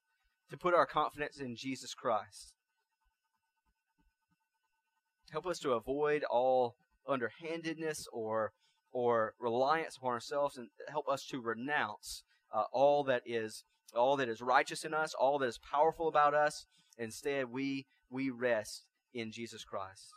to 0.51 0.57
put 0.57 0.75
our 0.75 0.87
confidence 0.87 1.39
in 1.39 1.55
Jesus 1.55 1.95
Christ. 1.95 2.58
Help 5.31 5.47
us 5.47 5.59
to 5.61 5.73
avoid 5.73 6.25
all 6.25 6.75
underhandedness 7.07 8.07
or 8.13 8.53
or 8.91 9.35
reliance 9.39 9.97
upon 9.99 10.13
ourselves, 10.13 10.57
and 10.57 10.69
help 10.89 11.09
us 11.09 11.27
to 11.27 11.41
renounce 11.41 12.23
uh, 12.53 12.65
all 12.73 13.05
that 13.05 13.23
is 13.27 13.65
all 13.95 14.17
that 14.17 14.29
is 14.29 14.41
righteous 14.41 14.85
in 14.85 14.95
us, 14.95 15.15
all 15.15 15.39
that 15.39 15.47
is 15.47 15.59
powerful 15.59 16.09
about 16.09 16.35
us. 16.35 16.67
Instead, 16.97 17.51
we 17.51 17.87
we 18.11 18.31
rest 18.31 18.87
in 19.15 19.31
Jesus 19.31 19.65
Christ. 19.65 20.13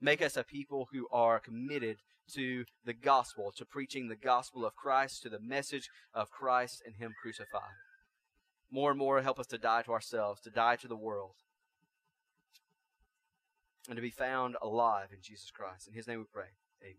Make 0.00 0.22
us 0.22 0.36
a 0.36 0.44
people 0.44 0.88
who 0.92 1.06
are 1.12 1.40
committed 1.40 1.98
to 2.34 2.64
the 2.84 2.94
gospel, 2.94 3.52
to 3.56 3.64
preaching 3.64 4.08
the 4.08 4.16
gospel 4.16 4.64
of 4.64 4.74
Christ, 4.74 5.22
to 5.22 5.28
the 5.28 5.40
message 5.40 5.88
of 6.14 6.30
Christ 6.30 6.82
and 6.86 6.96
Him 6.96 7.14
crucified. 7.20 7.74
More 8.70 8.90
and 8.90 8.98
more, 8.98 9.20
help 9.20 9.38
us 9.38 9.48
to 9.48 9.58
die 9.58 9.82
to 9.82 9.92
ourselves, 9.92 10.40
to 10.42 10.50
die 10.50 10.76
to 10.76 10.88
the 10.88 10.96
world, 10.96 11.34
and 13.88 13.96
to 13.96 14.02
be 14.02 14.10
found 14.10 14.56
alive 14.62 15.08
in 15.12 15.18
Jesus 15.22 15.50
Christ. 15.50 15.88
In 15.88 15.94
His 15.94 16.06
name 16.06 16.18
we 16.18 16.24
pray. 16.24 16.50
Amen. 16.82 16.96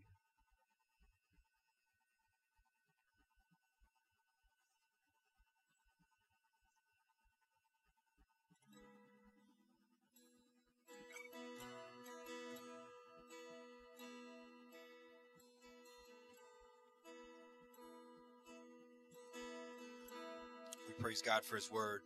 praise 21.01 21.21
God 21.21 21.43
for 21.43 21.55
His 21.55 21.69
Word. 21.71 22.01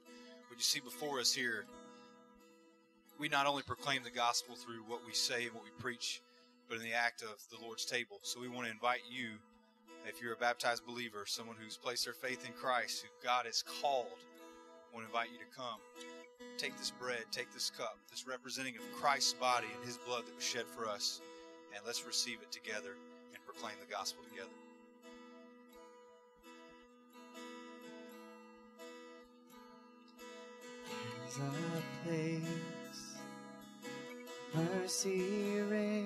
What 0.48 0.58
you 0.58 0.64
see 0.64 0.80
before 0.80 1.20
us 1.20 1.34
here, 1.34 1.66
we 3.20 3.30
not 3.30 3.46
only 3.46 3.64
proclaim 3.64 4.04
the 4.04 4.10
gospel 4.10 4.56
through 4.56 4.84
what 4.88 5.06
we 5.06 5.14
say 5.14 5.46
and 5.46 5.54
what 5.54 5.64
we 5.64 5.72
preach, 5.80 6.22
but 6.68 6.78
in 6.78 6.84
the 6.84 6.94
act 6.94 7.22
of 7.22 7.36
the 7.50 7.64
Lord's 7.64 7.86
table. 7.86 8.20
So 8.24 8.40
we 8.40 8.48
want 8.48 8.66
to 8.66 8.72
invite 8.72 9.02
you, 9.10 9.30
if 10.06 10.22
you're 10.22 10.34
a 10.34 10.38
baptized 10.38 10.86
believer, 10.86 11.26
someone 11.26 11.56
who's 11.60 11.78
placed 11.78 12.06
their 12.06 12.14
faith 12.14 12.46
in 12.46 12.54
Christ, 12.54 13.04
who 13.04 13.28
God 13.28 13.46
has 13.46 13.64
called, 13.82 14.20
I 14.92 14.96
want 14.96 15.06
to 15.08 15.12
invite 15.12 15.30
you 15.32 15.40
to 15.40 15.58
come. 15.58 15.80
Take 16.58 16.78
this 16.78 16.92
bread, 16.92 17.24
take 17.32 17.52
this 17.54 17.70
cup, 17.70 17.98
this 18.10 18.28
representing 18.28 18.76
of 18.76 18.84
Christ's 19.00 19.34
body 19.34 19.68
and 19.76 19.86
His 19.86 19.98
blood 19.98 20.26
that 20.26 20.36
was 20.36 20.44
shed 20.44 20.66
for 20.76 20.88
us, 20.88 21.22
and 21.74 21.84
let's 21.86 22.06
receive 22.06 22.40
it 22.42 22.52
together 22.52 22.96
and 23.34 23.46
proclaim 23.46 23.76
the 23.86 23.92
gospel 23.92 24.24
together. 24.30 24.50
a 31.38 32.08
place 32.08 32.75
mercy 34.54 35.62
reigns. 35.62 36.06